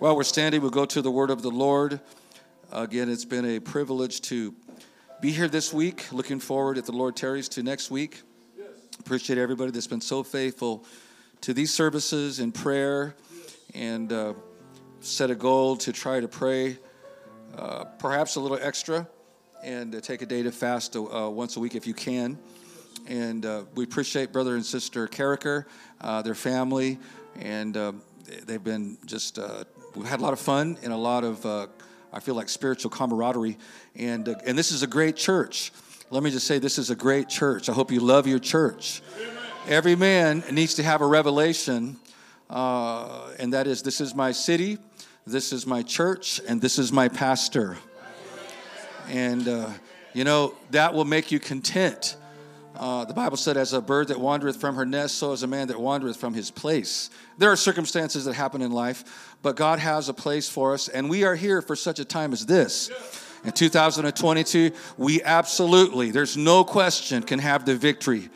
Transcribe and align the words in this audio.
While 0.00 0.16
we're 0.16 0.24
standing, 0.24 0.60
we'll 0.60 0.72
go 0.72 0.86
to 0.86 1.00
the 1.00 1.10
word 1.10 1.30
of 1.30 1.42
the 1.42 1.52
Lord. 1.52 2.00
Again, 2.72 3.08
it's 3.08 3.24
been 3.24 3.44
a 3.44 3.60
privilege 3.60 4.20
to 4.22 4.52
be 5.20 5.30
here 5.30 5.46
this 5.46 5.72
week. 5.72 6.12
Looking 6.12 6.40
forward, 6.40 6.78
if 6.78 6.86
the 6.86 6.92
Lord 6.92 7.14
tarries, 7.14 7.48
to 7.50 7.62
next 7.62 7.92
week. 7.92 8.22
Appreciate 8.98 9.38
everybody 9.38 9.70
that's 9.70 9.86
been 9.86 10.00
so 10.00 10.24
faithful 10.24 10.84
to 11.42 11.54
these 11.54 11.72
services 11.72 12.40
in 12.40 12.50
prayer 12.50 13.14
and 13.72 14.12
uh, 14.12 14.34
set 14.98 15.30
a 15.30 15.34
goal 15.36 15.76
to 15.76 15.92
try 15.92 16.18
to 16.18 16.26
pray 16.26 16.76
uh, 17.56 17.84
perhaps 17.84 18.34
a 18.34 18.40
little 18.40 18.58
extra 18.60 19.06
and 19.62 19.94
uh, 19.94 20.00
take 20.00 20.22
a 20.22 20.26
day 20.26 20.42
to 20.42 20.50
fast 20.50 20.96
uh, 20.96 21.30
once 21.30 21.56
a 21.56 21.60
week 21.60 21.76
if 21.76 21.86
you 21.86 21.94
can. 21.94 22.36
And 23.06 23.46
uh, 23.46 23.62
we 23.76 23.84
appreciate 23.84 24.32
brother 24.32 24.56
and 24.56 24.66
sister 24.66 25.06
Carricker, 25.06 25.66
uh, 26.00 26.22
their 26.22 26.34
family, 26.34 26.98
and 27.38 27.74
they've 28.46 28.64
been 28.64 28.98
just 29.06 29.38
we've 29.94 30.08
had 30.08 30.20
a 30.20 30.22
lot 30.22 30.32
of 30.32 30.40
fun 30.40 30.78
and 30.82 30.92
a 30.92 30.96
lot 30.96 31.24
of, 31.24 31.44
uh, 31.46 31.66
I 32.12 32.20
feel 32.20 32.34
like 32.34 32.48
spiritual 32.48 32.90
camaraderie. 32.90 33.58
And, 33.96 34.28
uh, 34.28 34.34
and 34.46 34.58
this 34.58 34.72
is 34.72 34.82
a 34.82 34.86
great 34.86 35.16
church. 35.16 35.72
Let 36.10 36.22
me 36.22 36.30
just 36.30 36.46
say, 36.46 36.58
this 36.58 36.78
is 36.78 36.90
a 36.90 36.96
great 36.96 37.28
church. 37.28 37.68
I 37.68 37.72
hope 37.72 37.90
you 37.90 38.00
love 38.00 38.26
your 38.26 38.38
church. 38.38 39.02
Amen. 39.16 39.36
Every 39.68 39.96
man 39.96 40.44
needs 40.52 40.74
to 40.74 40.82
have 40.82 41.00
a 41.00 41.06
revelation, 41.06 41.96
uh, 42.50 43.30
and 43.38 43.52
that 43.54 43.66
is 43.66 43.82
this 43.82 44.00
is 44.00 44.14
my 44.14 44.32
city, 44.32 44.78
this 45.26 45.52
is 45.52 45.66
my 45.66 45.82
church, 45.82 46.40
and 46.46 46.60
this 46.60 46.78
is 46.78 46.92
my 46.92 47.08
pastor. 47.08 47.78
And, 49.08 49.48
uh, 49.48 49.70
you 50.12 50.24
know, 50.24 50.54
that 50.70 50.92
will 50.92 51.04
make 51.06 51.32
you 51.32 51.40
content. 51.40 52.16
Uh, 52.76 53.04
the 53.04 53.14
Bible 53.14 53.36
said, 53.36 53.56
as 53.56 53.72
a 53.72 53.80
bird 53.80 54.08
that 54.08 54.18
wandereth 54.18 54.56
from 54.56 54.74
her 54.74 54.84
nest, 54.84 55.14
so 55.16 55.32
is 55.32 55.42
a 55.42 55.46
man 55.46 55.68
that 55.68 55.78
wandereth 55.78 56.16
from 56.16 56.34
his 56.34 56.50
place. 56.50 57.08
There 57.38 57.50
are 57.50 57.56
circumstances 57.56 58.24
that 58.24 58.34
happen 58.34 58.62
in 58.62 58.72
life, 58.72 59.33
but 59.44 59.56
God 59.56 59.78
has 59.78 60.08
a 60.08 60.14
place 60.14 60.48
for 60.48 60.72
us, 60.72 60.88
and 60.88 61.10
we 61.10 61.22
are 61.22 61.34
here 61.34 61.60
for 61.60 61.76
such 61.76 61.98
a 61.98 62.04
time 62.04 62.32
as 62.32 62.46
this. 62.46 62.90
In 63.44 63.52
2022, 63.52 64.70
we 64.96 65.22
absolutely, 65.22 66.10
there's 66.10 66.34
no 66.34 66.64
question, 66.64 67.22
can 67.22 67.38
have 67.40 67.66
the 67.66 67.76
victory. 67.76 68.30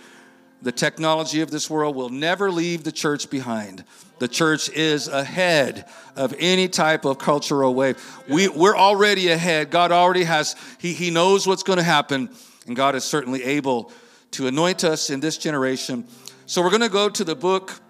The 0.60 0.70
technology 0.70 1.40
of 1.40 1.50
this 1.50 1.70
world 1.70 1.96
will 1.96 2.10
never 2.10 2.50
leave 2.50 2.84
the 2.84 2.92
church 2.92 3.30
behind. 3.30 3.84
The 4.18 4.28
church 4.28 4.68
is 4.68 5.08
ahead 5.08 5.88
of 6.14 6.34
any 6.38 6.68
type 6.68 7.06
of 7.06 7.16
cultural 7.16 7.74
wave. 7.74 7.96
We, 8.28 8.48
we're 8.48 8.76
already 8.76 9.28
ahead. 9.28 9.70
God 9.70 9.92
already 9.92 10.24
has, 10.24 10.56
He, 10.78 10.92
he 10.92 11.10
knows 11.10 11.46
what's 11.46 11.62
going 11.62 11.78
to 11.78 11.82
happen, 11.82 12.28
and 12.66 12.76
God 12.76 12.94
is 12.94 13.04
certainly 13.04 13.42
able 13.44 13.92
to 14.32 14.46
anoint 14.46 14.84
us 14.84 15.08
in 15.08 15.20
this 15.20 15.38
generation. 15.38 16.06
So 16.44 16.60
we're 16.60 16.68
going 16.68 16.82
to 16.82 16.90
go 16.90 17.08
to 17.08 17.24
the 17.24 17.34
book 17.34 17.80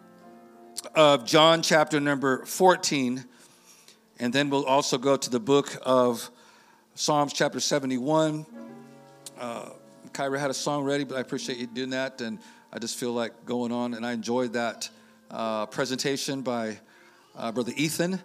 of 0.95 1.25
John, 1.25 1.62
chapter 1.62 2.01
number 2.01 2.45
14, 2.45 3.25
and 4.19 4.33
then 4.33 4.51
we'll 4.51 4.65
also 4.65 4.98
go 4.98 5.17
to 5.17 5.31
the 5.31 5.41
book 5.41 5.77
of 5.83 6.31
Psalms, 6.95 7.33
chapter 7.33 7.61
71. 7.61 8.47
Uh, 9.39 9.70
Kyra 10.12 10.39
had 10.39 10.51
a 10.51 10.55
song 10.55 10.85
ready, 10.85 11.05
but 11.05 11.17
I 11.17 11.20
appreciate 11.20 11.59
you 11.59 11.67
doing 11.67 11.91
that, 11.91 12.20
and 12.20 12.39
I 12.73 12.79
just 12.79 12.98
feel 12.98 13.12
like 13.12 13.47
going 13.47 13.73
on, 13.73 13.95
and 13.95 14.05
I 14.05 14.12
enjoyed 14.12 14.53
that 14.55 14.89
uh, 15.31 15.67
presentation 15.67 16.43
by 16.43 16.79
uh, 17.37 17.53
Brother 17.53 17.73
Ethan, 17.77 18.20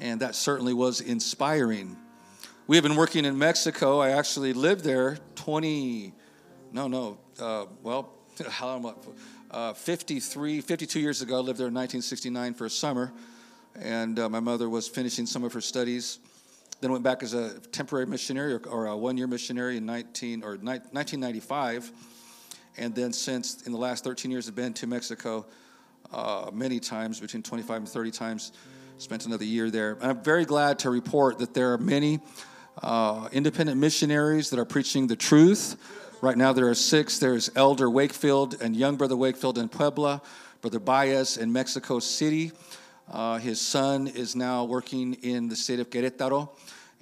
and 0.00 0.20
that 0.20 0.34
certainly 0.34 0.74
was 0.74 1.00
inspiring. 1.00 1.96
We 2.66 2.76
have 2.76 2.82
been 2.82 2.96
working 2.96 3.24
in 3.24 3.38
Mexico. 3.38 4.00
I 4.00 4.10
actually 4.10 4.52
lived 4.52 4.84
there 4.84 5.18
20, 5.36 6.12
no, 6.72 6.88
no, 6.88 7.18
uh, 7.40 7.66
well, 7.82 8.12
how 8.50 8.76
long? 8.76 8.94
Uh, 9.48 9.72
53, 9.72 10.60
52 10.60 10.98
years 10.98 11.22
ago, 11.22 11.36
I 11.36 11.38
lived 11.38 11.58
there 11.60 11.68
in 11.68 11.74
1969 11.74 12.54
for 12.54 12.66
a 12.66 12.70
summer, 12.70 13.12
and 13.80 14.18
uh, 14.18 14.28
my 14.28 14.40
mother 14.40 14.68
was 14.68 14.88
finishing 14.88 15.24
some 15.24 15.44
of 15.44 15.52
her 15.52 15.60
studies. 15.60 16.18
Then 16.80 16.90
went 16.90 17.04
back 17.04 17.22
as 17.22 17.32
a 17.32 17.60
temporary 17.70 18.06
missionary 18.06 18.54
or, 18.54 18.60
or 18.66 18.86
a 18.86 18.96
one-year 18.96 19.28
missionary 19.28 19.76
in 19.76 19.86
19 19.86 20.42
or 20.42 20.56
ni- 20.56 20.80
1995, 20.90 21.92
and 22.76 22.92
then 22.92 23.12
since 23.12 23.62
in 23.62 23.72
the 23.72 23.78
last 23.78 24.02
13 24.02 24.32
years, 24.32 24.46
have 24.46 24.56
been 24.56 24.74
to 24.74 24.88
Mexico 24.88 25.46
uh, 26.12 26.50
many 26.52 26.80
times, 26.80 27.20
between 27.20 27.44
25 27.44 27.76
and 27.76 27.88
30 27.88 28.10
times. 28.10 28.52
Spent 28.98 29.26
another 29.26 29.44
year 29.44 29.70
there. 29.70 29.92
And 29.92 30.10
I'm 30.10 30.22
very 30.24 30.44
glad 30.44 30.80
to 30.80 30.90
report 30.90 31.38
that 31.38 31.54
there 31.54 31.72
are 31.72 31.78
many 31.78 32.18
uh, 32.82 33.28
independent 33.30 33.78
missionaries 33.78 34.50
that 34.50 34.58
are 34.58 34.64
preaching 34.64 35.06
the 35.06 35.16
truth 35.16 35.76
Right 36.22 36.38
now, 36.38 36.54
there 36.54 36.66
are 36.68 36.74
six. 36.74 37.18
There's 37.18 37.50
Elder 37.54 37.90
Wakefield 37.90 38.62
and 38.62 38.74
young 38.74 38.96
brother 38.96 39.14
Wakefield 39.14 39.58
in 39.58 39.68
Puebla, 39.68 40.22
brother 40.62 40.78
Baez 40.78 41.36
in 41.36 41.52
Mexico 41.52 41.98
City. 41.98 42.52
Uh, 43.12 43.36
his 43.36 43.60
son 43.60 44.06
is 44.06 44.34
now 44.34 44.64
working 44.64 45.12
in 45.22 45.48
the 45.48 45.54
state 45.54 45.78
of 45.78 45.90
Querétaro. 45.90 46.48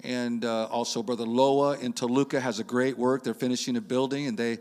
And 0.03 0.43
uh, 0.43 0.65
also, 0.65 1.01
Brother 1.01 1.23
Loa 1.23 1.77
in 1.79 1.93
Toluca 1.93 2.41
has 2.41 2.59
a 2.59 2.63
great 2.65 2.97
work. 2.97 3.23
They're 3.23 3.33
finishing 3.33 3.77
a 3.77 3.81
building 3.81 4.27
and 4.27 4.37
they 4.37 4.59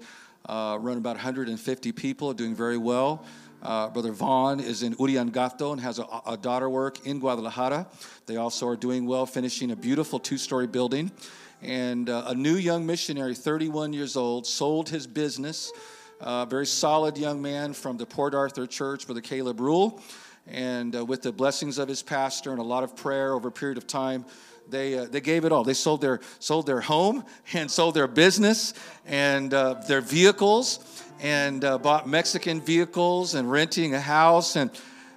uh, 0.48 0.78
run 0.80 0.98
about 0.98 1.16
150 1.16 1.90
people, 1.90 2.32
doing 2.32 2.54
very 2.54 2.78
well. 2.78 3.24
Uh, 3.60 3.88
Brother 3.88 4.12
Vaughn 4.12 4.60
is 4.60 4.84
in 4.84 4.94
Uriangato 4.94 5.72
and 5.72 5.80
has 5.80 5.98
a, 5.98 6.06
a, 6.26 6.36
daughter 6.36 6.68
work 6.68 7.04
in 7.06 7.18
Guadalajara. 7.18 7.88
They 8.26 8.36
also 8.36 8.68
are 8.68 8.76
doing 8.76 9.06
well, 9.06 9.26
finishing 9.26 9.72
a 9.72 9.76
beautiful 9.76 10.20
two 10.20 10.38
story 10.38 10.68
building. 10.68 11.10
And 11.64 12.10
uh, 12.10 12.24
a 12.26 12.34
new 12.34 12.56
young 12.56 12.84
missionary, 12.84 13.34
31 13.34 13.94
years 13.94 14.16
old, 14.18 14.46
sold 14.46 14.90
his 14.90 15.06
business. 15.06 15.72
Uh, 16.20 16.44
very 16.44 16.66
solid 16.66 17.16
young 17.16 17.40
man 17.40 17.72
from 17.72 17.96
the 17.96 18.04
Port 18.04 18.34
Arthur 18.34 18.66
Church, 18.66 19.06
Brother 19.06 19.22
Caleb 19.22 19.60
Rule. 19.60 20.02
And 20.46 20.94
uh, 20.94 21.06
with 21.06 21.22
the 21.22 21.32
blessings 21.32 21.78
of 21.78 21.88
his 21.88 22.02
pastor 22.02 22.50
and 22.50 22.60
a 22.60 22.64
lot 22.64 22.84
of 22.84 22.94
prayer 22.94 23.32
over 23.32 23.48
a 23.48 23.52
period 23.52 23.78
of 23.78 23.86
time, 23.86 24.26
they, 24.68 24.98
uh, 24.98 25.06
they 25.06 25.22
gave 25.22 25.46
it 25.46 25.52
all. 25.52 25.64
They 25.64 25.72
sold 25.72 26.02
their, 26.02 26.20
sold 26.38 26.66
their 26.66 26.82
home 26.82 27.24
and 27.54 27.70
sold 27.70 27.94
their 27.94 28.08
business 28.08 28.74
and 29.06 29.54
uh, 29.54 29.80
their 29.88 30.02
vehicles 30.02 31.02
and 31.22 31.64
uh, 31.64 31.78
bought 31.78 32.06
Mexican 32.06 32.60
vehicles 32.60 33.34
and 33.34 33.50
renting 33.50 33.94
a 33.94 34.00
house 34.00 34.56
and 34.56 34.70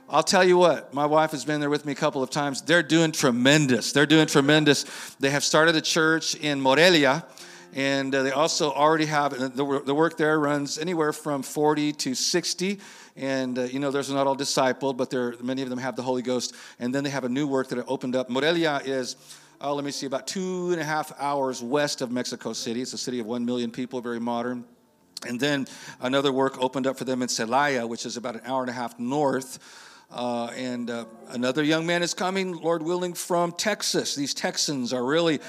I'll 0.09 0.23
tell 0.23 0.45
you 0.45 0.57
what, 0.57 0.94
my 0.94 1.06
wife 1.06 1.31
has 1.31 1.44
been 1.44 1.59
there 1.59 1.69
with 1.69 1.85
me 1.85 1.91
a 1.91 1.95
couple 1.95 2.23
of 2.23 2.29
times. 2.29 2.62
They're 2.62 2.81
doing 2.81 3.12
tremendous. 3.12 3.91
They're 3.91 4.06
doing 4.06 4.25
tremendous. 4.25 4.85
They 5.19 5.29
have 5.31 5.44
started 5.44 5.75
a 5.75 5.81
church 5.81 6.34
in 6.35 6.62
Morelia, 6.62 7.25
and 7.73 8.16
uh, 8.16 8.23
they 8.23 8.31
also 8.31 8.72
already 8.72 9.07
have 9.07 9.38
the, 9.38 9.81
the 9.85 9.94
work 9.94 10.16
there 10.16 10.40
runs 10.40 10.78
anywhere 10.78 11.12
from 11.12 11.44
40 11.44 11.91
to 11.91 12.16
60. 12.16 12.79
And 13.18 13.59
uh, 13.59 13.63
you 13.63 13.79
know, 13.79 13.91
there's 13.91 14.09
not 14.09 14.28
all 14.28 14.38
discipled, 14.38 14.95
but 14.95 15.09
there 15.09 15.35
many 15.44 15.62
of 15.62 15.69
them 15.69 15.79
have 15.79 15.97
the 15.97 16.03
Holy 16.03 16.22
Ghost. 16.22 16.56
And 16.79 16.95
then 16.95 17.03
they 17.03 17.09
have 17.09 17.25
a 17.25 17.29
new 17.29 17.45
work 17.45 17.68
that 17.68 17.85
opened 17.85 18.16
up. 18.16 18.29
Morelia 18.29 18.79
is, 18.85 19.18
oh, 19.59 19.75
let 19.75 19.84
me 19.84 19.91
see, 19.91 20.06
about 20.06 20.25
two 20.25 20.72
and 20.72 20.79
a 20.79 20.85
half 20.85 21.12
hours 21.19 21.62
west 21.62 22.01
of 22.01 22.12
Mexico 22.12 22.53
City. 22.53 22.81
It's 22.81 22.94
a 22.94 22.97
city 22.97 23.19
of 23.19 23.25
one 23.25 23.44
million 23.44 23.72
people, 23.72 24.00
very 24.00 24.22
modern. 24.22 24.63
And 25.28 25.38
then 25.38 25.68
another 26.00 26.31
work 26.31 26.63
opened 26.63 26.88
up 26.88 26.97
for 26.97 27.03
them 27.03 27.22
in 27.22 27.28
Celaya, 27.28 27.89
which 27.89 28.06
is 28.06 28.16
about 28.16 28.35
an 28.35 28.41
hour 28.45 28.62
and 28.62 28.69
a 28.69 28.74
half 28.74 28.97
north 28.97 29.84
uh, 30.12 30.47
and 30.56 30.90
uh, 30.90 31.06
another 31.29 31.63
young 31.63 31.85
man 31.85 32.01
is 32.01 32.13
coming, 32.13 32.53
Lord 32.53 32.81
willing, 32.81 33.13
from 33.13 33.51
Texas. 33.51 34.16
These 34.16 34.34
Texans 34.34 34.94
are 34.94 35.03
really 35.03 35.40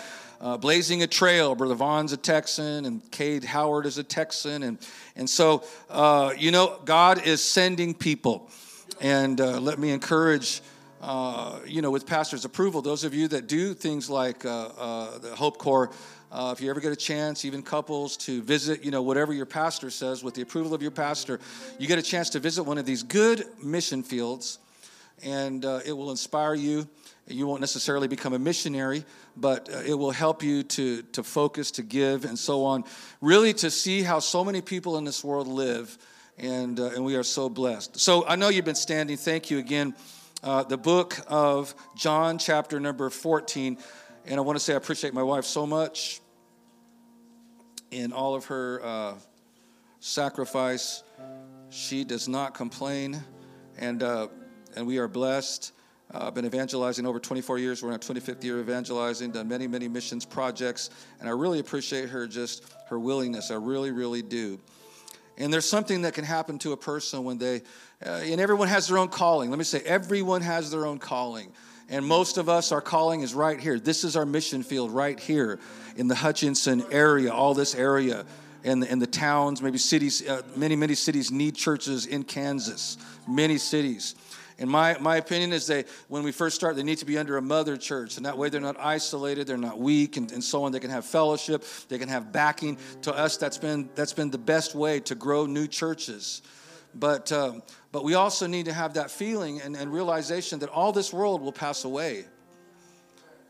uh, 0.41 0.57
blazing 0.57 1.03
a 1.03 1.07
trail. 1.07 1.55
Brother 1.55 1.75
Vaughn's 1.75 2.13
a 2.13 2.17
Texan, 2.17 2.85
and 2.85 3.09
Cade 3.11 3.45
Howard 3.45 3.87
is 3.87 3.99
a 3.99 4.03
Texan. 4.03 4.65
And, 4.65 4.79
and 5.15 5.31
so, 5.31 5.63
uh, 5.89 6.33
you 6.37 6.51
know, 6.51 6.81
God 6.85 7.25
is 7.25 7.43
sending 7.43 7.95
people. 7.95 8.51
And 9.01 9.41
uh, 9.41 9.61
let 9.61 9.79
me 9.79 9.91
encourage. 9.91 10.61
Uh, 11.01 11.61
you 11.65 11.81
know, 11.81 11.93
with 11.93 12.07
pastor's 12.07 12.45
approval, 12.45 12.83
those 12.83 13.05
of 13.05 13.15
you 13.15 13.29
that 13.29 13.47
do 13.47 13.73
things 13.73 14.11
like 14.11 14.41
the 14.41 15.33
Hope 15.37 15.57
Corps, 15.57 15.93
uh, 16.31 16.55
if 16.57 16.63
you 16.63 16.69
ever 16.69 16.81
get 16.81 16.93
a 16.93 16.97
chance, 16.97 17.45
even 17.45 17.63
couples, 17.63 18.17
to 18.19 18.43
visit, 18.43 18.85
you 18.85 18.91
know, 18.91 19.03
whatever 19.03 19.33
your 19.33 19.47
pastor 19.47 19.91
says 19.91 20.23
with 20.23 20.35
the 20.35 20.43
approval 20.43 20.75
of 20.75 20.83
your 20.83 20.91
pastor, 20.91 21.41
you 21.79 21.87
get 21.87 21.99
a 21.99 22.03
chance 22.03 22.31
to 22.31 22.39
visit 22.39 22.65
one 22.65 22.77
of 22.77 22.85
these 22.85 23.03
good 23.03 23.47
mission 23.63 24.03
fields, 24.03 24.59
and 25.25 25.65
uh, 25.65 25.81
it 25.87 25.93
will 25.93 26.11
inspire 26.11 26.55
you. 26.55 26.87
You 27.27 27.47
won't 27.47 27.61
necessarily 27.61 28.09
become 28.09 28.35
a 28.35 28.39
missionary, 28.39 29.05
but 29.37 29.73
uh, 29.73 29.79
it 29.79 29.95
will 29.95 30.11
help 30.11 30.43
you 30.43 30.63
to, 30.65 31.03
to 31.03 31.23
focus, 31.23 31.71
to 31.73 31.83
give, 31.83 32.25
and 32.25 32.39
so 32.39 32.65
on. 32.65 32.85
Really, 33.23 33.55
to 33.55 33.71
see 33.71 34.03
how 34.03 34.19
so 34.19 34.45
many 34.45 34.61
people 34.61 34.99
in 34.99 35.05
this 35.05 35.25
world 35.25 35.49
live, 35.49 35.97
and, 36.37 36.79
uh, 36.79 36.91
and 36.91 37.05
we 37.05 37.17
are 37.17 37.23
so 37.23 37.49
blessed. 37.49 37.99
So 37.99 38.27
I 38.27 38.37
know 38.37 38.51
you've 38.51 38.67
been 38.67 38.75
standing. 38.75 39.17
Thank 39.17 39.51
you 39.51 39.59
again. 39.59 39.95
Uh, 40.43 40.63
the 40.63 40.79
book 40.79 41.19
of 41.27 41.75
John, 41.97 42.39
chapter 42.39 42.79
number 42.79 43.11
14. 43.11 43.79
And 44.29 44.37
I 44.37 44.43
want 44.43 44.57
to 44.57 44.61
say 44.63 44.75
I 44.75 44.77
appreciate 44.77 45.15
my 45.15 45.23
wife 45.23 45.47
so 45.47 45.67
much 45.67 46.21
in 47.91 48.13
all 48.13 48.35
of 48.35 48.45
her 48.45 48.85
uh, 48.85 49.15
sacrifice. 50.01 51.03
She 51.71 52.05
does 52.05 52.29
not 52.29 52.53
complain, 52.53 53.23
and, 53.79 54.03
uh, 54.03 54.29
and 54.77 54.87
we 54.87 54.99
are 54.99 55.09
blessed. 55.09 55.73
Uh, 56.13 56.27
I've 56.27 56.35
been 56.35 56.45
evangelizing 56.45 57.07
over 57.07 57.19
24 57.19 57.59
years. 57.59 57.83
We're 57.83 57.89
in 57.89 57.95
our 57.95 57.99
25th 58.01 58.45
year 58.45 58.61
evangelizing, 58.61 59.31
done 59.31 59.49
many, 59.49 59.67
many 59.67 59.89
missions 59.89 60.27
projects, 60.27 60.91
and 61.21 61.29
I 61.29 61.33
really 61.33 61.59
appreciate 61.59 62.11
her 62.11 62.27
just 62.27 62.71
her 62.89 62.99
willingness. 62.99 63.51
I 63.51 63.55
really, 63.55 63.93
really 63.93 64.21
do. 64.21 64.61
And 65.39 65.51
there's 65.51 65.67
something 65.67 66.03
that 66.03 66.13
can 66.13 66.25
happen 66.27 66.59
to 66.59 66.73
a 66.73 66.77
person 66.77 67.25
when 67.25 67.39
they, 67.39 67.63
uh, 68.05 68.21
and 68.25 68.43
everyone 68.43 68.69
has 68.69 68.89
their 68.89 68.99
own 68.99 69.09
calling. 69.09 69.49
Let 69.49 69.59
me 69.59 69.65
say, 69.65 69.81
everyone 69.87 70.43
has 70.43 70.71
their 70.71 70.85
own 70.85 70.99
calling. 70.99 71.51
And 71.91 72.05
most 72.05 72.37
of 72.37 72.49
us, 72.49 72.71
our 72.71 72.83
calling 72.83 73.23
is 73.23 73.35
right 73.35 73.59
here. 73.59 73.79
This 73.79 74.05
is 74.05 74.17
our 74.17 74.27
mission 74.27 74.63
field 74.63 74.91
right 74.91 75.19
here 75.19 75.59
in 75.97 76.07
the 76.07 76.15
Hutchinson 76.15 76.85
area, 76.91 77.33
all 77.33 77.55
this 77.55 77.75
area. 77.75 78.27
And 78.65 78.85
and 78.85 79.01
the 79.01 79.07
towns, 79.07 79.63
maybe 79.63 79.79
cities, 79.79 80.27
uh, 80.29 80.43
many, 80.57 80.77
many 80.77 80.95
cities 80.95 81.31
need 81.31 81.55
churches 81.55 82.07
in 82.07 82.25
Kansas, 82.25 82.99
many 83.27 83.57
cities. 83.57 84.17
And 84.59 84.69
my, 84.69 84.99
my 84.99 85.17
opinion 85.17 85.53
is 85.53 85.69
that 85.69 85.87
when 86.09 86.25
we 86.25 86.33
first 86.33 86.57
start, 86.57 86.75
they 86.75 86.83
need 86.83 86.99
to 86.99 87.05
be 87.05 87.17
under 87.17 87.37
a 87.37 87.43
mother 87.43 87.77
church. 87.77 88.17
And 88.17 88.27
that 88.27 88.37
way 88.37 88.49
they're 88.49 88.61
not 88.61 88.77
isolated, 88.79 89.47
they're 89.47 89.57
not 89.57 89.79
weak, 89.79 90.17
and, 90.17 90.31
and 90.33 90.43
so 90.43 90.65
on. 90.65 90.73
They 90.73 90.81
can 90.81 90.91
have 90.91 91.05
fellowship, 91.05 91.65
they 91.89 91.99
can 91.99 92.09
have 92.09 92.33
backing. 92.33 92.77
To 93.03 93.15
us, 93.15 93.37
that's 93.37 93.59
been, 93.59 93.89
that's 93.95 94.13
been 94.13 94.31
the 94.31 94.39
best 94.39 94.75
way 94.75 94.99
to 95.01 95.15
grow 95.15 95.47
new 95.47 95.69
churches. 95.69 96.43
But, 96.95 97.31
um, 97.33 97.63
but 97.93 98.05
we 98.05 98.15
also 98.15 98.47
need 98.47 98.67
to 98.67 98.73
have 98.73 98.95
that 98.95 99.11
feeling 99.11 99.61
and, 99.61 99.77
and 99.77 99.93
realization 99.93 100.59
that 100.61 100.69
all 100.69 100.93
this 100.93 101.13
world 101.13 101.43
will 101.43 101.53
pass 101.53 101.85
away. 101.85 102.25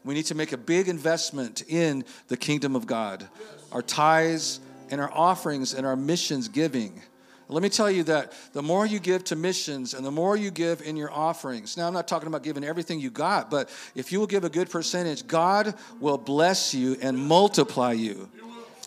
We 0.05 0.15
need 0.15 0.27
to 0.27 0.35
make 0.35 0.53
a 0.53 0.57
big 0.57 0.89
investment 0.89 1.63
in 1.69 2.05
the 2.29 2.37
kingdom 2.37 2.77
of 2.77 2.87
God. 2.87 3.29
Our 3.73 3.83
tithes 3.83 4.61
and 4.91 5.01
our 5.01 5.11
offerings 5.13 5.75
and 5.75 5.87
our 5.87 5.97
missions 5.97 6.49
giving 6.49 7.03
let 7.51 7.63
me 7.63 7.71
tell 7.71 7.91
you 7.91 8.03
that 8.05 8.33
the 8.53 8.63
more 8.63 8.85
you 8.85 8.99
give 8.99 9.25
to 9.25 9.37
missions 9.37 9.95
and 9.95 10.05
the 10.05 10.11
more 10.11 10.37
you 10.37 10.51
give 10.51 10.83
in 10.83 10.97
your 10.97 11.11
offerings, 11.11 11.79
now 11.79 11.87
I'm 11.87 11.95
not 11.95 12.07
talking 12.07 12.27
about 12.27 12.43
giving 12.43 12.63
everything 12.63 13.01
you 13.01 13.11
got, 13.11 13.51
but 13.51 13.71
if 13.95 14.13
you 14.13 14.21
will 14.21 14.27
give 14.27 14.45
a 14.45 14.51
good 14.51 14.69
percentage, 14.69 15.27
God 15.27 15.75
will 15.99 16.19
bless 16.19 16.75
you 16.75 16.99
and 17.01 17.17
multiply 17.17 17.93
you. 17.93 18.29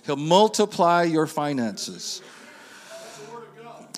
He'll 0.06 0.16
multiply 0.16 1.04
your 1.04 1.26
finances. 1.26 2.22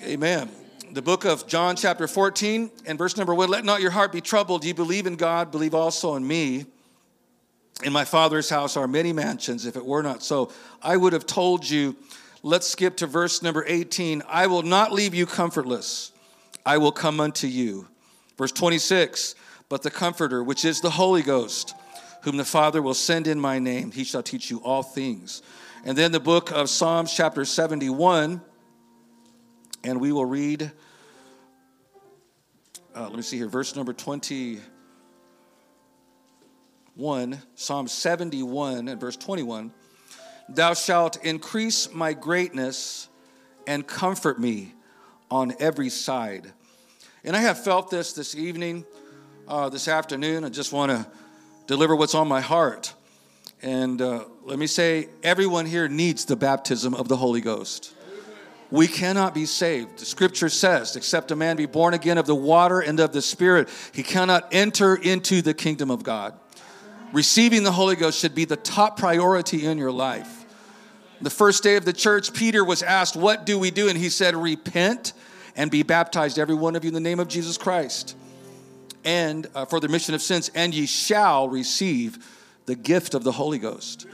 Amen. 0.02 0.50
The 0.92 1.02
book 1.02 1.24
of 1.24 1.46
John, 1.46 1.76
chapter 1.76 2.06
14, 2.06 2.70
and 2.86 2.98
verse 2.98 3.16
number 3.16 3.34
one 3.34 3.48
let 3.48 3.64
not 3.64 3.80
your 3.80 3.90
heart 3.90 4.12
be 4.12 4.20
troubled. 4.20 4.64
You 4.64 4.74
believe 4.74 5.06
in 5.06 5.16
God, 5.16 5.50
believe 5.50 5.74
also 5.74 6.14
in 6.16 6.26
me. 6.26 6.66
In 7.82 7.92
my 7.92 8.04
Father's 8.04 8.48
house 8.48 8.76
are 8.76 8.86
many 8.86 9.12
mansions. 9.12 9.66
If 9.66 9.76
it 9.76 9.84
were 9.84 10.02
not 10.02 10.22
so, 10.22 10.52
I 10.82 10.96
would 10.96 11.12
have 11.12 11.26
told 11.26 11.68
you 11.68 11.96
Let's 12.46 12.68
skip 12.68 12.98
to 12.98 13.06
verse 13.06 13.42
number 13.42 13.64
18. 13.66 14.22
I 14.28 14.48
will 14.48 14.60
not 14.60 14.92
leave 14.92 15.14
you 15.14 15.24
comfortless, 15.24 16.12
I 16.66 16.76
will 16.76 16.92
come 16.92 17.18
unto 17.18 17.46
you. 17.46 17.88
Verse 18.36 18.52
26 18.52 19.34
But 19.70 19.82
the 19.82 19.90
Comforter, 19.90 20.44
which 20.44 20.66
is 20.66 20.82
the 20.82 20.90
Holy 20.90 21.22
Ghost, 21.22 21.74
whom 22.20 22.36
the 22.36 22.44
Father 22.44 22.82
will 22.82 22.92
send 22.92 23.26
in 23.26 23.40
my 23.40 23.58
name, 23.58 23.92
he 23.92 24.04
shall 24.04 24.22
teach 24.22 24.50
you 24.50 24.58
all 24.58 24.82
things. 24.82 25.40
And 25.86 25.96
then 25.96 26.12
the 26.12 26.20
book 26.20 26.52
of 26.52 26.68
Psalms, 26.68 27.14
chapter 27.14 27.46
71, 27.46 28.42
and 29.84 30.00
we 30.00 30.10
will 30.12 30.24
read, 30.24 30.72
uh, 32.96 33.02
let 33.02 33.14
me 33.14 33.22
see 33.22 33.36
here, 33.36 33.48
verse 33.48 33.76
number 33.76 33.92
21, 33.92 34.62
Psalm 37.54 37.86
71 37.86 38.88
and 38.88 39.00
verse 39.00 39.16
21. 39.16 39.72
Thou 40.48 40.74
shalt 40.74 41.22
increase 41.24 41.92
my 41.92 42.14
greatness 42.14 43.08
and 43.66 43.86
comfort 43.86 44.40
me 44.40 44.74
on 45.30 45.54
every 45.58 45.90
side. 45.90 46.52
And 47.22 47.36
I 47.36 47.40
have 47.40 47.62
felt 47.62 47.90
this 47.90 48.12
this 48.12 48.34
evening, 48.34 48.84
uh, 49.48 49.68
this 49.68 49.88
afternoon. 49.88 50.44
I 50.44 50.48
just 50.48 50.72
want 50.72 50.90
to 50.92 51.06
deliver 51.66 51.96
what's 51.96 52.14
on 52.14 52.28
my 52.28 52.40
heart. 52.40 52.94
And 53.62 54.02
uh, 54.02 54.24
let 54.42 54.58
me 54.58 54.66
say, 54.66 55.08
everyone 55.22 55.64
here 55.64 55.88
needs 55.88 56.26
the 56.26 56.36
baptism 56.36 56.94
of 56.94 57.08
the 57.08 57.16
Holy 57.16 57.40
Ghost. 57.40 57.94
We 58.74 58.88
cannot 58.88 59.34
be 59.34 59.46
saved. 59.46 59.98
The 60.00 60.04
scripture 60.04 60.48
says, 60.48 60.96
except 60.96 61.30
a 61.30 61.36
man 61.36 61.56
be 61.56 61.66
born 61.66 61.94
again 61.94 62.18
of 62.18 62.26
the 62.26 62.34
water 62.34 62.80
and 62.80 62.98
of 62.98 63.12
the 63.12 63.22
Spirit, 63.22 63.68
he 63.92 64.02
cannot 64.02 64.48
enter 64.52 64.96
into 64.96 65.42
the 65.42 65.54
kingdom 65.54 65.90
of 65.90 66.02
God 66.02 66.34
receiving 67.14 67.62
the 67.62 67.72
Holy 67.72 67.94
Ghost 67.94 68.18
should 68.18 68.34
be 68.34 68.44
the 68.44 68.56
top 68.56 68.98
priority 68.98 69.64
in 69.64 69.78
your 69.78 69.92
life. 69.92 70.44
The 71.22 71.30
first 71.30 71.62
day 71.62 71.76
of 71.76 71.84
the 71.84 71.92
church, 71.92 72.34
Peter 72.34 72.64
was 72.64 72.82
asked, 72.82 73.16
What 73.16 73.46
do 73.46 73.58
we 73.58 73.70
do? 73.70 73.88
And 73.88 73.96
he 73.96 74.10
said, 74.10 74.34
Repent 74.34 75.14
and 75.56 75.70
be 75.70 75.84
baptized, 75.84 76.38
every 76.38 76.56
one 76.56 76.74
of 76.74 76.84
you, 76.84 76.88
in 76.88 76.94
the 76.94 77.00
name 77.00 77.20
of 77.20 77.28
Jesus 77.28 77.56
Christ, 77.56 78.16
and 79.04 79.46
uh, 79.54 79.64
for 79.64 79.78
the 79.78 79.86
remission 79.86 80.14
of 80.14 80.20
sins, 80.20 80.50
and 80.54 80.74
ye 80.74 80.86
shall 80.86 81.48
receive 81.48 82.18
the 82.66 82.74
gift 82.74 83.14
of 83.14 83.22
the 83.22 83.32
Holy 83.32 83.58
Ghost. 83.58 84.06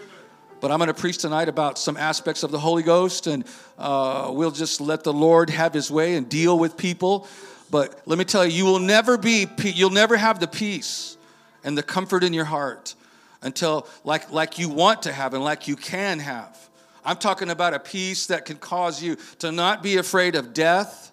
But 0.61 0.71
I'm 0.71 0.79
going 0.79 0.89
to 0.89 0.95
preach 0.95 1.19
tonight 1.19 1.49
about 1.49 1.79
some 1.79 1.97
aspects 1.97 2.43
of 2.43 2.51
the 2.51 2.59
Holy 2.59 2.83
Ghost, 2.83 3.27
and 3.27 3.45
uh, 3.79 4.31
we'll 4.33 4.51
just 4.51 4.81
let 4.81 5.05
the 5.05 5.12
Lord 5.12 5.51
have 5.51 5.73
His 5.73 5.91
way 5.91 6.17
and 6.17 6.29
deal 6.29 6.59
with 6.59 6.77
people. 6.77 7.27
But 7.71 8.01
let 8.07 8.19
me 8.19 8.25
tell 8.25 8.45
you, 8.45 8.53
you 8.53 8.65
will 8.65 8.79
never 8.79 9.17
be, 9.17 9.47
you'll 9.62 9.91
never 9.91 10.17
have 10.17 10.41
the 10.41 10.49
peace 10.49 11.17
and 11.65 11.77
the 11.77 11.83
comfort 11.83 12.25
in 12.25 12.33
your 12.33 12.45
heart 12.45 12.95
until 13.43 13.87
like 14.05 14.31
like 14.31 14.59
you 14.59 14.69
want 14.69 15.03
to 15.03 15.12
have 15.12 15.35
and 15.35 15.43
like 15.43 15.67
you 15.67 15.77
can 15.77 16.19
have 16.19 16.69
i'm 17.05 17.17
talking 17.17 17.51
about 17.51 17.75
a 17.75 17.79
peace 17.79 18.27
that 18.27 18.45
can 18.45 18.57
cause 18.57 19.03
you 19.03 19.17
to 19.39 19.51
not 19.51 19.83
be 19.83 19.97
afraid 19.97 20.35
of 20.35 20.53
death 20.53 21.12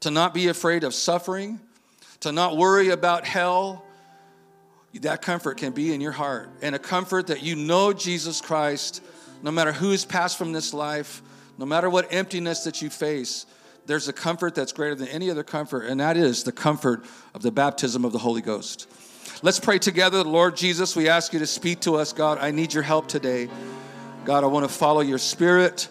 to 0.00 0.10
not 0.10 0.32
be 0.32 0.48
afraid 0.48 0.84
of 0.84 0.94
suffering 0.94 1.58
to 2.20 2.32
not 2.32 2.56
worry 2.56 2.90
about 2.90 3.24
hell 3.24 3.84
that 4.98 5.22
comfort 5.22 5.56
can 5.56 5.72
be 5.72 5.92
in 5.92 6.00
your 6.00 6.12
heart 6.12 6.50
and 6.62 6.74
a 6.74 6.78
comfort 6.78 7.28
that 7.28 7.42
you 7.42 7.56
know 7.56 7.92
jesus 7.92 8.40
christ 8.40 9.02
no 9.42 9.50
matter 9.50 9.72
who's 9.72 10.04
passed 10.04 10.36
from 10.36 10.52
this 10.52 10.74
life 10.74 11.22
no 11.58 11.66
matter 11.66 11.90
what 11.90 12.12
emptiness 12.12 12.64
that 12.64 12.82
you 12.82 12.90
face 12.90 13.46
there's 13.86 14.08
a 14.08 14.12
comfort 14.12 14.54
that's 14.54 14.72
greater 14.72 14.94
than 14.94 15.08
any 15.08 15.30
other 15.30 15.44
comfort 15.44 15.84
and 15.86 16.00
that 16.00 16.16
is 16.16 16.44
the 16.44 16.52
comfort 16.52 17.04
of 17.34 17.42
the 17.42 17.50
baptism 17.50 18.04
of 18.04 18.12
the 18.12 18.18
holy 18.18 18.42
ghost 18.42 18.86
Let's 19.40 19.60
pray 19.60 19.78
together. 19.78 20.24
Lord 20.24 20.56
Jesus, 20.56 20.96
we 20.96 21.08
ask 21.08 21.32
you 21.32 21.38
to 21.38 21.46
speak 21.46 21.78
to 21.80 21.94
us, 21.94 22.12
God. 22.12 22.38
I 22.38 22.50
need 22.50 22.74
your 22.74 22.82
help 22.82 23.06
today. 23.06 23.48
God, 24.24 24.42
I 24.42 24.48
want 24.48 24.68
to 24.68 24.72
follow 24.72 25.00
your 25.00 25.18
spirit. 25.18 25.88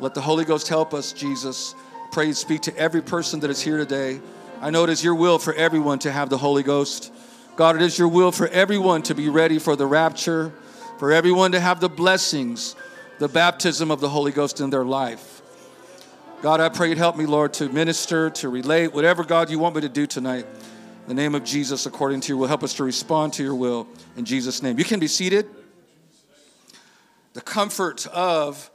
Let 0.00 0.14
the 0.14 0.20
Holy 0.20 0.44
Ghost 0.44 0.66
help 0.66 0.92
us, 0.92 1.12
Jesus. 1.12 1.76
Pray 2.10 2.26
and 2.26 2.36
speak 2.36 2.62
to 2.62 2.76
every 2.76 3.00
person 3.00 3.38
that 3.40 3.50
is 3.50 3.60
here 3.60 3.76
today. 3.76 4.20
I 4.60 4.70
know 4.70 4.82
it 4.82 4.90
is 4.90 5.04
your 5.04 5.14
will 5.14 5.38
for 5.38 5.54
everyone 5.54 6.00
to 6.00 6.10
have 6.10 6.30
the 6.30 6.38
Holy 6.38 6.64
Ghost. 6.64 7.12
God, 7.56 7.76
it 7.76 7.82
is 7.82 7.98
your 7.98 8.08
will 8.08 8.32
for 8.32 8.48
everyone 8.48 9.02
to 9.02 9.14
be 9.14 9.28
ready 9.28 9.58
for 9.58 9.76
the 9.76 9.86
rapture, 9.86 10.52
for 10.98 11.12
everyone 11.12 11.52
to 11.52 11.60
have 11.60 11.80
the 11.80 11.88
blessings, 11.88 12.74
the 13.18 13.28
baptism 13.28 13.90
of 13.90 14.00
the 14.00 14.08
Holy 14.08 14.32
Ghost 14.32 14.60
in 14.60 14.70
their 14.70 14.84
life. 14.84 15.40
God, 16.42 16.60
I 16.60 16.68
pray 16.68 16.88
you'd 16.88 16.98
help 16.98 17.16
me, 17.16 17.26
Lord, 17.26 17.54
to 17.54 17.68
minister, 17.68 18.28
to 18.30 18.48
relate, 18.48 18.92
whatever, 18.92 19.24
God, 19.24 19.50
you 19.50 19.58
want 19.58 19.76
me 19.76 19.82
to 19.82 19.88
do 19.88 20.06
tonight 20.06 20.46
the 21.06 21.14
name 21.14 21.34
of 21.34 21.44
Jesus, 21.44 21.86
according 21.86 22.20
to 22.22 22.28
your 22.28 22.38
will, 22.38 22.46
help 22.46 22.62
us 22.62 22.74
to 22.74 22.84
respond 22.84 23.34
to 23.34 23.42
your 23.42 23.54
will 23.54 23.86
in 24.16 24.24
Jesus' 24.24 24.62
name. 24.62 24.78
You 24.78 24.84
can 24.84 25.00
be 25.00 25.06
seated. 25.06 25.46
The 27.34 27.42
comfort 27.42 28.06
of 28.06 28.70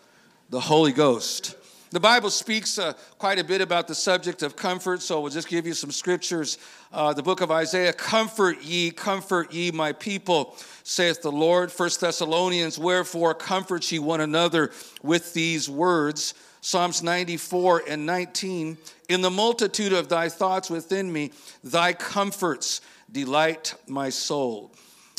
the 0.50 0.60
Holy 0.60 0.92
Ghost. 0.92 1.56
The 1.92 2.00
Bible 2.00 2.30
speaks 2.30 2.78
uh, 2.78 2.94
quite 3.18 3.40
a 3.40 3.44
bit 3.44 3.62
about 3.62 3.88
the 3.88 3.96
subject 3.96 4.44
of 4.44 4.56
comfort, 4.56 5.02
so 5.02 5.22
we'll 5.22 5.32
just 5.32 5.48
give 5.48 5.66
you 5.66 5.74
some 5.74 5.92
scriptures. 5.92 6.60
Uh, 6.92 7.14
the 7.14 7.22
book 7.22 7.42
of 7.42 7.52
Isaiah 7.52 7.94
Comfort 7.94 8.64
ye, 8.64 8.90
comfort 8.90 9.54
ye, 9.54 9.70
my 9.70 9.92
people, 9.94 10.56
saith 10.82 11.22
the 11.22 11.32
Lord. 11.32 11.72
First 11.72 12.02
Thessalonians, 12.02 12.80
wherefore 12.80 13.36
comfort 13.36 13.92
ye 13.92 14.00
one 14.00 14.22
another 14.22 14.72
with 15.04 15.36
these 15.36 15.70
words. 15.70 16.34
Psalms 16.62 17.04
94 17.04 17.84
and 17.88 18.08
19. 18.08 18.76
In 19.08 19.22
the 19.22 19.30
multitude 19.30 19.94
of 19.94 20.10
thy 20.10 20.30
thoughts 20.30 20.72
within 20.72 21.14
me, 21.14 21.32
thy 21.64 21.94
comforts 21.94 22.82
delight 23.12 23.76
my 23.88 24.10
soul. 24.10 24.72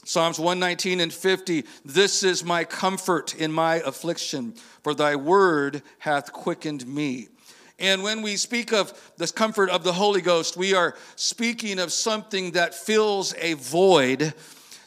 Psalms 0.05 0.41
119 0.41 0.99
and 0.99 1.13
50. 1.13 1.65
This 1.85 2.25
is 2.25 2.43
my 2.43 2.65
comfort 2.65 3.37
in 3.37 3.53
my 3.53 3.77
affliction, 3.77 4.55
for 4.83 4.93
thy 4.93 5.15
word 5.15 5.83
hath 6.01 6.33
quickened 6.33 6.85
me. 6.85 7.29
And 7.81 8.03
when 8.03 8.21
we 8.21 8.37
speak 8.37 8.73
of 8.73 8.93
the 9.17 9.27
comfort 9.27 9.71
of 9.71 9.85
the 9.85 9.95
Holy 9.95 10.21
Ghost, 10.21 10.57
we 10.57 10.75
are 10.75 10.95
speaking 11.17 11.79
of 11.79 11.93
something 11.93 12.53
that 12.53 12.75
fills 12.75 13.35
a 13.39 13.55
void 13.55 14.35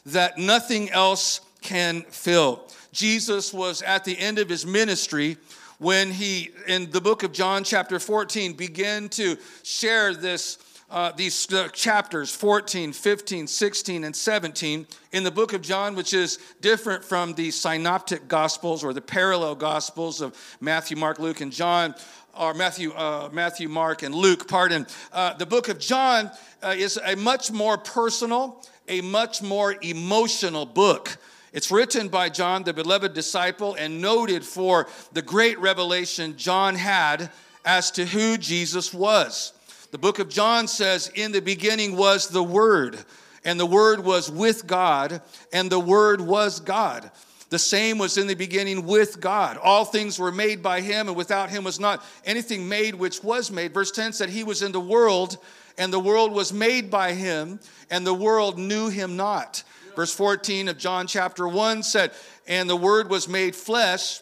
that 0.06 0.38
nothing 0.38 0.92
else 0.92 1.42
can 1.62 2.02
fill. 2.04 2.68
Jesus 2.92 3.52
was 3.52 3.82
at 3.82 4.06
the 4.06 4.18
end 4.20 4.38
of 4.38 4.48
his 4.48 4.66
ministry 4.66 5.38
when 5.80 6.12
he, 6.12 6.52
in 6.68 6.92
the 6.92 7.02
book 7.02 7.24
of 7.24 7.32
John, 7.32 7.64
chapter 7.64 8.00
14, 8.00 8.54
began 8.54 9.10
to 9.10 9.38
share 9.64 10.14
this. 10.14 10.60
Uh, 10.92 11.12
these 11.14 11.52
uh, 11.52 11.68
chapters 11.70 12.36
14, 12.36 12.94
15, 12.94 13.48
16, 13.48 14.04
and 14.04 14.16
17 14.16 14.86
in 15.12 15.24
the 15.24 15.32
book 15.32 15.54
of 15.54 15.64
John, 15.64 15.96
which 15.96 16.14
is 16.14 16.38
different 16.62 17.04
from 17.04 17.34
the 17.34 17.50
synoptic 17.50 18.28
gospels 18.28 18.84
or 18.84 18.94
the 18.94 19.02
parallel 19.02 19.56
gospels 19.56 20.22
of 20.22 20.38
Matthew, 20.62 20.96
Mark, 20.96 21.18
Luke, 21.18 21.42
and 21.42 21.52
John, 21.52 21.96
or 22.38 22.54
Matthew, 22.54 22.92
uh, 22.94 23.30
Matthew, 23.32 23.70
Mark, 23.70 24.04
and 24.04 24.14
Luke, 24.14 24.48
pardon. 24.48 24.88
Uh, 25.12 25.34
the 25.34 25.46
book 25.46 25.70
of 25.70 25.80
John 25.80 26.32
uh, 26.62 26.74
is 26.76 27.00
a 27.04 27.16
much 27.16 27.52
more 27.52 27.78
personal, 27.78 28.62
a 28.88 29.02
much 29.02 29.42
more 29.42 29.76
emotional 29.82 30.66
book. 30.66 31.18
It's 31.54 31.70
written 31.70 32.08
by 32.08 32.30
John, 32.30 32.64
the 32.64 32.74
beloved 32.74 33.14
disciple, 33.14 33.76
and 33.76 34.02
noted 34.02 34.44
for 34.44 34.88
the 35.12 35.22
great 35.22 35.60
revelation 35.60 36.36
John 36.36 36.76
had 36.76 37.30
as 37.64 37.92
to 37.92 38.06
who 38.06 38.38
Jesus 38.38 38.94
was. 38.94 39.54
The 39.92 40.00
book 40.00 40.18
of 40.18 40.30
John 40.30 40.68
says, 40.68 41.12
In 41.14 41.32
the 41.32 41.42
beginning 41.42 41.96
was 41.96 42.28
the 42.28 42.44
Word, 42.44 42.98
and 43.46 43.60
the 43.60 43.66
Word 43.68 44.04
was 44.04 44.32
with 44.32 44.66
God, 44.66 45.22
and 45.52 45.70
the 45.70 45.80
Word 45.80 46.20
was 46.20 46.60
God. 46.60 47.12
The 47.54 47.60
same 47.60 48.00
was 48.00 48.18
in 48.18 48.26
the 48.26 48.34
beginning 48.34 48.88
with 48.88 49.20
God. 49.20 49.58
All 49.58 49.86
things 49.86 50.18
were 50.18 50.32
made 50.32 50.64
by 50.64 50.82
him, 50.82 51.08
and 51.08 51.16
without 51.16 51.52
him 51.52 51.64
was 51.64 51.80
not 51.80 52.04
anything 52.26 52.68
made 52.68 52.96
which 52.96 53.24
was 53.24 53.52
made. 53.52 53.76
Verse 53.76 53.92
10 53.92 54.14
said, 54.14 54.30
He 54.30 54.44
was 54.44 54.64
in 54.64 54.72
the 54.72 54.80
world, 54.80 55.38
and 55.78 55.94
the 55.94 56.00
world 56.00 56.32
was 56.32 56.52
made 56.52 56.90
by 56.90 57.14
him, 57.14 57.60
and 57.92 58.08
the 58.08 58.14
world 58.16 58.58
knew 58.58 58.90
him 58.90 59.16
not. 59.18 59.64
Verse 59.96 60.12
14 60.16 60.68
of 60.68 60.80
John 60.80 61.06
chapter 61.06 61.48
1 61.48 61.84
said, 61.84 62.14
And 62.48 62.68
the 62.68 62.76
word 62.76 63.12
was 63.12 63.28
made 63.28 63.56
flesh 63.56 64.22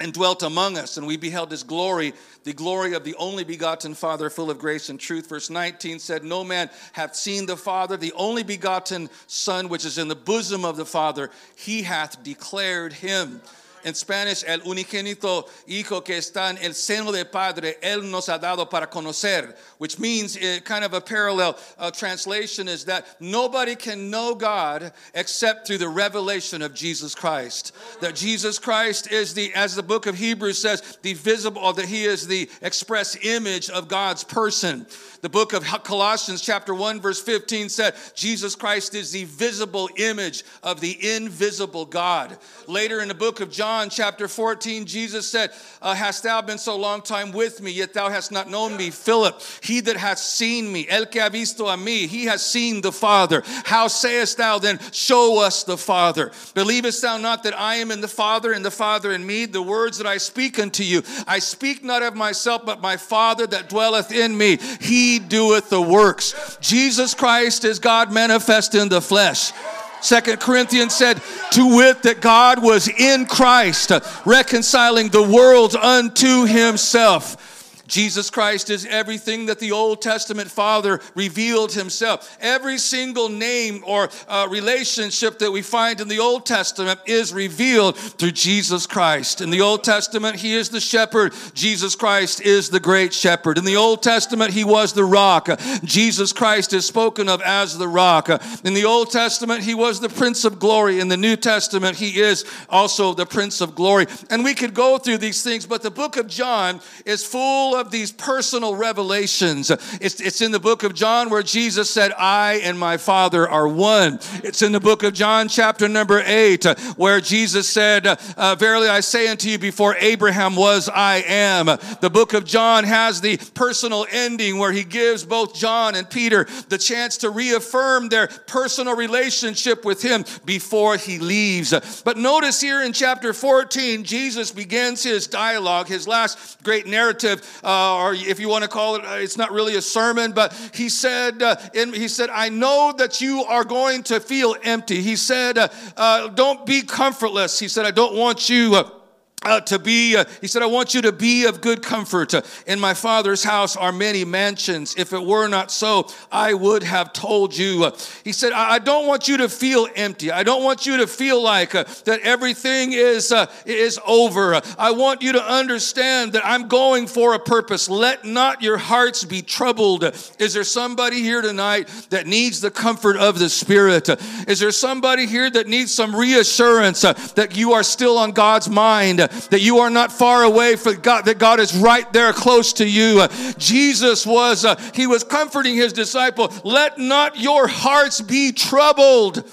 and 0.00 0.12
dwelt 0.12 0.42
among 0.42 0.78
us, 0.78 0.96
and 0.96 1.06
we 1.06 1.16
beheld 1.16 1.50
his 1.50 1.62
glory, 1.62 2.14
the 2.44 2.52
glory 2.52 2.94
of 2.94 3.04
the 3.04 3.14
only 3.16 3.44
begotten 3.44 3.94
Father, 3.94 4.30
full 4.30 4.50
of 4.50 4.58
grace 4.58 4.88
and 4.88 4.98
truth. 4.98 5.28
Verse 5.28 5.50
19 5.50 5.98
said, 5.98 6.24
No 6.24 6.42
man 6.42 6.70
hath 6.92 7.14
seen 7.14 7.46
the 7.46 7.56
Father, 7.56 7.96
the 7.96 8.12
only 8.14 8.42
begotten 8.42 9.10
Son, 9.26 9.68
which 9.68 9.84
is 9.84 9.98
in 9.98 10.08
the 10.08 10.16
bosom 10.16 10.64
of 10.64 10.76
the 10.76 10.86
Father, 10.86 11.30
he 11.54 11.82
hath 11.82 12.22
declared 12.24 12.94
him 12.94 13.42
en 13.84 13.94
Spanish, 13.94 14.44
el 14.46 14.60
unigénito 14.60 15.48
Hijo 15.66 16.00
que 16.00 16.16
está 16.16 16.50
en 16.50 16.58
el 16.58 16.74
seno 16.74 17.12
del 17.12 17.26
Padre, 17.26 17.76
Él 17.82 18.10
nos 18.10 18.28
ha 18.28 18.38
dado 18.38 18.68
para 18.68 18.86
conocer, 18.86 19.54
which 19.78 19.98
means 19.98 20.36
uh, 20.36 20.60
kind 20.64 20.84
of 20.84 20.94
a 20.94 21.00
parallel 21.00 21.56
uh, 21.78 21.90
translation 21.90 22.68
is 22.68 22.84
that 22.84 23.06
nobody 23.20 23.74
can 23.74 24.10
know 24.10 24.34
God 24.34 24.92
except 25.14 25.66
through 25.66 25.78
the 25.78 25.88
revelation 25.88 26.62
of 26.62 26.74
Jesus 26.74 27.14
Christ. 27.14 27.72
That 28.00 28.14
Jesus 28.14 28.58
Christ 28.58 29.10
is 29.10 29.34
the, 29.34 29.52
as 29.54 29.74
the 29.74 29.82
book 29.82 30.06
of 30.06 30.16
Hebrews 30.16 30.58
says, 30.58 30.98
the 31.02 31.14
visible, 31.14 31.62
or 31.62 31.72
that 31.74 31.86
He 31.86 32.04
is 32.04 32.26
the 32.26 32.48
express 32.62 33.16
image 33.24 33.70
of 33.70 33.88
God's 33.88 34.24
person. 34.24 34.86
The 35.22 35.28
book 35.28 35.52
of 35.52 35.64
Colossians, 35.84 36.40
chapter 36.40 36.74
1, 36.74 37.00
verse 37.00 37.20
15 37.20 37.68
said, 37.68 37.94
Jesus 38.14 38.54
Christ 38.54 38.94
is 38.94 39.12
the 39.12 39.24
visible 39.24 39.90
image 39.96 40.44
of 40.62 40.80
the 40.80 41.14
invisible 41.14 41.84
God. 41.84 42.38
Later 42.66 43.00
in 43.00 43.08
the 43.08 43.14
book 43.14 43.40
of 43.40 43.50
John, 43.50 43.69
chapter 43.90 44.28
14, 44.28 44.86
Jesus 44.86 45.28
said, 45.28 45.50
uh, 45.80 45.94
Hast 45.94 46.22
thou 46.22 46.40
been 46.42 46.58
so 46.58 46.76
long 46.76 47.02
time 47.02 47.32
with 47.32 47.60
me, 47.60 47.70
yet 47.70 47.94
thou 47.94 48.08
hast 48.08 48.32
not 48.32 48.50
known 48.50 48.76
me? 48.76 48.90
Philip, 48.90 49.40
he 49.62 49.80
that 49.80 49.96
hath 49.96 50.18
seen 50.18 50.72
me, 50.72 50.86
el 50.88 51.06
que 51.06 51.20
ha 51.20 51.28
visto 51.28 51.66
a 51.66 51.76
mí, 51.76 52.06
he 52.06 52.24
has 52.24 52.44
seen 52.44 52.80
the 52.80 52.92
Father. 52.92 53.42
How 53.64 53.88
sayest 53.88 54.38
thou 54.38 54.58
then, 54.58 54.78
Show 54.92 55.40
us 55.40 55.64
the 55.64 55.76
Father? 55.76 56.32
Believest 56.54 57.02
thou 57.02 57.16
not 57.16 57.42
that 57.44 57.58
I 57.58 57.76
am 57.76 57.90
in 57.90 58.00
the 58.00 58.08
Father, 58.08 58.52
and 58.52 58.64
the 58.64 58.70
Father 58.70 59.12
in 59.12 59.26
me? 59.26 59.46
The 59.46 59.62
words 59.62 59.98
that 59.98 60.06
I 60.06 60.18
speak 60.18 60.58
unto 60.58 60.82
you, 60.82 61.02
I 61.26 61.38
speak 61.38 61.84
not 61.84 62.02
of 62.02 62.16
myself, 62.16 62.66
but 62.66 62.80
my 62.80 62.96
Father 62.96 63.46
that 63.46 63.68
dwelleth 63.68 64.12
in 64.12 64.36
me. 64.36 64.58
He 64.80 65.18
doeth 65.18 65.70
the 65.70 65.80
works. 65.80 66.58
Jesus 66.60 67.14
Christ 67.14 67.64
is 67.64 67.78
God 67.78 68.12
manifest 68.12 68.74
in 68.74 68.88
the 68.88 69.00
flesh. 69.00 69.52
Second 70.00 70.40
Corinthians 70.40 70.94
said, 70.94 71.20
to 71.52 71.76
wit, 71.76 72.02
that 72.02 72.20
God 72.20 72.62
was 72.62 72.88
in 72.88 73.26
Christ, 73.26 73.92
reconciling 74.24 75.08
the 75.08 75.22
world 75.22 75.74
unto 75.74 76.44
himself 76.44 77.59
Jesus 77.90 78.30
Christ 78.30 78.70
is 78.70 78.86
everything 78.86 79.46
that 79.46 79.58
the 79.58 79.72
Old 79.72 80.00
Testament 80.00 80.48
Father 80.50 81.00
revealed 81.16 81.72
himself. 81.72 82.38
Every 82.40 82.78
single 82.78 83.28
name 83.28 83.82
or 83.84 84.08
uh, 84.28 84.46
relationship 84.48 85.40
that 85.40 85.50
we 85.50 85.60
find 85.60 86.00
in 86.00 86.06
the 86.06 86.20
Old 86.20 86.46
Testament 86.46 87.00
is 87.06 87.34
revealed 87.34 87.96
through 87.96 88.30
Jesus 88.30 88.86
Christ. 88.86 89.40
In 89.40 89.50
the 89.50 89.60
Old 89.60 89.82
Testament, 89.82 90.36
he 90.36 90.54
is 90.54 90.68
the 90.68 90.80
shepherd. 90.80 91.34
Jesus 91.52 91.96
Christ 91.96 92.40
is 92.40 92.70
the 92.70 92.78
great 92.78 93.12
shepherd. 93.12 93.58
In 93.58 93.64
the 93.64 93.76
Old 93.76 94.02
Testament, 94.04 94.52
he 94.52 94.62
was 94.62 94.92
the 94.92 95.04
rock. 95.04 95.48
Jesus 95.82 96.32
Christ 96.32 96.72
is 96.72 96.86
spoken 96.86 97.28
of 97.28 97.42
as 97.42 97.76
the 97.76 97.88
rock. 97.88 98.28
In 98.64 98.74
the 98.74 98.84
Old 98.84 99.10
Testament, 99.10 99.64
he 99.64 99.74
was 99.74 99.98
the 99.98 100.08
Prince 100.08 100.44
of 100.44 100.60
Glory. 100.60 101.00
In 101.00 101.08
the 101.08 101.16
New 101.16 101.34
Testament, 101.34 101.96
he 101.96 102.20
is 102.20 102.44
also 102.68 103.14
the 103.14 103.26
Prince 103.26 103.60
of 103.60 103.74
Glory. 103.74 104.06
And 104.30 104.44
we 104.44 104.54
could 104.54 104.74
go 104.74 104.96
through 104.96 105.18
these 105.18 105.42
things, 105.42 105.66
but 105.66 105.82
the 105.82 105.90
book 105.90 106.16
of 106.16 106.28
John 106.28 106.80
is 107.04 107.24
full 107.24 107.74
of 107.74 107.79
these 107.88 108.12
personal 108.12 108.74
revelations. 108.74 109.70
It's, 109.70 110.20
it's 110.20 110.40
in 110.40 110.52
the 110.52 110.60
book 110.60 110.82
of 110.82 110.92
John 110.94 111.30
where 111.30 111.42
Jesus 111.42 111.88
said, 111.88 112.12
I 112.18 112.60
and 112.64 112.78
my 112.78 112.96
Father 112.96 113.48
are 113.48 113.68
one. 113.68 114.18
It's 114.42 114.62
in 114.62 114.72
the 114.72 114.80
book 114.80 115.02
of 115.02 115.14
John, 115.14 115.48
chapter 115.48 115.88
number 115.88 116.22
eight, 116.26 116.64
where 116.96 117.20
Jesus 117.20 117.68
said, 117.68 118.06
uh, 118.06 118.56
Verily 118.56 118.88
I 118.88 119.00
say 119.00 119.28
unto 119.28 119.48
you, 119.48 119.58
before 119.58 119.96
Abraham 120.00 120.56
was, 120.56 120.88
I 120.88 121.22
am. 121.26 121.66
The 121.66 122.10
book 122.12 122.34
of 122.34 122.44
John 122.44 122.84
has 122.84 123.20
the 123.20 123.36
personal 123.54 124.06
ending 124.10 124.58
where 124.58 124.72
he 124.72 124.84
gives 124.84 125.24
both 125.24 125.54
John 125.54 125.94
and 125.94 126.08
Peter 126.08 126.46
the 126.68 126.78
chance 126.78 127.18
to 127.18 127.30
reaffirm 127.30 128.08
their 128.08 128.26
personal 128.26 128.96
relationship 128.96 129.84
with 129.84 130.02
him 130.02 130.24
before 130.44 130.96
he 130.96 131.18
leaves. 131.18 132.02
But 132.02 132.16
notice 132.16 132.60
here 132.60 132.82
in 132.82 132.92
chapter 132.92 133.32
14, 133.32 134.04
Jesus 134.04 134.50
begins 134.50 135.02
his 135.02 135.26
dialogue, 135.26 135.88
his 135.88 136.08
last 136.08 136.62
great 136.62 136.86
narrative 136.86 137.60
uh, 137.70 138.02
or 138.02 138.14
if 138.14 138.40
you 138.40 138.48
want 138.48 138.64
to 138.64 138.68
call 138.68 138.96
it, 138.96 139.04
uh, 139.04 139.14
it's 139.14 139.36
not 139.36 139.52
really 139.52 139.76
a 139.76 139.82
sermon, 139.82 140.32
but 140.32 140.52
he 140.74 140.88
said, 140.88 141.42
uh, 141.42 141.56
in, 141.74 141.92
he 141.92 142.08
said, 142.08 142.30
I 142.30 142.48
know 142.48 142.92
that 142.98 143.20
you 143.20 143.44
are 143.44 143.64
going 143.64 144.02
to 144.04 144.18
feel 144.20 144.56
empty. 144.64 145.00
He 145.02 145.16
said, 145.16 145.56
uh, 145.58 145.68
uh 145.96 146.28
don't 146.28 146.66
be 146.66 146.82
comfortless. 146.82 147.58
He 147.58 147.68
said, 147.68 147.86
I 147.86 147.90
don't 147.90 148.14
want 148.14 148.48
you 148.48 148.99
uh, 149.42 149.58
to 149.58 149.78
be, 149.78 150.16
uh, 150.16 150.24
he 150.42 150.46
said, 150.46 150.62
I 150.62 150.66
want 150.66 150.92
you 150.92 151.00
to 151.02 151.12
be 151.12 151.46
of 151.46 151.62
good 151.62 151.82
comfort. 151.82 152.34
Uh, 152.34 152.42
in 152.66 152.78
my 152.78 152.92
father's 152.92 153.42
house 153.42 153.74
are 153.74 153.90
many 153.90 154.22
mansions. 154.22 154.94
If 154.98 155.14
it 155.14 155.24
were 155.24 155.48
not 155.48 155.70
so, 155.70 156.08
I 156.30 156.52
would 156.52 156.82
have 156.82 157.14
told 157.14 157.56
you. 157.56 157.84
Uh, 157.84 157.96
he 158.22 158.32
said, 158.32 158.52
I, 158.52 158.72
I, 158.72 158.78
don't 158.78 159.06
want 159.06 159.28
you 159.28 159.38
to 159.38 159.48
feel 159.48 159.88
empty. 159.96 160.30
I 160.30 160.42
don't 160.42 160.62
want 160.62 160.84
you 160.84 160.98
to 160.98 161.06
feel 161.06 161.42
like 161.42 161.74
uh, 161.74 161.84
that 162.04 162.20
everything 162.20 162.92
is, 162.92 163.32
uh, 163.32 163.50
is 163.64 163.98
over. 164.06 164.60
I 164.78 164.90
want 164.90 165.22
you 165.22 165.32
to 165.32 165.42
understand 165.42 166.34
that 166.34 166.44
I'm 166.44 166.68
going 166.68 167.06
for 167.06 167.32
a 167.32 167.38
purpose. 167.38 167.88
Let 167.88 168.26
not 168.26 168.60
your 168.60 168.76
hearts 168.76 169.24
be 169.24 169.40
troubled. 169.40 170.04
Is 170.38 170.52
there 170.52 170.64
somebody 170.64 171.22
here 171.22 171.40
tonight 171.40 171.88
that 172.10 172.26
needs 172.26 172.60
the 172.60 172.70
comfort 172.70 173.16
of 173.16 173.38
the 173.38 173.48
Spirit? 173.48 174.10
Is 174.46 174.60
there 174.60 174.70
somebody 174.70 175.26
here 175.26 175.48
that 175.48 175.66
needs 175.66 175.94
some 175.94 176.14
reassurance 176.14 177.00
that 177.00 177.56
you 177.56 177.72
are 177.72 177.82
still 177.82 178.18
on 178.18 178.32
God's 178.32 178.68
mind? 178.68 179.29
That 179.50 179.60
you 179.60 179.78
are 179.78 179.90
not 179.90 180.12
far 180.12 180.44
away 180.44 180.76
from 180.76 181.00
God, 181.00 181.24
that 181.24 181.38
God 181.38 181.60
is 181.60 181.76
right 181.76 182.10
there 182.12 182.32
close 182.32 182.72
to 182.74 182.88
you. 182.88 183.26
Jesus 183.58 184.26
was, 184.26 184.64
uh, 184.64 184.76
he 184.94 185.06
was 185.06 185.24
comforting 185.24 185.74
his 185.74 185.92
disciple. 185.92 186.52
Let 186.64 186.98
not 186.98 187.38
your 187.38 187.66
hearts 187.66 188.20
be 188.20 188.52
troubled. 188.52 189.48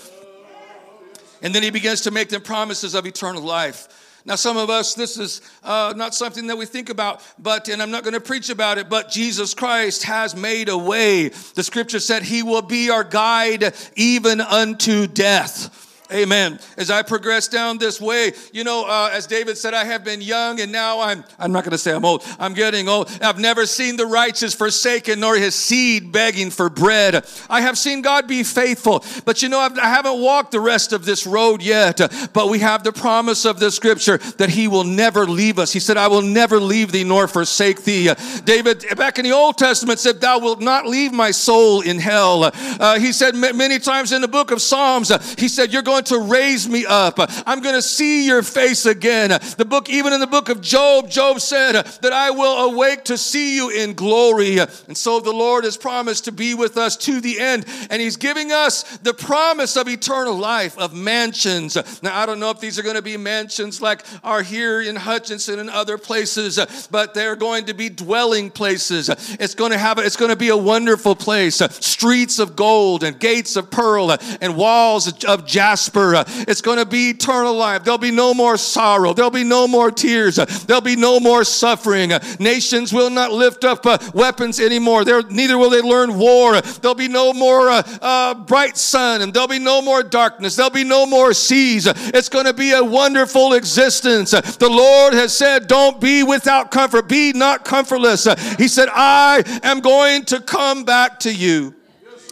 And 1.41 1.53
then 1.53 1.63
he 1.63 1.69
begins 1.69 2.01
to 2.01 2.11
make 2.11 2.29
them 2.29 2.41
promises 2.41 2.95
of 2.95 3.05
eternal 3.05 3.43
life. 3.43 3.87
Now, 4.25 4.35
some 4.35 4.57
of 4.57 4.69
us, 4.69 4.93
this 4.93 5.17
is 5.17 5.39
uh, 5.63 5.93
not 5.95 6.13
something 6.13 6.47
that 6.47 6.57
we 6.57 6.65
think 6.65 6.89
about, 6.89 7.23
but, 7.39 7.69
and 7.69 7.81
I'm 7.81 7.91
not 7.91 8.03
going 8.03 8.13
to 8.13 8.19
preach 8.19 8.49
about 8.49 8.77
it, 8.77 8.89
but 8.89 9.09
Jesus 9.09 9.53
Christ 9.53 10.03
has 10.03 10.35
made 10.35 10.67
a 10.67 10.77
way. 10.77 11.29
The 11.29 11.63
scripture 11.63 12.01
said 12.01 12.23
he 12.23 12.43
will 12.43 12.61
be 12.61 12.89
our 12.89 13.05
guide 13.05 13.73
even 13.95 14.41
unto 14.41 15.07
death. 15.07 15.86
Amen. 16.11 16.59
As 16.77 16.89
I 16.89 17.01
progress 17.01 17.47
down 17.47 17.77
this 17.77 17.99
way, 17.99 18.31
you 18.53 18.63
know, 18.63 18.85
uh, 18.87 19.09
as 19.11 19.27
David 19.27 19.57
said, 19.57 19.73
I 19.73 19.83
have 19.83 20.03
been 20.03 20.21
young 20.21 20.61
and 20.61 20.71
now 20.71 21.01
I'm, 21.01 21.23
I'm 21.37 21.51
not 21.51 21.63
going 21.63 21.71
to 21.71 21.77
say 21.77 21.93
I'm 21.93 22.05
old. 22.05 22.23
I'm 22.39 22.53
getting 22.53 22.87
old. 22.87 23.09
I've 23.21 23.39
never 23.39 23.65
seen 23.65 23.97
the 23.97 24.05
righteous 24.05 24.53
forsaken 24.53 25.19
nor 25.19 25.35
his 25.35 25.55
seed 25.55 26.11
begging 26.11 26.49
for 26.49 26.69
bread. 26.69 27.25
I 27.49 27.61
have 27.61 27.77
seen 27.77 28.01
God 28.01 28.27
be 28.27 28.43
faithful, 28.43 29.03
but 29.25 29.41
you 29.41 29.49
know, 29.49 29.59
I've, 29.59 29.77
I 29.77 29.87
haven't 29.87 30.21
walked 30.21 30.51
the 30.51 30.59
rest 30.59 30.93
of 30.93 31.05
this 31.05 31.27
road 31.27 31.61
yet. 31.61 31.99
But 32.33 32.49
we 32.49 32.59
have 32.59 32.83
the 32.83 32.91
promise 32.93 33.45
of 33.45 33.59
the 33.59 33.71
scripture 33.71 34.17
that 34.37 34.49
he 34.49 34.67
will 34.67 34.83
never 34.83 35.25
leave 35.25 35.59
us. 35.59 35.73
He 35.73 35.79
said, 35.79 35.97
I 35.97 36.07
will 36.07 36.21
never 36.21 36.59
leave 36.59 36.91
thee 36.91 37.03
nor 37.03 37.27
forsake 37.27 37.83
thee. 37.83 38.11
David, 38.45 38.85
back 38.95 39.17
in 39.19 39.25
the 39.25 39.31
Old 39.31 39.57
Testament, 39.57 39.99
said, 39.99 40.21
Thou 40.21 40.39
wilt 40.39 40.61
not 40.61 40.85
leave 40.85 41.11
my 41.11 41.31
soul 41.31 41.81
in 41.81 41.99
hell. 41.99 42.51
Uh, 42.53 42.99
he 42.99 43.11
said 43.11 43.35
many 43.35 43.79
times 43.79 44.11
in 44.11 44.21
the 44.21 44.27
book 44.27 44.51
of 44.51 44.61
Psalms, 44.61 45.11
uh, 45.11 45.19
he 45.37 45.47
said, 45.47 45.73
You're 45.73 45.81
going 45.81 45.96
going 45.97 46.25
to 46.25 46.31
raise 46.31 46.69
me 46.69 46.85
up. 46.85 47.15
I'm 47.45 47.61
going 47.61 47.75
to 47.75 47.81
see 47.81 48.27
your 48.27 48.43
face 48.43 48.85
again. 48.85 49.29
The 49.57 49.65
book, 49.65 49.89
even 49.89 50.13
in 50.13 50.19
the 50.19 50.27
book 50.27 50.49
of 50.49 50.61
Job, 50.61 51.09
Job 51.09 51.39
said 51.39 51.73
that 51.73 52.13
I 52.13 52.29
will 52.31 52.71
awake 52.71 53.05
to 53.05 53.17
see 53.17 53.55
you 53.55 53.69
in 53.69 53.93
glory. 53.93 54.59
And 54.59 54.95
so 54.95 55.19
the 55.19 55.31
Lord 55.31 55.63
has 55.63 55.77
promised 55.77 56.25
to 56.25 56.31
be 56.31 56.53
with 56.53 56.77
us 56.77 56.95
to 56.97 57.19
the 57.19 57.39
end. 57.39 57.65
And 57.89 58.01
He's 58.01 58.17
giving 58.17 58.51
us 58.51 58.83
the 58.97 59.13
promise 59.13 59.75
of 59.75 59.87
eternal 59.87 60.35
life, 60.35 60.77
of 60.77 60.93
mansions. 60.93 61.75
Now, 62.03 62.19
I 62.19 62.25
don't 62.25 62.39
know 62.39 62.51
if 62.51 62.59
these 62.59 62.77
are 62.77 62.83
going 62.83 62.95
to 62.95 63.01
be 63.01 63.17
mansions 63.17 63.81
like 63.81 64.03
are 64.23 64.43
here 64.43 64.81
in 64.81 64.95
Hutchinson 64.95 65.59
and 65.59 65.69
other 65.69 65.97
places, 65.97 66.59
but 66.91 67.13
they're 67.13 67.35
going 67.35 67.65
to 67.65 67.73
be 67.73 67.89
dwelling 67.89 68.51
places. 68.51 69.09
It's 69.39 69.55
going 69.55 69.71
to 69.71 69.77
have, 69.77 69.97
it's 69.97 70.17
going 70.17 70.31
to 70.31 70.37
be 70.37 70.49
a 70.49 70.57
wonderful 70.57 71.15
place. 71.15 71.55
Streets 71.55 72.37
of 72.39 72.55
gold 72.55 73.03
and 73.03 73.19
gates 73.19 73.55
of 73.55 73.71
pearl 73.71 74.15
and 74.41 74.55
walls 74.55 75.23
of 75.25 75.45
jasper 75.47 75.86
prosper. 75.89 76.15
Uh, 76.15 76.45
it's 76.47 76.61
going 76.61 76.77
to 76.77 76.85
be 76.85 77.09
eternal 77.09 77.53
life. 77.53 77.83
There'll 77.83 77.97
be 77.97 78.11
no 78.11 78.33
more 78.33 78.57
sorrow. 78.57 79.13
There'll 79.13 79.31
be 79.31 79.43
no 79.43 79.67
more 79.67 79.91
tears. 79.91 80.39
Uh, 80.39 80.45
there'll 80.65 80.81
be 80.81 80.95
no 80.95 81.19
more 81.19 81.43
suffering. 81.43 82.13
Uh, 82.13 82.19
nations 82.39 82.93
will 82.93 83.09
not 83.09 83.31
lift 83.31 83.63
up 83.63 83.85
uh, 83.85 83.97
weapons 84.13 84.59
anymore. 84.59 85.03
Neither 85.03 85.57
will 85.57 85.69
they 85.69 85.81
learn 85.81 86.17
war. 86.17 86.59
There'll 86.61 86.95
be 86.95 87.07
no 87.07 87.33
more 87.33 87.69
uh, 87.69 87.83
uh, 88.01 88.33
bright 88.35 88.77
sun, 88.77 89.21
and 89.21 89.33
there'll 89.33 89.47
be 89.47 89.59
no 89.59 89.81
more 89.81 90.03
darkness. 90.03 90.55
There'll 90.55 90.71
be 90.71 90.83
no 90.83 91.05
more 91.05 91.33
seas. 91.33 91.87
It's 91.87 92.29
going 92.29 92.45
to 92.45 92.53
be 92.53 92.71
a 92.71 92.83
wonderful 92.83 93.53
existence. 93.53 94.31
The 94.31 94.69
Lord 94.69 95.13
has 95.13 95.35
said, 95.35 95.67
Don't 95.67 95.99
be 95.99 96.23
without 96.23 96.71
comfort. 96.71 97.07
Be 97.07 97.33
not 97.33 97.65
comfortless. 97.65 98.27
He 98.57 98.67
said, 98.67 98.89
I 98.91 99.43
am 99.63 99.79
going 99.79 100.25
to 100.25 100.39
come 100.39 100.83
back 100.83 101.19
to 101.21 101.33
you. 101.33 101.75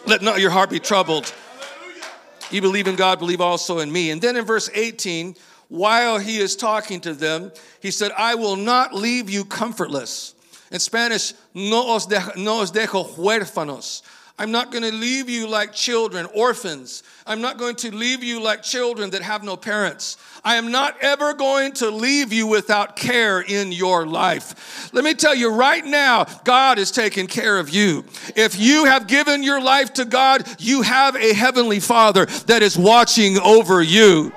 Let 0.05 0.21
not 0.21 0.39
your 0.39 0.51
heart 0.51 0.69
be 0.69 0.79
troubled. 0.79 1.33
You 2.55 2.61
believe 2.61 2.87
in 2.87 2.95
God, 2.95 3.19
believe 3.19 3.41
also 3.41 3.79
in 3.79 3.91
me. 3.91 4.11
And 4.11 4.21
then 4.21 4.37
in 4.37 4.45
verse 4.45 4.69
18, 4.73 5.35
while 5.67 6.17
he 6.19 6.37
is 6.37 6.55
talking 6.55 7.01
to 7.01 7.13
them, 7.13 7.51
he 7.81 7.91
said, 7.91 8.13
I 8.17 8.35
will 8.35 8.55
not 8.55 8.93
leave 8.93 9.29
you 9.29 9.43
comfortless. 9.43 10.33
In 10.71 10.79
Spanish, 10.79 11.33
no 11.53 11.93
os, 11.93 12.07
dejo, 12.07 12.37
no 12.37 12.61
os 12.61 12.71
dejo 12.71 13.13
huérfanos. 13.13 14.03
I'm 14.37 14.51
not 14.51 14.69
going 14.69 14.83
to 14.83 14.91
leave 14.91 15.29
you 15.29 15.47
like 15.47 15.71
children, 15.71 16.27
orphans. 16.33 17.03
I'm 17.25 17.39
not 17.39 17.57
going 17.57 17.77
to 17.77 17.95
leave 17.95 18.21
you 18.21 18.41
like 18.41 18.63
children 18.63 19.11
that 19.11 19.21
have 19.21 19.43
no 19.43 19.55
parents. 19.55 20.17
I 20.43 20.55
am 20.55 20.71
not 20.71 20.97
ever 21.01 21.33
going 21.33 21.71
to 21.73 21.89
leave 21.89 22.33
you 22.33 22.45
without 22.45 22.97
care 22.97 23.39
in 23.39 23.71
your 23.71 24.05
life. 24.05 24.93
Let 24.93 25.05
me 25.05 25.13
tell 25.13 25.33
you 25.33 25.53
right 25.53 25.85
now, 25.85 26.25
God 26.43 26.77
is 26.79 26.91
taking 26.91 27.27
care 27.27 27.57
of 27.57 27.69
you. 27.69 28.03
If 28.35 28.59
you 28.59 28.85
have 28.85 29.07
given 29.07 29.41
your 29.41 29.61
life 29.61 29.93
to 29.93 30.05
God, 30.05 30.45
you 30.59 30.81
have 30.81 31.15
a 31.15 31.33
heavenly 31.33 31.79
Father 31.79 32.25
that 32.47 32.61
is 32.61 32.77
watching 32.77 33.39
over 33.39 33.81
you. 33.81 34.33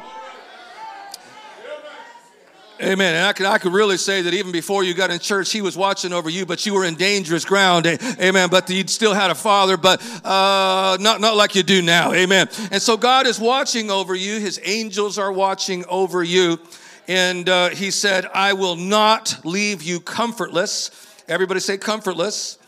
Amen. 2.81 3.17
And 3.17 3.27
I 3.27 3.33
could, 3.33 3.47
I 3.47 3.59
could 3.59 3.73
really 3.73 3.97
say 3.97 4.23
that 4.23 4.33
even 4.33 4.53
before 4.53 4.85
you 4.85 4.95
got 4.95 5.11
in 5.11 5.19
church, 5.19 5.51
he 5.51 5.63
was 5.63 5.77
watching 5.77 6.13
over 6.13 6.31
you, 6.31 6.47
but 6.47 6.65
you 6.65 6.75
were 6.75 6.85
in 6.85 6.95
dangerous 6.95 7.45
ground. 7.45 7.87
Amen. 7.87 8.49
But 8.51 8.71
you 8.71 8.87
still 8.87 9.15
had 9.15 9.33
a 9.33 9.35
father, 9.35 9.77
but 9.77 10.01
uh, 10.25 10.97
not, 11.01 11.21
not 11.21 11.37
like 11.37 11.57
you 11.57 11.65
do 11.65 11.83
now. 11.83 12.13
Amen. 12.13 12.49
And 12.71 12.81
so 12.81 12.97
God 12.97 13.27
is 13.27 13.41
watching 13.41 13.91
over 13.91 14.15
you. 14.15 14.39
His 14.39 14.61
angels 14.63 15.19
are 15.19 15.33
watching 15.33 15.85
over 15.87 16.23
you. 16.23 16.61
And 17.09 17.49
uh, 17.49 17.71
he 17.71 17.91
said, 17.91 18.27
I 18.33 18.53
will 18.53 18.77
not 18.77 19.41
leave 19.45 19.83
you 19.83 19.99
comfortless. 19.99 20.93
Everybody 21.27 21.59
say 21.59 21.79
comfortless. 21.79 22.59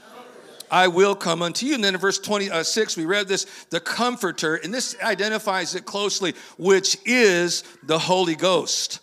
I 0.72 0.88
will 0.88 1.14
come 1.14 1.40
unto 1.40 1.66
you. 1.66 1.74
And 1.74 1.84
then 1.84 1.94
in 1.94 2.00
verse 2.00 2.18
26, 2.18 2.96
we 2.96 3.04
read 3.04 3.28
this 3.28 3.44
the 3.70 3.80
Comforter, 3.80 4.56
and 4.56 4.72
this 4.72 4.96
identifies 5.02 5.74
it 5.74 5.84
closely, 5.84 6.34
which 6.58 6.96
is 7.04 7.62
the 7.84 7.98
Holy 7.98 8.34
Ghost 8.34 9.00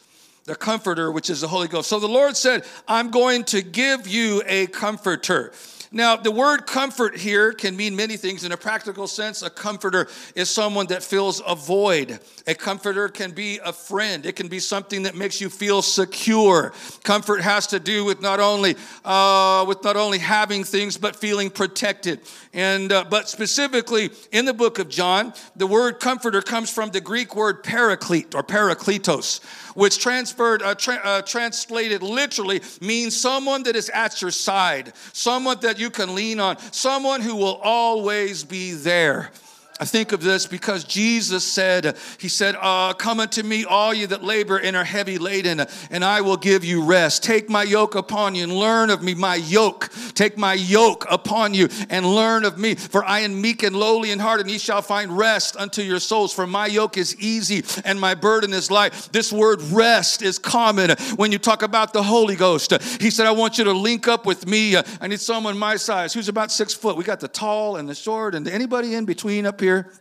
the 0.48 0.56
comforter, 0.56 1.12
which 1.12 1.30
is 1.30 1.42
the 1.42 1.48
Holy 1.48 1.68
Ghost. 1.68 1.90
So 1.90 2.00
the 2.00 2.08
Lord 2.08 2.36
said, 2.36 2.66
I'm 2.88 3.12
going 3.12 3.44
to 3.46 3.62
give 3.62 4.08
you 4.08 4.42
a 4.48 4.68
comforter. 4.68 5.52
Now, 5.98 6.16
the 6.16 6.30
word 6.30 6.68
comfort 6.68 7.18
here 7.18 7.54
can 7.54 7.76
mean 7.76 7.96
many 7.96 8.18
things. 8.18 8.44
In 8.44 8.52
a 8.52 8.58
practical 8.58 9.08
sense, 9.08 9.42
a 9.42 9.50
comforter 9.50 10.08
is 10.36 10.48
someone 10.48 10.86
that 10.88 11.02
fills 11.02 11.42
a 11.44 11.56
void. 11.56 12.20
A 12.46 12.54
comforter 12.54 13.10
can 13.10 13.32
be 13.32 13.60
a 13.66 13.74
friend, 13.74 14.24
it 14.24 14.36
can 14.36 14.48
be 14.48 14.60
something 14.60 15.02
that 15.04 15.16
makes 15.16 15.42
you 15.42 15.50
feel 15.50 15.82
secure. 15.82 16.72
Comfort 17.02 17.42
has 17.42 17.66
to 17.68 17.80
do 17.80 18.06
with 18.06 18.22
not 18.22 18.40
only, 18.40 18.76
uh, 19.04 19.66
with 19.68 19.84
not 19.84 19.96
only 19.96 20.20
having 20.20 20.64
things, 20.64 20.98
but 20.98 21.16
feeling 21.16 21.50
protected. 21.50 22.20
And, 22.54 22.92
uh, 22.92 23.06
but 23.10 23.28
specifically 23.28 24.12
in 24.32 24.46
the 24.46 24.54
book 24.54 24.78
of 24.78 24.90
John, 24.90 25.34
the 25.56 25.66
word 25.66 26.00
comforter 26.00 26.44
comes 26.44 26.70
from 26.70 26.92
the 26.92 27.02
Greek 27.02 27.36
word 27.36 27.64
paraclete 27.64 28.36
or 28.36 28.44
parakletos 28.44 29.40
which 29.78 30.00
transferred, 30.00 30.64
uh, 30.64 30.74
tra- 30.74 31.00
uh, 31.04 31.22
translated 31.22 32.02
literally 32.02 32.60
means 32.82 33.16
someone 33.16 33.62
that 33.62 33.76
is 33.76 33.90
at 33.90 34.20
your 34.24 34.32
side, 34.32 34.92
someone 35.14 35.60
that 35.60 35.78
you 35.78 35.87
can 35.90 36.16
lean 36.16 36.40
on, 36.40 36.58
someone 36.72 37.22
who 37.22 37.36
will 37.36 37.60
always 37.64 38.44
be 38.44 38.74
there. 38.74 39.32
I 39.80 39.86
think 39.86 40.12
of 40.12 40.24
this 40.24 40.48
because 40.48 40.84
Jesus 40.84 41.46
said, 41.46 41.98
He 42.20 42.30
said, 42.30 42.56
uh, 42.60 42.94
Come 42.94 43.20
unto 43.20 43.44
me, 43.44 43.64
all 43.64 43.94
you 43.94 44.08
that 44.08 44.24
labor 44.24 44.58
and 44.58 44.76
are 44.76 44.84
heavy 44.84 45.20
laden, 45.20 45.62
and 45.92 46.04
I 46.04 46.22
will 46.22 46.38
give 46.38 46.66
you 46.66 46.84
rest. 46.84 47.24
Take 47.24 47.48
my 47.48 47.62
yoke 47.62 47.94
upon 47.94 48.34
you 48.34 48.44
and 48.44 48.54
learn 48.54 48.90
of 48.90 49.04
me, 49.04 49.14
my 49.14 49.36
yoke. 49.36 49.90
Take 50.16 50.36
my 50.36 50.54
yoke 50.54 51.06
upon 51.12 51.54
you 51.54 51.70
and 51.90 52.06
learn 52.06 52.44
of 52.44 52.58
me. 52.58 52.74
For 52.74 53.06
I 53.06 53.20
am 53.20 53.40
meek 53.40 53.62
and 53.62 53.76
lowly 53.76 54.10
in 54.10 54.18
heart, 54.18 54.42
and 54.42 54.50
ye 54.50 54.58
shall 54.58 54.82
find 54.82 55.16
rest 55.16 55.56
unto 55.58 55.84
your 55.84 56.00
souls. 56.00 56.34
For 56.34 56.48
my 56.48 56.66
yoke 56.66 56.98
is 56.98 57.16
easy 57.20 57.64
and 57.86 58.00
my 58.00 58.16
burden 58.16 58.54
is 58.54 58.72
light. 58.72 58.94
This 59.12 59.32
word 59.32 59.62
rest 59.62 60.24
is 60.24 60.40
common 60.40 60.92
when 61.18 61.32
you 61.32 61.38
talk 61.38 61.62
about 61.62 61.94
the 61.94 62.04
Holy 62.04 62.36
Ghost. 62.36 62.72
He 63.00 63.12
said, 63.12 63.28
I 63.28 63.32
want 63.32 63.60
you 63.60 63.64
to 63.66 63.74
link 63.74 64.08
up 64.08 64.26
with 64.26 64.48
me. 64.48 64.76
I 64.76 65.08
need 65.08 65.20
someone 65.20 65.58
my 65.58 65.76
size 65.76 66.14
who's 66.16 66.30
about 66.30 66.52
six 66.52 66.74
foot. 66.74 66.98
We 66.98 67.04
got 67.04 67.20
the 67.20 67.28
tall 67.28 67.76
and 67.76 67.88
the 67.88 67.96
short, 67.96 68.34
and 68.34 68.48
anybody 68.48 68.96
in 68.96 69.06
between 69.06 69.46
up 69.46 69.62
here 69.62 69.67
here? 69.68 69.92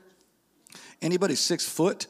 Anybody 1.03 1.35
six 1.35 1.69
foot? 1.69 2.07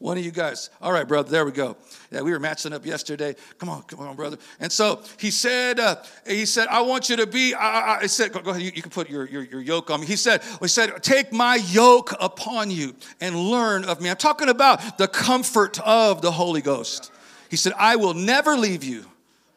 One 0.00 0.16
of 0.16 0.24
you 0.24 0.30
guys. 0.30 0.70
All 0.80 0.92
right, 0.92 1.06
brother, 1.06 1.28
there 1.28 1.44
we 1.44 1.50
go. 1.50 1.76
Yeah, 2.12 2.22
we 2.22 2.30
were 2.30 2.38
matching 2.38 2.72
up 2.72 2.86
yesterday. 2.86 3.34
Come 3.58 3.68
on, 3.68 3.82
come 3.82 4.00
on, 4.00 4.14
brother. 4.14 4.36
And 4.60 4.70
so 4.70 5.02
he 5.18 5.32
said, 5.32 5.80
uh, 5.80 5.96
he 6.26 6.46
said, 6.46 6.68
I 6.68 6.82
want 6.82 7.08
you 7.08 7.16
to 7.16 7.26
be, 7.26 7.52
I, 7.54 7.98
I 8.02 8.06
said, 8.06 8.32
go, 8.32 8.40
go 8.40 8.50
ahead, 8.50 8.62
you, 8.62 8.70
you, 8.74 8.82
can 8.82 8.92
put 8.92 9.10
your, 9.10 9.26
your, 9.26 9.42
your 9.42 9.60
yoke 9.60 9.90
on 9.90 10.00
me. 10.00 10.06
He 10.06 10.14
said, 10.14 10.42
he 10.60 10.68
said, 10.68 11.02
take 11.02 11.32
my 11.32 11.56
yoke 11.56 12.14
upon 12.20 12.70
you 12.70 12.94
and 13.20 13.34
learn 13.34 13.84
of 13.84 14.00
me. 14.00 14.08
I'm 14.08 14.16
talking 14.16 14.48
about 14.48 14.98
the 14.98 15.08
comfort 15.08 15.80
of 15.80 16.22
the 16.22 16.30
Holy 16.30 16.62
Ghost. 16.62 17.10
He 17.50 17.56
said, 17.56 17.72
I 17.76 17.96
will 17.96 18.14
never 18.14 18.56
leave 18.56 18.84
you 18.84 19.04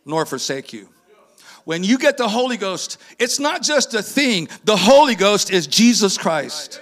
nor 0.06 0.26
forsake 0.26 0.74
you. 0.74 0.90
When 1.66 1.84
you 1.84 2.00
get 2.00 2.18
the 2.18 2.28
Holy 2.28 2.58
Ghost, 2.58 3.00
it's 3.20 3.40
not 3.40 3.62
just 3.62 3.94
a 3.94 4.02
thing. 4.02 4.50
The 4.64 4.76
Holy 4.76 5.14
Ghost 5.14 5.52
is 5.52 5.68
Jesus 5.68 6.18
Christ. 6.18 6.82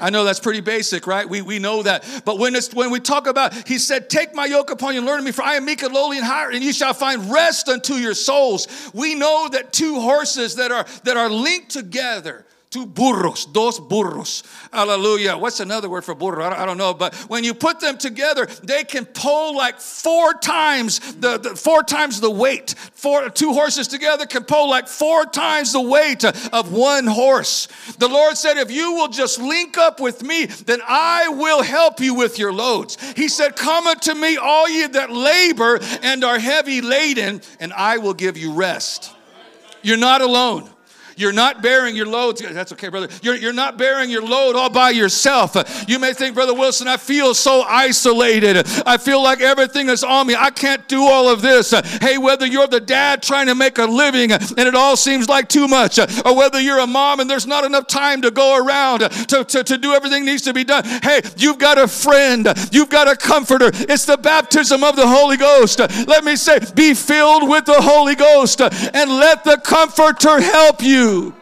I 0.00 0.10
know 0.10 0.24
that's 0.24 0.40
pretty 0.40 0.60
basic, 0.60 1.06
right? 1.06 1.28
We, 1.28 1.42
we 1.42 1.58
know 1.58 1.82
that. 1.82 2.04
But 2.24 2.38
when, 2.38 2.54
it's, 2.54 2.72
when 2.72 2.90
we 2.90 3.00
talk 3.00 3.26
about, 3.26 3.68
he 3.68 3.78
said, 3.78 4.08
Take 4.08 4.34
my 4.34 4.46
yoke 4.46 4.70
upon 4.70 4.94
you 4.94 5.00
and 5.00 5.06
learn 5.06 5.18
of 5.20 5.24
me, 5.24 5.32
for 5.32 5.42
I 5.42 5.54
am 5.54 5.64
meek 5.64 5.82
and 5.82 5.92
lowly 5.92 6.18
in 6.18 6.24
heart, 6.24 6.54
and 6.54 6.62
you 6.62 6.72
shall 6.72 6.94
find 6.94 7.30
rest 7.30 7.68
unto 7.68 7.94
your 7.94 8.14
souls. 8.14 8.68
We 8.94 9.14
know 9.14 9.48
that 9.48 9.72
two 9.72 10.00
horses 10.00 10.56
that 10.56 10.72
are, 10.72 10.86
that 11.04 11.16
are 11.16 11.28
linked 11.30 11.70
together, 11.70 12.44
Two 12.70 12.84
burros, 12.84 13.46
dos 13.46 13.80
burros. 13.80 14.42
Hallelujah. 14.70 15.38
What's 15.38 15.58
another 15.60 15.88
word 15.88 16.04
for 16.04 16.14
burro? 16.14 16.44
I 16.44 16.66
don't, 16.66 16.76
know. 16.76 16.92
But 16.92 17.14
when 17.30 17.42
you 17.42 17.54
put 17.54 17.80
them 17.80 17.96
together, 17.96 18.44
they 18.62 18.84
can 18.84 19.06
pull 19.06 19.56
like 19.56 19.80
four 19.80 20.34
times 20.34 20.98
the, 21.14 21.38
the, 21.38 21.56
four 21.56 21.82
times 21.82 22.20
the 22.20 22.30
weight. 22.30 22.74
Four, 22.92 23.30
two 23.30 23.54
horses 23.54 23.88
together 23.88 24.26
can 24.26 24.44
pull 24.44 24.68
like 24.68 24.86
four 24.86 25.24
times 25.24 25.72
the 25.72 25.80
weight 25.80 26.24
of 26.24 26.70
one 26.70 27.06
horse. 27.06 27.68
The 27.96 28.08
Lord 28.08 28.36
said, 28.36 28.58
if 28.58 28.70
you 28.70 28.92
will 28.92 29.08
just 29.08 29.38
link 29.38 29.78
up 29.78 29.98
with 29.98 30.22
me, 30.22 30.44
then 30.44 30.80
I 30.86 31.28
will 31.28 31.62
help 31.62 32.00
you 32.00 32.12
with 32.12 32.38
your 32.38 32.52
loads. 32.52 32.98
He 33.12 33.28
said, 33.28 33.56
Come 33.56 33.86
unto 33.86 34.12
me, 34.12 34.36
all 34.36 34.68
ye 34.68 34.86
that 34.88 35.10
labor 35.10 35.80
and 36.02 36.22
are 36.22 36.38
heavy 36.38 36.82
laden, 36.82 37.40
and 37.60 37.72
I 37.72 37.96
will 37.96 38.14
give 38.14 38.36
you 38.36 38.52
rest. 38.52 39.10
You're 39.80 39.96
not 39.96 40.20
alone. 40.20 40.68
You're 41.18 41.32
not 41.32 41.62
bearing 41.62 41.96
your 41.96 42.06
load. 42.06 42.38
That's 42.38 42.70
okay, 42.72 42.88
brother. 42.90 43.08
You're, 43.22 43.34
you're 43.34 43.52
not 43.52 43.76
bearing 43.76 44.08
your 44.08 44.22
load 44.22 44.54
all 44.54 44.70
by 44.70 44.90
yourself. 44.90 45.56
You 45.88 45.98
may 45.98 46.12
think, 46.12 46.36
Brother 46.36 46.54
Wilson, 46.54 46.86
I 46.86 46.96
feel 46.96 47.34
so 47.34 47.62
isolated. 47.62 48.64
I 48.86 48.98
feel 48.98 49.20
like 49.20 49.40
everything 49.40 49.88
is 49.88 50.04
on 50.04 50.28
me. 50.28 50.36
I 50.38 50.50
can't 50.50 50.86
do 50.86 51.02
all 51.02 51.28
of 51.28 51.42
this. 51.42 51.72
Hey, 52.00 52.18
whether 52.18 52.46
you're 52.46 52.68
the 52.68 52.78
dad 52.78 53.20
trying 53.20 53.48
to 53.48 53.56
make 53.56 53.78
a 53.78 53.84
living 53.84 54.30
and 54.30 54.60
it 54.60 54.76
all 54.76 54.96
seems 54.96 55.28
like 55.28 55.48
too 55.48 55.66
much, 55.66 55.98
or 55.98 56.36
whether 56.36 56.60
you're 56.60 56.78
a 56.78 56.86
mom 56.86 57.18
and 57.18 57.28
there's 57.28 57.48
not 57.48 57.64
enough 57.64 57.88
time 57.88 58.22
to 58.22 58.30
go 58.30 58.64
around 58.64 59.00
to, 59.00 59.44
to, 59.44 59.64
to 59.64 59.76
do 59.76 59.94
everything 59.94 60.24
needs 60.24 60.42
to 60.42 60.54
be 60.54 60.62
done. 60.62 60.84
Hey, 61.02 61.22
you've 61.36 61.58
got 61.58 61.78
a 61.78 61.88
friend. 61.88 62.46
You've 62.70 62.90
got 62.90 63.08
a 63.08 63.16
comforter. 63.16 63.70
It's 63.74 64.04
the 64.04 64.18
baptism 64.18 64.84
of 64.84 64.94
the 64.94 65.08
Holy 65.08 65.36
Ghost. 65.36 65.80
Let 65.80 66.22
me 66.22 66.36
say, 66.36 66.60
be 66.76 66.94
filled 66.94 67.48
with 67.48 67.64
the 67.64 67.80
Holy 67.80 68.14
Ghost 68.14 68.60
and 68.60 69.10
let 69.10 69.42
the 69.42 69.60
comforter 69.64 70.40
help 70.40 70.80
you 70.80 71.07
you 71.08 71.37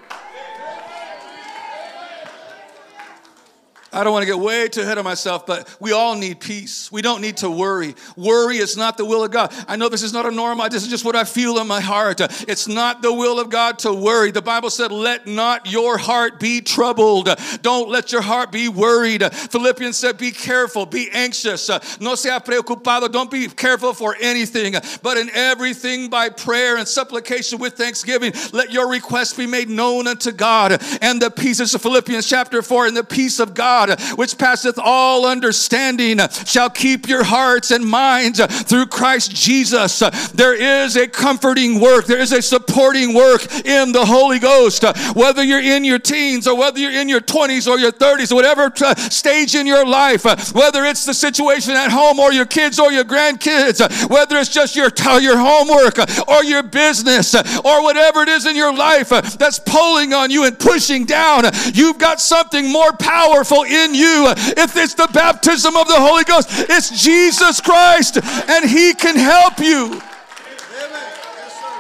I 3.93 4.03
don't 4.03 4.13
want 4.13 4.23
to 4.23 4.27
get 4.27 4.39
way 4.39 4.69
too 4.69 4.81
ahead 4.81 4.99
of 4.99 5.05
myself, 5.05 5.47
but 5.47 5.75
we 5.81 5.93
all 5.93 6.17
need 6.17 6.41
peace. 6.41 6.91
We 6.91 7.03
don't 7.03 7.21
need 7.21 7.39
to 7.39 7.51
worry. 7.51 7.95
Worry 8.17 8.57
is 8.57 8.77
not 8.77 8.97
the 8.97 9.05
will 9.05 9.25
of 9.25 9.31
God. 9.31 9.53
I 9.69 9.77
know 9.77 9.89
this 9.89 10.03
is 10.03 10.13
not 10.13 10.27
a 10.27 10.31
normal, 10.31 10.69
this 10.69 10.83
is 10.83 10.89
just 10.89 11.05
what 11.05 11.15
I 11.15 11.25
feel 11.25 11.59
in 11.59 11.67
my 11.67 11.81
heart. 11.81 12.21
It's 12.49 12.67
not 12.67 13.03
the 13.03 13.13
will 13.13 13.39
of 13.39 13.49
God 13.49 13.79
to 13.81 13.93
worry. 13.93 14.31
The 14.33 14.43
Bible 14.43 14.71
said, 14.71 14.91
Let 14.91 15.27
not 15.27 15.71
your 15.71 15.99
heart 15.99 16.41
be 16.41 16.61
troubled. 16.61 17.29
Don't 17.63 17.89
let 17.89 18.13
your 18.13 18.23
heart 18.23 18.51
be 18.51 18.69
worried. 18.69 19.23
Philippians 19.33 19.97
said, 19.97 20.19
Be 20.19 20.33
careful, 20.33 20.87
be 20.87 21.09
anxious. 21.13 21.69
No 22.01 22.15
sea 22.15 22.31
preocupado. 22.31 23.11
Don't 23.11 23.31
be 23.31 23.47
careful 23.49 23.95
for 23.95 24.17
anything, 24.21 24.75
but 25.03 25.17
in 25.17 25.31
everything 25.31 26.11
by 26.11 26.29
prayer 26.29 26.77
and 26.77 26.89
supplication 26.89 27.59
with 27.59 27.75
thanksgiving, 27.75 28.33
let 28.53 28.73
your 28.73 28.91
requests 28.91 29.35
be 29.35 29.47
made 29.47 29.69
known 29.69 30.07
unto 30.07 30.33
God. 30.33 30.83
And 31.01 31.23
the 31.23 31.31
peace, 31.31 31.57
of 31.57 31.81
Philippians 31.81 32.29
chapter 32.29 32.63
4, 32.63 32.87
and 32.87 32.97
the 32.97 33.05
peace 33.05 33.39
of 33.39 33.55
God 33.55 33.76
God, 33.77 34.01
which 34.17 34.39
passeth 34.39 34.79
all 34.79 35.27
understanding, 35.27 36.19
shall 36.47 36.71
keep 36.71 37.09
your 37.09 37.25
hearts 37.25 37.71
and 37.71 37.85
minds 37.85 38.41
through 38.63 38.87
Christ 38.87 39.35
Jesus. 39.35 39.99
There 40.33 40.55
is 40.55 40.97
a 40.97 41.07
comforting 41.07 41.79
work, 41.79 42.07
there 42.07 42.19
is 42.19 42.33
a 42.33 42.41
supporting 42.41 43.13
work 43.13 43.43
in 43.67 43.93
the 43.93 44.05
Holy 44.05 44.39
Ghost. 44.39 44.83
Whether 45.15 45.43
you're 45.43 45.61
in 45.61 45.85
your 45.85 45.99
teens 45.99 46.49
or 46.49 46.57
whether 46.57 46.79
you're 46.79 46.99
in 46.99 47.09
your 47.09 47.21
20s 47.21 47.71
or 47.71 47.79
your 47.79 47.93
30s, 47.93 48.35
whatever 48.35 48.73
uh, 48.83 48.95
stage 48.95 49.55
in 49.55 49.67
your 49.67 49.87
life, 49.87 50.25
uh, 50.25 50.37
whether 50.53 50.85
it's 50.85 51.05
the 51.05 51.15
situation 51.15 51.75
at 51.75 51.91
home 51.91 52.19
or 52.19 52.33
your 52.33 52.47
kids 52.47 52.79
or 52.81 52.91
your 52.91 53.05
grandkids, 53.05 53.83
uh, 53.83 54.09
whether 54.09 54.37
it's 54.39 54.49
just 54.49 54.75
your, 54.75 54.91
your 55.21 55.37
homework 55.37 55.99
or 56.29 56.45
your 56.45 56.63
business 56.63 57.35
or 57.35 57.83
whatever 57.83 58.23
it 58.23 58.29
is 58.29 58.47
in 58.47 58.57
your 58.57 58.75
life 58.75 59.11
that's 59.11 59.59
pulling 59.59 60.15
on 60.15 60.31
you 60.31 60.47
and 60.47 60.59
pushing 60.59 61.05
down, 61.05 61.45
you've 61.75 61.99
got 61.99 62.21
something 62.21 62.73
more 62.73 62.93
powerful 62.93 63.66
in 63.67 63.95
you. 63.95 64.33
If 64.37 64.77
it's 64.77 64.95
the 64.95 65.09
baptism 65.13 65.77
of 65.77 65.89
the 65.89 65.97
Holy 65.99 66.25
Ghost, 66.25 66.49
it's 66.51 67.03
Jesus 67.03 67.61
Christ, 67.61 68.19
and 68.49 68.69
He 68.69 68.95
can 68.95 69.17
help 69.17 69.59
you. 69.59 70.01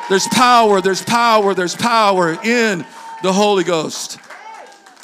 There's 0.08 0.28
power, 0.28 0.80
there's 0.80 1.02
power, 1.02 1.54
there's 1.54 1.74
power 1.74 2.38
in 2.44 2.84
the 3.22 3.32
Holy 3.32 3.64
Ghost. 3.64 4.18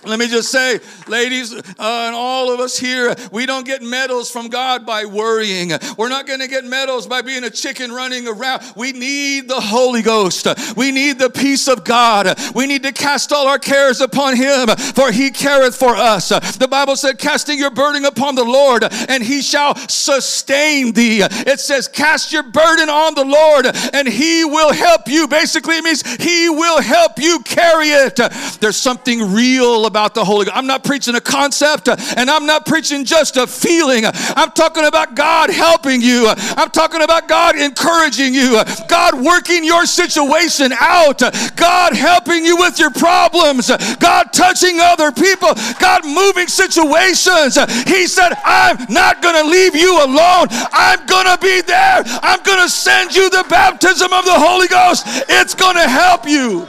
Let 0.04 0.18
me 0.18 0.26
just 0.26 0.50
say, 0.50 0.80
ladies, 1.06 1.52
uh, 1.54 1.62
and 1.78 2.14
all 2.14 2.52
of 2.52 2.58
us 2.58 2.76
here, 2.76 3.14
we 3.30 3.46
don't 3.46 3.64
get 3.64 3.82
medals 3.82 4.30
from 4.30 4.48
God 4.48 4.84
by 4.84 5.04
worrying. 5.04 5.70
We're 5.96 6.08
not 6.08 6.26
going 6.26 6.40
to 6.40 6.48
get 6.48 6.64
medals 6.64 7.06
by 7.06 7.22
being 7.22 7.44
a 7.44 7.50
chicken 7.50 7.92
running 7.92 8.26
around. 8.26 8.62
We 8.76 8.92
need 8.92 9.48
the 9.48 9.60
Holy 9.60 10.02
Ghost. 10.02 10.48
We 10.76 10.90
need 10.90 11.18
the 11.18 11.30
peace 11.30 11.68
of 11.68 11.84
God. 11.84 12.36
We 12.54 12.66
need 12.66 12.82
to 12.82 12.92
cast 12.92 13.32
all 13.32 13.46
our 13.46 13.60
cares 13.60 14.00
upon 14.00 14.36
Him, 14.36 14.68
for 14.68 15.12
He 15.12 15.30
careth 15.30 15.76
for 15.76 15.94
us. 15.94 16.30
The 16.30 16.68
Bible 16.68 16.96
said, 16.96 17.18
casting 17.18 17.58
your 17.58 17.70
burden 17.70 18.04
upon 18.04 18.34
the 18.34 18.44
Lord, 18.44 18.84
and 19.08 19.22
He 19.22 19.40
shall 19.40 19.76
sustain 19.88 20.92
thee. 20.92 21.20
It 21.22 21.60
says, 21.60 21.86
cast 21.86 22.32
your 22.32 22.42
burden 22.42 22.88
on 22.88 23.14
the 23.14 23.24
Lord, 23.24 23.66
and 23.94 24.08
He 24.08 24.44
will 24.44 24.72
help 24.72 25.02
you. 25.06 25.28
Basically, 25.28 25.76
it 25.76 25.84
means 25.84 26.02
He 26.16 26.48
will 26.48 26.82
help 26.82 27.18
you 27.18 27.40
carry 27.44 27.88
it. 27.88 28.16
There's 28.60 28.76
something 28.76 29.32
real 29.32 29.91
about 29.92 30.14
the 30.14 30.24
Holy 30.24 30.46
Ghost. 30.46 30.56
I'm 30.56 30.66
not 30.66 30.84
preaching 30.84 31.16
a 31.16 31.20
concept 31.20 31.86
and 31.86 32.30
I'm 32.30 32.46
not 32.46 32.64
preaching 32.64 33.04
just 33.04 33.36
a 33.36 33.46
feeling. 33.46 34.06
I'm 34.06 34.50
talking 34.52 34.86
about 34.86 35.14
God 35.14 35.50
helping 35.50 36.00
you. 36.00 36.32
I'm 36.56 36.70
talking 36.70 37.02
about 37.02 37.28
God 37.28 37.58
encouraging 37.58 38.32
you. 38.32 38.56
God 38.88 39.20
working 39.20 39.62
your 39.62 39.84
situation 39.84 40.72
out. 40.80 41.20
God 41.56 41.92
helping 41.92 42.42
you 42.42 42.56
with 42.56 42.78
your 42.78 42.90
problems. 42.90 43.70
God 43.96 44.32
touching 44.32 44.80
other 44.80 45.12
people. 45.12 45.52
God 45.78 46.06
moving 46.06 46.48
situations. 46.48 47.60
He 47.84 48.06
said, 48.06 48.32
I'm 48.46 48.86
not 48.88 49.20
going 49.20 49.44
to 49.44 49.44
leave 49.44 49.76
you 49.76 49.92
alone. 50.02 50.46
I'm 50.72 51.04
going 51.04 51.26
to 51.26 51.36
be 51.36 51.60
there. 51.60 52.02
I'm 52.22 52.42
going 52.44 52.64
to 52.64 52.70
send 52.70 53.14
you 53.14 53.28
the 53.28 53.44
baptism 53.50 54.10
of 54.10 54.24
the 54.24 54.38
Holy 54.40 54.68
Ghost. 54.68 55.04
It's 55.28 55.54
going 55.54 55.76
to 55.76 55.86
help 55.86 56.26
you. 56.26 56.66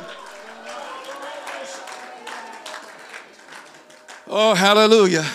Oh, 4.36 4.56
hallelujah. 4.56 5.30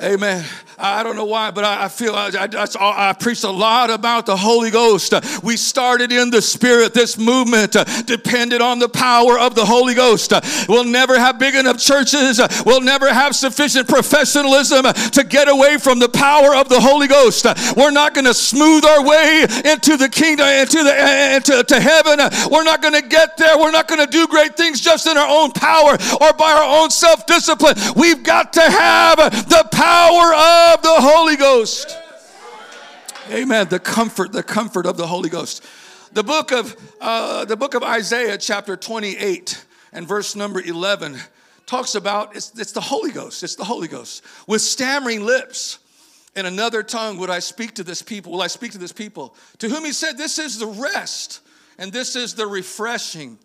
Amen. 0.00 0.44
I 0.78 1.02
don't 1.02 1.16
know 1.16 1.24
why, 1.24 1.50
but 1.50 1.64
I, 1.64 1.88
feel 1.88 2.14
I, 2.14 2.30
I, 2.38 2.48
I, 2.80 3.14
a 3.44 3.50
lot 3.50 3.90
about 3.90 4.26
the 4.26 4.36
Holy 4.36 4.70
Ghost. 4.70 5.14
We 5.42 5.56
started 5.56 6.12
in 6.12 6.30
the 6.30 6.42
Spirit. 6.42 6.92
This 6.92 7.16
movement 7.16 7.76
uh, 7.76 7.84
depended 8.02 8.60
on 8.60 8.78
the 8.78 8.88
power 8.88 9.38
of 9.38 9.54
the 9.54 9.64
Holy 9.64 9.94
Ghost. 9.94 10.32
Uh, 10.32 10.40
we'll 10.68 10.84
never 10.84 11.18
have 11.18 11.38
big 11.38 11.54
enough 11.54 11.78
churches. 11.78 12.40
Uh, 12.40 12.48
we'll 12.66 12.82
never 12.82 13.12
have 13.12 13.34
sufficient 13.34 13.88
professionalism 13.88 14.84
to 15.12 15.24
get 15.24 15.48
away 15.48 15.78
from 15.78 15.98
the 15.98 16.08
power 16.08 16.54
of 16.54 16.68
the 16.68 16.80
Holy 16.80 17.08
Ghost. 17.08 17.46
We're 17.76 17.90
not 17.90 18.14
going 18.14 18.26
to 18.26 18.34
smooth 18.34 18.84
our 18.84 19.04
way 19.04 19.46
into 19.64 19.96
the 19.96 20.08
kingdom, 20.10 20.46
into 20.46 20.82
the 20.82 21.34
into 21.36 21.64
to 21.64 21.80
heaven. 21.80 22.18
We're 22.50 22.64
not 22.64 22.82
going 22.82 22.94
to 22.94 23.06
get 23.08 23.36
there. 23.36 23.56
We're 23.58 23.70
not 23.70 23.88
going 23.88 24.04
to 24.04 24.10
do 24.10 24.26
great 24.26 24.56
things 24.56 24.80
just 24.80 25.06
in 25.06 25.16
our 25.16 25.28
own 25.28 25.52
power 25.52 25.92
or 26.20 26.32
by 26.34 26.52
our 26.52 26.82
own 26.82 26.90
self-discipline. 26.90 27.76
We've 27.96 28.22
got 28.22 28.52
to 28.54 28.62
have 28.62 29.16
the 29.48 29.66
power 29.72 30.34
of 30.34 30.65
of 30.74 30.82
the 30.82 30.94
Holy 31.00 31.36
Ghost. 31.36 31.96
Amen. 33.30 33.68
The 33.68 33.78
comfort, 33.78 34.32
the 34.32 34.42
comfort 34.42 34.84
of 34.84 34.96
the 34.96 35.06
Holy 35.06 35.28
Ghost. 35.28 35.64
The 36.12 36.24
book 36.24 36.50
of 36.50 36.76
uh, 37.00 37.44
the 37.44 37.56
book 37.56 37.74
of 37.74 37.82
Isaiah, 37.82 38.36
chapter 38.36 38.76
28 38.76 39.64
and 39.92 40.08
verse 40.08 40.34
number 40.34 40.60
11, 40.60 41.18
talks 41.66 41.94
about 41.94 42.34
it's, 42.34 42.52
it's 42.58 42.72
the 42.72 42.80
Holy 42.80 43.12
Ghost. 43.12 43.42
It's 43.44 43.54
the 43.54 43.64
Holy 43.64 43.86
Ghost. 43.86 44.24
With 44.46 44.60
stammering 44.60 45.24
lips 45.24 45.78
in 46.34 46.46
another 46.46 46.82
tongue 46.82 47.18
would 47.18 47.30
I 47.30 47.38
speak 47.38 47.74
to 47.74 47.84
this 47.84 48.02
people. 48.02 48.32
Will 48.32 48.42
I 48.42 48.48
speak 48.48 48.72
to 48.72 48.78
this 48.78 48.92
people? 48.92 49.36
To 49.58 49.68
whom 49.68 49.84
he 49.84 49.92
said, 49.92 50.18
This 50.18 50.38
is 50.38 50.58
the 50.58 50.66
rest, 50.66 51.42
and 51.78 51.92
this 51.92 52.16
is 52.16 52.34
the 52.34 52.46
refreshing 52.46 53.38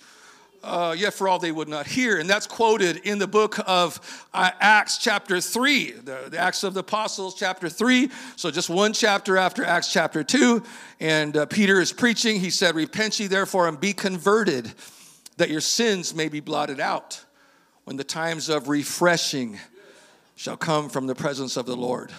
uh, 0.64 0.96
yet 0.98 1.14
for 1.14 1.28
all 1.28 1.40
they 1.40 1.52
would 1.52 1.68
not 1.68 1.88
hear. 1.88 2.20
And 2.20 2.30
that's 2.30 2.48
quoted 2.48 2.98
in 2.98 3.20
the 3.20 3.28
book 3.28 3.58
of 3.66 4.28
uh, 4.34 4.52
Acts, 4.60 4.98
chapter 4.98 5.42
3, 5.42 5.92
the, 5.92 6.28
the, 6.30 6.38
Acts 6.38 6.64
of 6.64 6.74
the 6.74 6.82
Apostles, 6.82 7.36
chapter 7.36 7.70
3. 7.70 8.10
So 8.36 8.52
just 8.52 8.70
one 8.70 8.94
chapter 8.94 9.38
after 9.38 9.66
Acts, 9.66 9.92
chapter 9.92 10.24
2. 10.24 10.64
And 11.00 11.36
uh, 11.36 11.46
Peter 11.48 11.82
is 11.82 11.92
preaching. 11.92 12.40
He 12.40 12.50
said, 12.50 12.76
Repent 12.76 13.20
ye 13.20 13.28
therefore 13.28 13.68
and 13.68 13.80
be 13.80 13.94
converted, 13.94 14.72
that 15.38 15.50
your 15.50 15.62
sins 15.62 16.14
may 16.14 16.30
be 16.30 16.40
blotted 16.40 16.80
out 16.80 17.24
when 17.86 17.98
the 17.98 18.04
times 18.04 18.50
of 18.50 18.70
refreshing 18.70 19.60
shall 20.36 20.58
come 20.58 20.90
from 20.90 21.08
the 21.08 21.16
presence 21.16 21.58
of 21.58 21.66
the 21.66 21.76
Lord. 21.76 22.12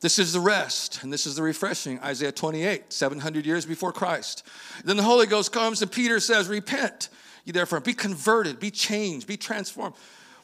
This 0.00 0.18
is 0.18 0.32
the 0.32 0.40
rest, 0.40 1.02
and 1.02 1.12
this 1.12 1.26
is 1.26 1.36
the 1.36 1.42
refreshing. 1.42 2.00
Isaiah 2.00 2.32
28, 2.32 2.90
700 2.90 3.44
years 3.44 3.66
before 3.66 3.92
Christ. 3.92 4.46
Then 4.82 4.96
the 4.96 5.02
Holy 5.02 5.26
Ghost 5.26 5.52
comes, 5.52 5.82
and 5.82 5.92
Peter 5.92 6.20
says, 6.20 6.48
Repent 6.48 7.10
you 7.44 7.52
therefore 7.52 7.80
be 7.80 7.94
converted, 7.94 8.60
be 8.60 8.70
changed, 8.70 9.26
be 9.26 9.36
transformed 9.36 9.94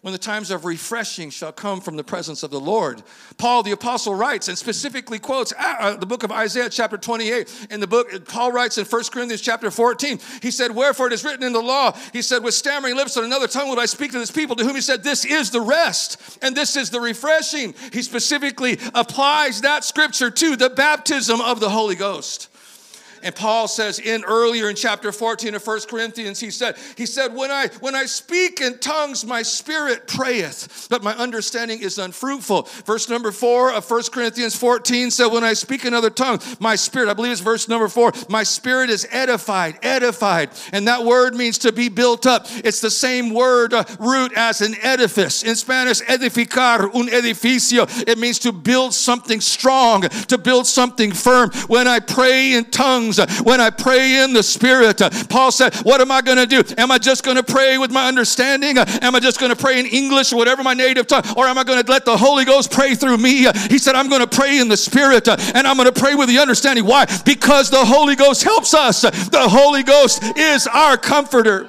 when 0.07 0.13
the 0.13 0.19
times 0.19 0.53
of 0.53 0.65
refreshing 0.65 1.31
shall 1.31 1.51
come 1.51 1.81
from 1.81 1.97
the 1.97 2.05
presence 2.05 2.45
of 2.45 2.53
the 2.53 2.61
Lord. 2.61 3.03
Paul 3.39 3.65
the 3.65 3.73
apostle 3.73 4.15
writes 4.15 4.47
and 4.47 4.57
specifically 4.57 5.19
quotes 5.19 5.53
uh, 5.53 5.77
uh, 5.81 5.97
the 5.97 6.07
book 6.07 6.23
of 6.23 6.31
Isaiah 6.31 6.71
chapter 6.71 6.97
28. 6.97 7.69
In 7.73 7.81
the 7.81 7.89
book, 7.89 8.29
Paul 8.29 8.53
writes 8.53 8.79
in 8.79 8.85
1 8.85 9.03
Corinthians 9.11 9.41
chapter 9.41 9.69
14, 9.69 10.21
he 10.43 10.53
said, 10.53 10.73
Wherefore 10.73 11.09
it 11.09 11.13
is 11.13 11.25
written 11.25 11.43
in 11.43 11.53
the 11.53 11.61
law, 11.61 11.91
he 12.13 12.23
said, 12.23 12.45
With 12.45 12.55
stammering 12.55 12.95
lips 12.95 13.17
and 13.17 13.27
another 13.27 13.49
tongue 13.49 13.69
would 13.69 13.81
I 13.81 13.87
speak 13.87 14.13
to 14.13 14.19
this 14.21 14.31
people, 14.31 14.55
to 14.55 14.65
whom 14.65 14.77
he 14.77 14.81
said, 14.81 15.03
This 15.03 15.25
is 15.25 15.51
the 15.51 15.61
rest 15.61 16.39
and 16.41 16.57
this 16.57 16.77
is 16.77 16.91
the 16.91 17.01
refreshing. 17.01 17.75
He 17.93 18.03
specifically 18.03 18.79
applies 18.95 19.63
that 19.63 19.83
scripture 19.83 20.31
to 20.31 20.55
the 20.55 20.71
baptism 20.71 21.41
of 21.41 21.59
the 21.59 21.71
Holy 21.71 21.97
Ghost. 21.97 22.49
And 23.23 23.35
Paul 23.35 23.69
says 23.69 23.99
in 23.99 24.25
earlier 24.25 24.69
in 24.69 24.77
chapter 24.77 25.13
14 25.13 25.55
of 25.55 25.67
1 25.67 25.81
Corinthians, 25.89 26.41
he 26.41 26.51
said, 26.51 26.77
he 26.97 27.07
said, 27.07 27.35
when 27.35 27.51
I 27.51 27.69
when 27.81 27.95
I 27.95 28.07
speak 28.07 28.61
in 28.61 28.79
tongues, 28.79 29.25
my 29.25 29.43
spirit 29.43 30.07
prayeth, 30.07 30.89
but 30.91 31.03
my 31.03 31.15
understanding 31.15 31.81
is 31.81 31.99
unfruitful. 31.99 32.69
Verse 32.85 33.09
number 33.09 33.33
four 33.33 33.73
of 33.73 33.89
1 33.89 34.03
Corinthians 34.13 34.57
14 34.57 35.11
said, 35.11 35.27
When 35.27 35.45
I 35.45 35.53
speak 35.53 35.85
another 35.85 36.11
tongue, 36.11 36.41
my 36.61 36.77
spirit, 36.77 37.09
I 37.09 37.15
believe 37.15 37.33
it's 37.33 37.41
verse 37.41 37.69
number 37.69 37.89
four, 37.89 38.13
my 38.29 38.43
spirit 38.43 38.91
is 38.91 39.07
edified, 39.11 39.79
edified. 39.83 40.51
And 40.73 40.89
that 40.89 41.05
word 41.05 41.35
means 41.35 41.59
to 41.59 41.73
be 41.73 41.89
built 41.89 42.27
up. 42.27 42.47
It's 42.49 42.81
the 42.81 42.91
same 42.91 43.33
word 43.33 43.75
uh, 43.75 43.85
root 43.99 44.33
as 44.37 44.61
an 44.61 44.75
edifice. 44.83 45.43
In 45.43 45.55
Spanish, 45.55 46.01
edificar, 46.03 46.95
un 46.95 47.09
edificio. 47.09 47.87
It 48.07 48.19
means 48.19 48.39
to 48.41 48.53
build 48.53 48.95
something 48.95 49.41
strong, 49.41 50.03
to 50.03 50.39
build 50.39 50.67
something 50.67 51.13
firm. 51.13 51.51
When 51.69 51.87
I 51.87 52.01
pray 52.01 52.55
in 52.55 52.65
tongues, 52.67 53.06
tongues, 53.07 53.43
when 53.43 53.61
I 53.61 53.71
pray 53.71 54.23
in 54.23 54.33
the 54.33 54.43
Spirit. 54.43 55.01
Uh, 55.01 55.11
Paul 55.29 55.53
said, 55.53 55.75
What 55.77 56.01
am 56.01 56.11
I 56.11 56.21
going 56.23 56.39
to 56.39 56.47
do? 56.47 56.63
Am 56.79 56.91
I 56.91 56.99
just 56.99 57.25
going 57.25 57.37
to 57.37 57.43
pray 57.43 57.79
with 57.79 57.91
my 57.91 58.09
understanding? 58.09 58.79
Am 58.79 59.15
I 59.15 59.21
just 59.21 59.41
going 59.41 59.51
to 59.51 59.57
pray 59.57 59.81
in 59.81 59.87
English 59.87 60.33
or 60.33 60.37
whatever 60.37 60.63
my 60.63 60.75
native 60.75 61.07
tongue? 61.07 61.25
Or 61.37 61.47
am 61.47 61.59
I 61.59 61.65
going 61.65 61.83
to 61.83 61.91
let 61.91 62.05
the 62.05 62.17
Holy 62.17 62.45
Ghost 62.45 62.71
pray 62.71 62.95
through 62.95 63.19
me? 63.19 63.47
He 63.69 63.79
said, 63.79 63.95
I'm 63.95 64.09
going 64.09 64.27
to 64.27 64.27
pray 64.27 64.59
in 64.59 64.69
the 64.69 64.77
Spirit 64.77 65.29
uh, 65.29 65.37
and 65.55 65.67
I'm 65.67 65.77
going 65.77 65.93
to 65.93 66.01
pray 66.01 66.15
with 66.15 66.29
the 66.29 66.39
understanding. 66.39 66.85
Why? 66.85 67.07
Because 67.25 67.71
the 67.71 67.85
Holy 67.85 68.17
Ghost 68.17 68.43
helps 68.43 68.75
us. 68.75 69.03
The 69.03 69.49
Holy 69.49 69.83
Ghost 69.83 70.23
is 70.37 70.67
our 70.67 70.97
comforter. 70.97 71.69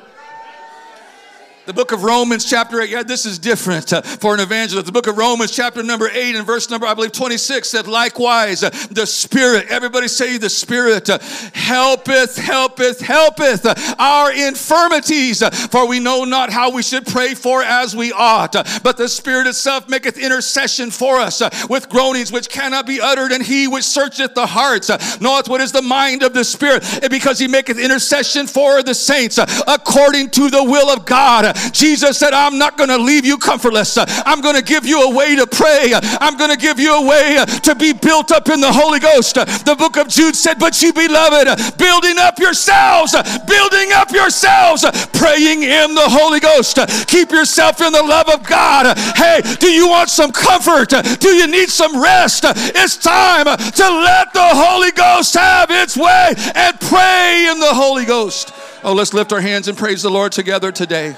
The 1.68 1.74
book 1.74 1.92
of 1.92 2.06
Romans, 2.06 2.50
chapter 2.50 2.80
8. 2.80 2.90
Yeah, 2.90 3.04
this 3.04 3.26
is 3.26 3.38
different 3.38 3.92
uh, 3.92 4.02
for 4.02 4.34
an 4.34 4.40
evangelist. 4.40 4.86
The 4.86 4.92
book 4.94 5.08
of 5.08 5.18
Romans, 5.18 5.52
chapter 5.52 5.84
number 5.84 6.08
8, 6.08 6.38
and 6.38 6.48
verse 6.48 6.70
number, 6.70 6.88
I 6.88 6.94
believe, 6.94 7.12
26 7.12 7.68
said, 7.68 7.88
Likewise, 7.88 8.64
uh, 8.64 8.70
the 8.90 9.06
Spirit, 9.06 9.68
everybody 9.68 10.08
say, 10.08 10.38
the 10.38 10.50
Spirit 10.50 11.10
uh, 11.10 11.20
helpeth, 11.54 12.38
helpeth, 12.38 13.02
helpeth 13.02 13.66
our 14.00 14.32
infirmities, 14.32 15.44
for 15.68 15.86
we 15.90 16.00
know 16.00 16.24
not 16.24 16.50
how 16.54 16.72
we 16.72 16.82
should 16.82 17.06
pray 17.06 17.34
for 17.34 17.62
as 17.62 17.94
we 17.94 18.14
ought. 18.14 18.54
But 18.82 18.96
the 18.96 19.10
Spirit 19.10 19.46
itself 19.46 19.90
maketh 19.90 20.18
intercession 20.18 20.90
for 20.90 21.18
us 21.18 21.42
with 21.68 21.90
groanings 21.90 22.32
which 22.32 22.48
cannot 22.48 22.88
be 22.88 23.02
uttered, 23.02 23.34
and 23.34 23.44
he 23.44 23.68
which 23.68 23.84
searcheth 23.84 24.36
the 24.36 24.48
hearts 24.48 24.88
knoweth 25.20 25.50
what 25.50 25.60
is 25.60 25.74
the 25.74 25.82
mind 25.82 26.24
of 26.24 26.34
the 26.34 26.46
Spirit, 26.46 26.86
because 27.12 27.40
he 27.40 27.50
maketh 27.50 27.78
intercession 27.78 28.48
for 28.48 28.82
the 28.84 28.96
saints 28.96 29.38
according 29.68 30.30
to 30.30 30.50
the 30.50 30.64
will 30.64 30.90
of 30.90 31.06
God. 31.06 31.57
Jesus 31.72 32.18
said, 32.18 32.34
I'm 32.34 32.58
not 32.58 32.78
going 32.78 32.90
to 32.90 32.98
leave 32.98 33.26
you 33.26 33.38
comfortless. 33.38 33.98
I'm 33.98 34.42
going 34.42 34.56
to 34.56 34.64
give 34.64 34.86
you 34.86 35.10
a 35.10 35.16
way 35.16 35.36
to 35.36 35.48
pray. 35.48 35.94
I'm 35.94 36.38
going 36.38 36.52
to 36.52 36.58
give 36.58 36.80
you 36.80 36.96
a 36.96 37.06
way 37.06 37.44
to 37.64 37.76
be 37.76 37.94
built 37.94 38.32
up 38.32 38.50
in 38.50 38.62
the 38.62 38.72
Holy 38.72 39.00
Ghost. 39.00 39.36
The 39.36 39.76
book 39.78 39.98
of 39.98 40.08
Jude 40.08 40.36
said, 40.36 40.60
But 40.60 40.82
you 40.82 40.94
beloved, 40.94 41.78
building 41.78 42.18
up 42.18 42.40
yourselves, 42.40 43.14
building 43.48 43.92
up 43.94 44.12
yourselves, 44.12 44.86
praying 45.14 45.64
in 45.64 45.96
the 45.96 46.08
Holy 46.08 46.40
Ghost. 46.40 46.80
Keep 47.08 47.32
yourself 47.32 47.82
in 47.82 47.94
the 47.94 48.04
love 48.04 48.30
of 48.30 48.46
God. 48.46 48.98
Hey, 49.16 49.42
do 49.60 49.68
you 49.68 49.88
want 49.88 50.10
some 50.10 50.32
comfort? 50.32 50.90
Do 51.20 51.30
you 51.30 51.48
need 51.48 51.70
some 51.70 52.02
rest? 52.02 52.44
It's 52.46 52.98
time 52.98 53.46
to 53.46 53.86
let 53.90 54.34
the 54.34 54.50
Holy 54.54 54.92
Ghost 54.92 55.34
have 55.36 55.70
its 55.72 55.98
way 55.98 56.34
and 56.56 56.80
pray 56.82 57.48
in 57.52 57.60
the 57.60 57.74
Holy 57.74 58.06
Ghost. 58.06 58.54
Oh, 58.84 58.94
let's 58.94 59.14
lift 59.14 59.34
our 59.34 59.42
hands 59.42 59.68
and 59.68 59.78
praise 59.78 60.02
the 60.02 60.10
Lord 60.10 60.32
together 60.32 60.72
today. 60.72 61.16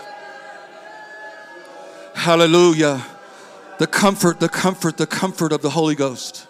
Hallelujah. 2.19 3.01
The 3.77 3.87
comfort, 3.87 4.41
the 4.41 4.49
comfort, 4.49 4.97
the 4.97 5.07
comfort 5.07 5.53
of 5.53 5.61
the 5.61 5.69
Holy 5.69 5.95
Ghost. 5.95 6.47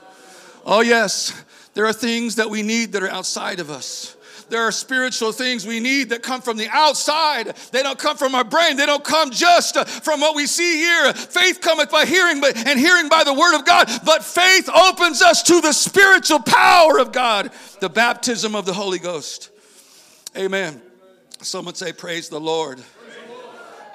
Oh, 0.66 0.82
yes, 0.82 1.44
there 1.76 1.86
are 1.86 1.94
things 1.94 2.38
that 2.38 2.50
we 2.50 2.64
need 2.64 2.94
that 2.94 3.04
are 3.04 3.10
outside 3.10 3.60
of 3.60 3.70
us. 3.70 4.18
There 4.50 4.64
are 4.64 4.72
spiritual 4.72 5.32
things 5.32 5.68
we 5.68 5.80
need 5.80 6.10
that 6.10 6.24
come 6.24 6.42
from 6.42 6.58
the 6.58 6.68
outside. 6.72 7.56
They 7.72 7.84
don't 7.84 8.00
come 8.00 8.18
from 8.18 8.34
our 8.34 8.44
brain. 8.44 8.78
They 8.78 8.88
don't 8.88 9.04
come 9.04 9.30
just 9.30 9.78
from 9.88 10.22
what 10.22 10.36
we 10.36 10.48
see 10.48 10.78
here. 10.78 11.14
Faith 11.14 11.62
cometh 11.62 11.92
by 11.92 12.06
hearing, 12.06 12.42
but 12.42 12.58
and 12.58 12.80
hearing 12.80 13.08
by 13.08 13.24
the 13.24 13.34
word 13.36 13.56
of 13.56 13.64
God. 13.64 13.88
But 14.04 14.24
faith 14.24 14.68
opens 14.70 15.22
us 15.22 15.44
to 15.44 15.62
the 15.62 15.72
spiritual 15.72 16.40
power 16.40 16.98
of 16.98 17.12
God, 17.12 17.52
the 17.80 17.90
baptism 17.90 18.56
of 18.56 18.66
the 18.66 18.74
Holy 18.74 18.98
Ghost. 18.98 19.52
Amen. 20.36 20.82
Someone 21.44 21.76
say, 21.76 21.94
Praise 21.94 22.28
the 22.28 22.40
Lord. 22.40 22.82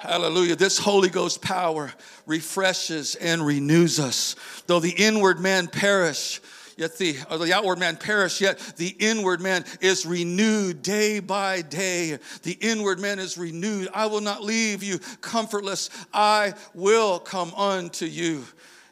Hallelujah. 0.07 0.55
This 0.55 0.77
Holy 0.77 1.09
Ghost 1.09 1.41
power 1.41 1.91
refreshes 2.27 3.15
and 3.15 3.43
renews 3.43 3.99
us. 3.99 4.35
Though 4.67 4.79
the 4.79 4.91
inward 4.91 5.39
man 5.39 5.67
perish, 5.67 6.41
yet 6.77 6.95
the, 6.99 7.13
the 7.13 7.51
outward 7.51 7.79
man 7.79 7.97
perish, 7.97 8.39
yet 8.39 8.59
the 8.77 8.95
inward 8.99 9.41
man 9.41 9.65
is 9.81 10.05
renewed 10.05 10.83
day 10.83 11.19
by 11.21 11.63
day. 11.63 12.19
The 12.43 12.55
inward 12.61 12.99
man 12.99 13.17
is 13.17 13.35
renewed. 13.35 13.89
I 13.95 14.05
will 14.05 14.21
not 14.21 14.43
leave 14.43 14.83
you 14.83 14.99
comfortless. 15.21 15.89
I 16.13 16.53
will 16.75 17.17
come 17.17 17.51
unto 17.55 18.05
you. 18.05 18.45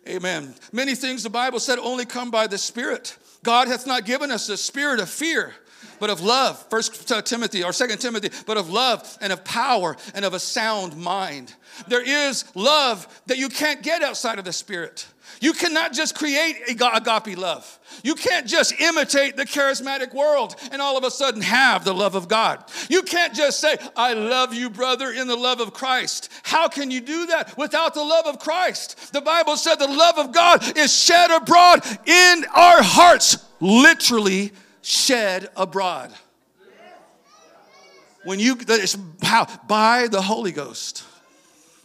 Amen. 0.09 0.55
Many 0.71 0.95
things 0.95 1.21
the 1.21 1.29
Bible 1.29 1.59
said 1.59 1.77
only 1.77 2.05
come 2.05 2.31
by 2.31 2.47
the 2.47 2.57
Spirit. 2.57 3.15
God 3.43 3.67
hath 3.67 3.85
not 3.85 4.05
given 4.05 4.31
us 4.31 4.47
the 4.47 4.57
spirit 4.57 4.99
of 4.99 5.09
fear 5.09 5.53
but 5.99 6.09
of 6.09 6.21
love. 6.21 6.63
First 6.69 7.07
Timothy 7.25 7.63
or 7.63 7.73
Second 7.73 7.99
Timothy, 7.99 8.29
but 8.45 8.57
of 8.57 8.69
love 8.69 9.17
and 9.21 9.33
of 9.33 9.43
power 9.43 9.95
and 10.13 10.25
of 10.25 10.33
a 10.33 10.39
sound 10.39 10.97
mind. 10.97 11.53
There 11.87 12.03
is 12.03 12.45
love 12.55 13.07
that 13.27 13.37
you 13.37 13.49
can't 13.49 13.81
get 13.81 14.03
outside 14.03 14.39
of 14.39 14.45
the 14.45 14.53
Spirit. 14.53 15.07
You 15.43 15.53
cannot 15.53 15.93
just 15.93 16.15
create 16.15 16.57
agape 16.69 17.37
love. 17.37 17.79
You 18.01 18.15
can't 18.15 18.47
just 18.47 18.79
imitate 18.79 19.35
the 19.35 19.45
charismatic 19.45 20.13
world 20.13 20.55
and 20.71 20.81
all 20.81 20.97
of 20.97 21.03
a 21.03 21.11
sudden 21.11 21.41
have 21.41 21.83
the 21.83 21.93
love 21.93 22.15
of 22.15 22.27
God. 22.27 22.63
You 22.89 23.01
can't 23.01 23.33
just 23.33 23.59
say, 23.59 23.77
I 23.95 24.13
love 24.13 24.53
you, 24.53 24.69
brother, 24.69 25.11
in 25.11 25.27
the 25.27 25.35
love 25.35 25.59
of 25.59 25.73
Christ. 25.73 26.31
How 26.43 26.69
can 26.69 26.91
you 26.91 27.01
do 27.01 27.25
that 27.27 27.57
without 27.57 27.93
the 27.93 28.03
love 28.03 28.25
of 28.25 28.39
Christ? 28.39 29.11
The 29.11 29.21
Bible 29.21 29.57
said 29.57 29.75
the 29.75 29.87
love 29.87 30.17
of 30.17 30.31
God 30.31 30.77
is 30.77 30.97
shed 30.97 31.29
abroad 31.29 31.85
in 32.05 32.45
our 32.53 32.81
hearts, 32.81 33.37
literally 33.59 34.53
shed 34.83 35.49
abroad. 35.55 36.13
When 38.23 38.39
you, 38.39 38.57
how? 39.21 39.47
By 39.67 40.07
the 40.07 40.21
Holy 40.21 40.51
Ghost. 40.51 41.03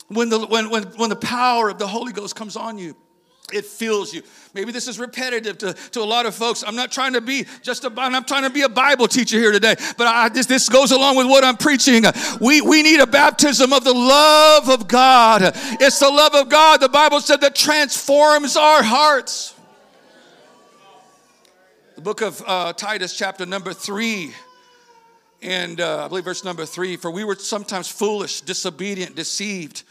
When 0.09 0.29
the, 0.29 0.47
when, 0.47 0.71
when, 0.71 0.85
when 0.85 1.11
the 1.11 1.17
power 1.17 1.69
of 1.69 1.79
the 1.79 1.87
Holy 1.87 2.13
Ghost 2.13 2.37
comes 2.37 2.57
on 2.57 2.79
you, 2.79 2.97
it 3.53 3.65
fills 3.65 4.13
you. 4.13 4.23
Maybe 4.53 4.73
this 4.73 4.89
is 4.89 4.99
repetitive 4.99 5.59
to, 5.59 5.73
to 5.73 6.01
a 6.01 6.05
lot 6.05 6.27
of 6.27 6.35
folks. 6.35 6.63
I'm 6.67 6.77
not 6.77 6.93
trying 6.93 7.15
to 7.15 7.21
be 7.21 7.47
just 7.63 7.85
a, 7.85 7.93
I'm 7.97 8.25
trying 8.25 8.43
to 8.43 8.51
be 8.51 8.63
a 8.63 8.69
Bible 8.69 9.09
teacher 9.09 9.39
here 9.39 9.53
today, 9.53 9.75
but 9.97 10.07
I, 10.07 10.29
this, 10.29 10.47
this 10.47 10.69
goes 10.69 10.93
along 10.93 11.17
with 11.17 11.27
what 11.27 11.45
I'm 11.45 11.57
preaching. 11.57 12.05
We, 12.41 12.61
we 12.61 12.83
need 12.83 13.01
a 13.01 13.07
baptism 13.07 13.73
of 13.73 13.85
the 13.85 13.95
love 13.95 14.69
of 14.69 14.87
God. 14.87 15.53
It's 15.81 15.99
the 15.99 16.11
love 16.11 16.35
of 16.35 16.49
God, 16.49 16.81
the 16.81 16.89
Bible 16.89 17.21
said, 17.21 17.41
that 17.41 17.55
transforms 17.55 18.57
our 18.57 18.83
hearts. 18.83 19.55
The 21.99 22.03
book 22.03 22.21
of 22.21 22.41
uh, 22.47 22.73
Titus, 22.75 23.19
chapter 23.19 23.45
number 23.45 23.73
three, 23.73 24.33
and 25.43 25.81
uh, 25.81 26.05
I 26.05 26.07
believe 26.07 26.27
verse 26.27 26.45
number 26.45 26.65
three. 26.65 26.97
For 26.97 27.11
we 27.11 27.25
were 27.25 27.35
sometimes 27.35 27.89
foolish, 27.89 28.43
disobedient, 28.43 29.17
deceived, 29.17 29.83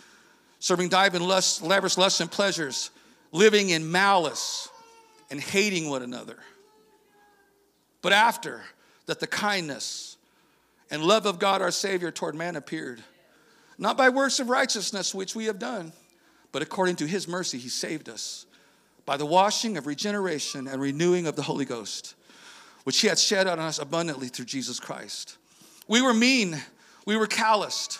serving 0.59 0.87
diving 0.87 1.21
lust, 1.21 1.61
lavish 1.61 1.97
lusts 1.97 2.21
and 2.21 2.31
pleasures, 2.31 2.91
living 3.33 3.71
in 3.71 3.91
malice 3.91 4.69
and 5.29 5.41
hating 5.41 5.89
one 5.89 6.01
another. 6.01 6.37
But 8.01 8.13
after 8.13 8.61
that, 9.07 9.19
the 9.19 9.27
kindness 9.27 10.15
and 10.89 11.03
love 11.03 11.25
of 11.25 11.39
God 11.39 11.61
our 11.61 11.71
Savior 11.71 12.09
toward 12.09 12.35
man 12.35 12.55
appeared, 12.55 13.03
not 13.77 13.97
by 13.97 14.07
works 14.07 14.39
of 14.39 14.47
righteousness 14.47 15.13
which 15.13 15.35
we 15.35 15.47
have 15.47 15.59
done, 15.59 15.91
but 16.53 16.61
according 16.61 16.95
to 16.95 17.05
His 17.05 17.27
mercy, 17.27 17.57
He 17.57 17.67
saved 17.67 18.07
us 18.07 18.45
by 19.07 19.15
the 19.15 19.25
washing 19.25 19.77
of 19.77 19.87
regeneration 19.87 20.67
and 20.67 20.81
renewing 20.81 21.25
of 21.27 21.37
the 21.37 21.41
Holy 21.41 21.63
Ghost, 21.63 22.13
which 22.83 22.99
He 22.99 23.07
had 23.07 23.17
shed 23.17 23.47
on 23.47 23.57
us 23.57 23.79
abundantly 23.79 24.27
through 24.27 24.45
Jesus 24.45 24.81
Christ. 24.81 25.37
We 25.87 26.01
were 26.01 26.13
mean, 26.13 26.61
we 27.05 27.15
were 27.15 27.25
calloused, 27.25 27.99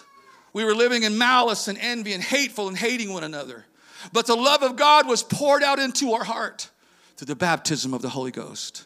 we 0.52 0.66
were 0.66 0.76
living 0.76 1.04
in 1.04 1.18
malice 1.18 1.70
and 1.70 1.78
envy 1.80 2.14
and 2.14 2.22
hateful 2.22 2.68
and 2.68 2.78
hating 2.78 3.14
one 3.14 3.24
another. 3.24 3.66
But 4.12 4.28
the 4.28 4.36
love 4.36 4.62
of 4.62 4.76
God 4.76 5.08
was 5.08 5.24
poured 5.24 5.64
out 5.64 5.80
into 5.80 6.12
our 6.12 6.26
heart 6.26 6.70
through 7.16 7.28
the 7.28 7.36
baptism 7.36 7.94
of 7.94 8.02
the 8.02 8.10
Holy 8.10 8.32
Ghost. 8.32 8.86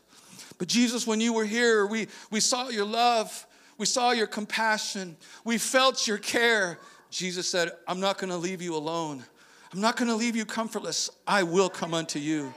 But 0.60 0.68
Jesus, 0.68 1.08
when 1.08 1.20
you 1.20 1.34
were 1.34 1.44
here, 1.44 1.88
we, 1.88 2.08
we 2.30 2.40
saw 2.40 2.70
your 2.70 2.86
love, 2.86 3.48
we 3.80 3.88
saw 3.88 4.12
your 4.12 4.28
compassion, 4.28 5.18
we 5.44 5.58
felt 5.58 6.08
your 6.08 6.20
care. 6.20 6.78
Jesus 7.10 7.50
said, 7.50 7.72
I'm 7.88 8.00
not 8.00 8.20
to 8.30 8.38
leave 8.38 8.62
you 8.62 8.76
alone. 8.76 9.24
I'm 9.74 9.82
not 9.82 9.96
going 9.96 10.10
to 10.10 10.16
leave 10.16 10.36
you 10.36 10.46
comfortless. 10.46 11.10
I 11.26 11.44
will 11.44 11.70
come 11.70 11.94
unto 11.94 12.20
you. 12.20 12.54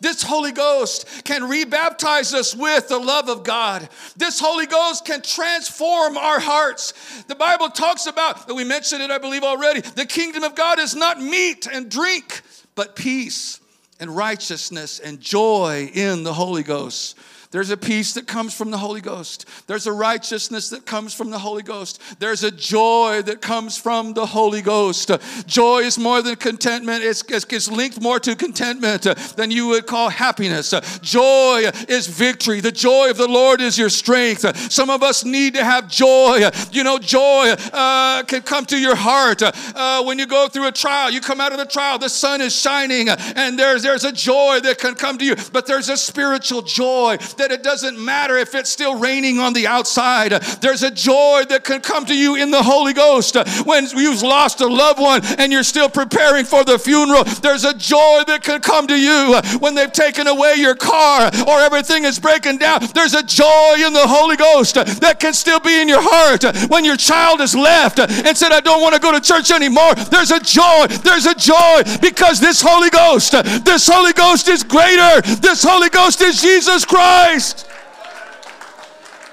This 0.00 0.22
Holy 0.22 0.52
Ghost 0.52 1.24
can 1.24 1.42
rebaptize 1.42 2.34
us 2.34 2.54
with 2.54 2.88
the 2.88 2.98
love 2.98 3.28
of 3.28 3.44
God. 3.44 3.88
This 4.16 4.40
Holy 4.40 4.66
Ghost 4.66 5.04
can 5.04 5.22
transform 5.22 6.18
our 6.18 6.40
hearts. 6.40 7.22
The 7.28 7.34
Bible 7.34 7.70
talks 7.70 8.06
about, 8.06 8.46
that. 8.46 8.54
we 8.54 8.64
mentioned 8.64 9.02
it, 9.02 9.10
I 9.10 9.18
believe, 9.18 9.42
already. 9.42 9.80
The 9.80 10.04
kingdom 10.04 10.42
of 10.42 10.54
God 10.54 10.78
is 10.78 10.94
not 10.94 11.20
meat 11.20 11.66
and 11.72 11.90
drink, 11.90 12.42
but 12.74 12.96
peace 12.96 13.60
and 13.98 14.14
righteousness 14.14 14.98
and 14.98 15.20
joy 15.20 15.90
in 15.94 16.24
the 16.24 16.34
Holy 16.34 16.62
Ghost. 16.62 17.16
There's 17.50 17.70
a 17.70 17.76
peace 17.76 18.14
that 18.14 18.26
comes 18.26 18.54
from 18.54 18.70
the 18.70 18.78
Holy 18.78 19.00
Ghost. 19.00 19.46
There's 19.66 19.86
a 19.86 19.92
righteousness 19.92 20.70
that 20.70 20.86
comes 20.86 21.14
from 21.14 21.30
the 21.30 21.38
Holy 21.38 21.62
Ghost. 21.62 22.00
There's 22.18 22.44
a 22.44 22.50
joy 22.50 23.22
that 23.22 23.40
comes 23.40 23.76
from 23.76 24.14
the 24.14 24.26
Holy 24.26 24.62
Ghost. 24.62 25.10
Joy 25.46 25.80
is 25.80 25.98
more 25.98 26.22
than 26.22 26.36
contentment, 26.36 27.02
it's, 27.02 27.22
it's 27.28 27.70
linked 27.70 28.00
more 28.00 28.20
to 28.20 28.34
contentment 28.34 29.02
than 29.36 29.50
you 29.50 29.68
would 29.68 29.86
call 29.86 30.08
happiness. 30.08 30.74
Joy 31.00 31.70
is 31.88 32.06
victory. 32.06 32.60
The 32.60 32.72
joy 32.72 33.10
of 33.10 33.16
the 33.16 33.28
Lord 33.28 33.60
is 33.60 33.78
your 33.78 33.88
strength. 33.88 34.72
Some 34.72 34.90
of 34.90 35.02
us 35.02 35.24
need 35.24 35.54
to 35.54 35.64
have 35.64 35.88
joy. 35.88 36.50
You 36.72 36.84
know, 36.84 36.98
joy 36.98 37.54
uh, 37.72 38.22
can 38.24 38.42
come 38.42 38.64
to 38.66 38.78
your 38.78 38.96
heart. 38.96 39.42
Uh, 39.42 40.02
when 40.04 40.18
you 40.18 40.26
go 40.26 40.48
through 40.48 40.68
a 40.68 40.72
trial, 40.72 41.10
you 41.10 41.20
come 41.20 41.40
out 41.40 41.52
of 41.52 41.58
the 41.58 41.66
trial, 41.66 41.98
the 41.98 42.08
sun 42.08 42.40
is 42.40 42.54
shining, 42.54 43.08
and 43.08 43.58
there's, 43.58 43.82
there's 43.82 44.04
a 44.04 44.12
joy 44.12 44.60
that 44.60 44.78
can 44.78 44.94
come 44.94 45.18
to 45.18 45.24
you, 45.24 45.36
but 45.52 45.66
there's 45.66 45.88
a 45.88 45.96
spiritual 45.96 46.62
joy 46.62 47.16
that 47.36 47.45
it 47.50 47.62
doesn't 47.62 47.98
matter 47.98 48.36
if 48.36 48.54
it's 48.54 48.70
still 48.70 48.98
raining 48.98 49.38
on 49.38 49.52
the 49.52 49.66
outside. 49.66 50.32
There's 50.60 50.82
a 50.82 50.90
joy 50.90 51.44
that 51.48 51.64
can 51.64 51.80
come 51.80 52.04
to 52.06 52.16
you 52.16 52.36
in 52.36 52.50
the 52.50 52.62
Holy 52.62 52.92
Ghost 52.92 53.36
when 53.64 53.86
you've 53.96 54.22
lost 54.22 54.60
a 54.60 54.66
loved 54.66 55.00
one 55.00 55.20
and 55.38 55.52
you're 55.52 55.62
still 55.62 55.88
preparing 55.88 56.44
for 56.44 56.64
the 56.64 56.78
funeral. 56.78 57.24
There's 57.24 57.64
a 57.64 57.74
joy 57.74 58.24
that 58.26 58.42
can 58.42 58.60
come 58.60 58.86
to 58.88 58.96
you 58.96 59.40
when 59.58 59.74
they've 59.74 59.92
taken 59.92 60.26
away 60.26 60.54
your 60.56 60.74
car 60.74 61.30
or 61.46 61.60
everything 61.60 62.04
is 62.04 62.18
breaking 62.18 62.58
down. 62.58 62.80
There's 62.94 63.14
a 63.14 63.22
joy 63.22 63.74
in 63.84 63.92
the 63.92 64.06
Holy 64.06 64.36
Ghost 64.36 64.74
that 64.74 65.16
can 65.20 65.32
still 65.32 65.60
be 65.60 65.80
in 65.80 65.88
your 65.88 66.02
heart 66.02 66.44
when 66.70 66.84
your 66.84 66.96
child 66.96 67.40
is 67.40 67.54
left 67.54 67.98
and 67.98 68.36
said, 68.36 68.52
I 68.52 68.60
don't 68.60 68.82
want 68.82 68.94
to 68.94 69.00
go 69.00 69.12
to 69.12 69.20
church 69.20 69.50
anymore. 69.50 69.94
There's 69.94 70.30
a 70.30 70.40
joy. 70.40 70.86
There's 71.02 71.26
a 71.26 71.34
joy 71.34 71.82
because 72.00 72.40
this 72.40 72.60
Holy 72.60 72.90
Ghost, 72.90 73.32
this 73.64 73.86
Holy 73.86 74.12
Ghost 74.12 74.48
is 74.48 74.62
greater. 74.62 75.20
This 75.40 75.62
Holy 75.62 75.88
Ghost 75.88 76.20
is 76.22 76.40
Jesus 76.40 76.84
Christ. 76.84 77.25
Christ. 77.26 77.68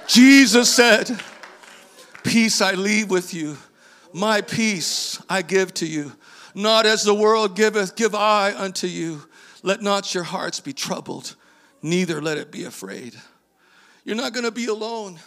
Jesus 0.07 0.73
said, 0.73 1.15
Peace 2.23 2.59
I 2.59 2.71
leave 2.71 3.11
with 3.11 3.35
you, 3.35 3.55
my 4.11 4.41
peace 4.41 5.21
I 5.29 5.43
give 5.43 5.75
to 5.75 5.85
you. 5.85 6.13
Not 6.55 6.87
as 6.87 7.03
the 7.03 7.13
world 7.13 7.55
giveth, 7.55 7.95
give 7.95 8.15
I 8.15 8.55
unto 8.55 8.87
you. 8.87 9.21
Let 9.61 9.83
not 9.83 10.15
your 10.15 10.23
hearts 10.23 10.59
be 10.59 10.73
troubled, 10.73 11.35
neither 11.83 12.19
let 12.19 12.39
it 12.39 12.51
be 12.51 12.63
afraid. 12.63 13.13
You're 14.05 14.15
not 14.15 14.33
going 14.33 14.45
to 14.45 14.51
be 14.51 14.65
alone. 14.65 15.19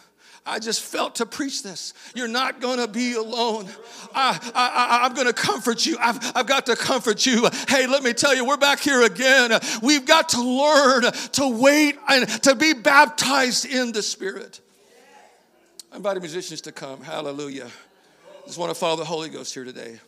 I 0.46 0.60
just 0.60 0.80
felt 0.80 1.16
to 1.16 1.26
preach 1.26 1.64
this. 1.64 1.92
You're 2.14 2.28
not 2.28 2.60
going 2.60 2.78
to 2.78 2.86
be 2.86 3.14
alone. 3.14 3.66
I, 4.14 4.38
I, 4.54 5.00
I, 5.02 5.06
am 5.06 5.14
going 5.14 5.26
to 5.26 5.32
comfort 5.32 5.84
you. 5.84 5.96
I've, 6.00 6.18
I've 6.36 6.46
got 6.46 6.66
to 6.66 6.76
comfort 6.76 7.26
you. 7.26 7.48
Hey, 7.68 7.88
let 7.88 8.04
me 8.04 8.12
tell 8.12 8.34
you, 8.34 8.44
we're 8.44 8.56
back 8.56 8.78
here 8.78 9.02
again. 9.02 9.58
We've 9.82 10.06
got 10.06 10.28
to 10.30 10.40
learn 10.40 11.02
to 11.32 11.48
wait 11.48 11.98
and 12.08 12.28
to 12.44 12.54
be 12.54 12.74
baptized 12.74 13.66
in 13.66 13.90
the 13.90 14.02
Spirit. 14.02 14.60
I 15.92 15.96
invite 15.96 16.18
musicians 16.20 16.60
to 16.62 16.72
come. 16.72 17.02
Hallelujah. 17.02 17.68
Just 18.46 18.58
want 18.58 18.70
to 18.70 18.78
follow 18.78 18.96
the 18.96 19.04
Holy 19.04 19.28
Ghost 19.28 19.52
here 19.52 19.64
today. 19.64 19.98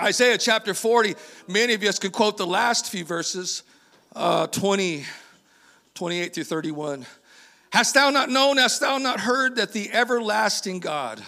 Isaiah 0.00 0.38
chapter 0.38 0.74
40, 0.74 1.14
many 1.46 1.74
of 1.74 1.82
us 1.84 2.00
can 2.00 2.10
quote 2.10 2.36
the 2.36 2.46
last 2.46 2.90
few 2.90 3.04
verses, 3.04 3.62
uh, 4.16 4.48
20, 4.48 5.04
28 5.94 6.34
through 6.34 6.44
31. 6.44 7.06
Hast 7.72 7.94
thou 7.94 8.10
not 8.10 8.28
known, 8.28 8.58
hast 8.58 8.80
thou 8.80 8.98
not 8.98 9.20
heard 9.20 9.56
that 9.56 9.72
the 9.72 9.90
everlasting 9.92 10.78
God, 10.78 11.22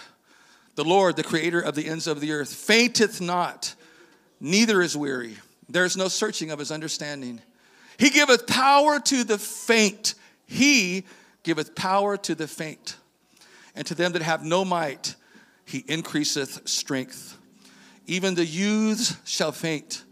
the 0.75 0.83
Lord, 0.83 1.15
the 1.15 1.23
creator 1.23 1.59
of 1.59 1.73
the 1.73 1.87
ends 1.87 2.05
of 2.05 2.21
the 2.21 2.33
earth, 2.33 2.53
fainteth 2.53 3.19
not, 3.19 3.73
neither 4.39 4.79
is 4.79 4.95
weary. 4.95 5.37
There 5.67 5.85
is 5.85 5.97
no 5.97 6.07
searching 6.07 6.51
of 6.51 6.59
his 6.59 6.71
understanding. 6.71 7.41
He 7.97 8.11
giveth 8.11 8.45
power 8.45 8.99
to 8.99 9.23
the 9.23 9.39
faint. 9.39 10.13
He 10.45 11.05
giveth 11.41 11.73
power 11.73 12.15
to 12.17 12.35
the 12.35 12.47
faint. 12.47 12.97
And 13.73 13.87
to 13.87 13.95
them 13.95 14.11
that 14.11 14.21
have 14.21 14.45
no 14.45 14.63
might, 14.63 15.15
he 15.65 15.83
increaseth 15.87 16.67
strength. 16.69 17.39
Even 18.05 18.35
the 18.35 18.45
youths 18.45 19.15
shall 19.23 19.51
faint. 19.51 20.03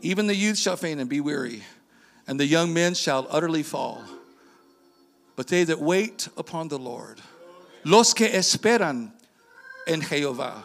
Even 0.00 0.28
the 0.28 0.36
youths 0.36 0.60
shall 0.60 0.76
faint 0.76 1.00
and 1.00 1.10
be 1.10 1.20
weary, 1.20 1.64
and 2.28 2.38
the 2.38 2.46
young 2.46 2.72
men 2.72 2.94
shall 2.94 3.26
utterly 3.30 3.64
fall. 3.64 4.04
But 5.36 5.48
they 5.48 5.64
that 5.64 5.78
wait 5.78 6.28
upon 6.36 6.68
the 6.68 6.78
Lord, 6.78 7.20
los 7.84 8.14
que 8.14 8.26
esperan 8.26 9.12
en 9.86 10.00
Jehová. 10.00 10.62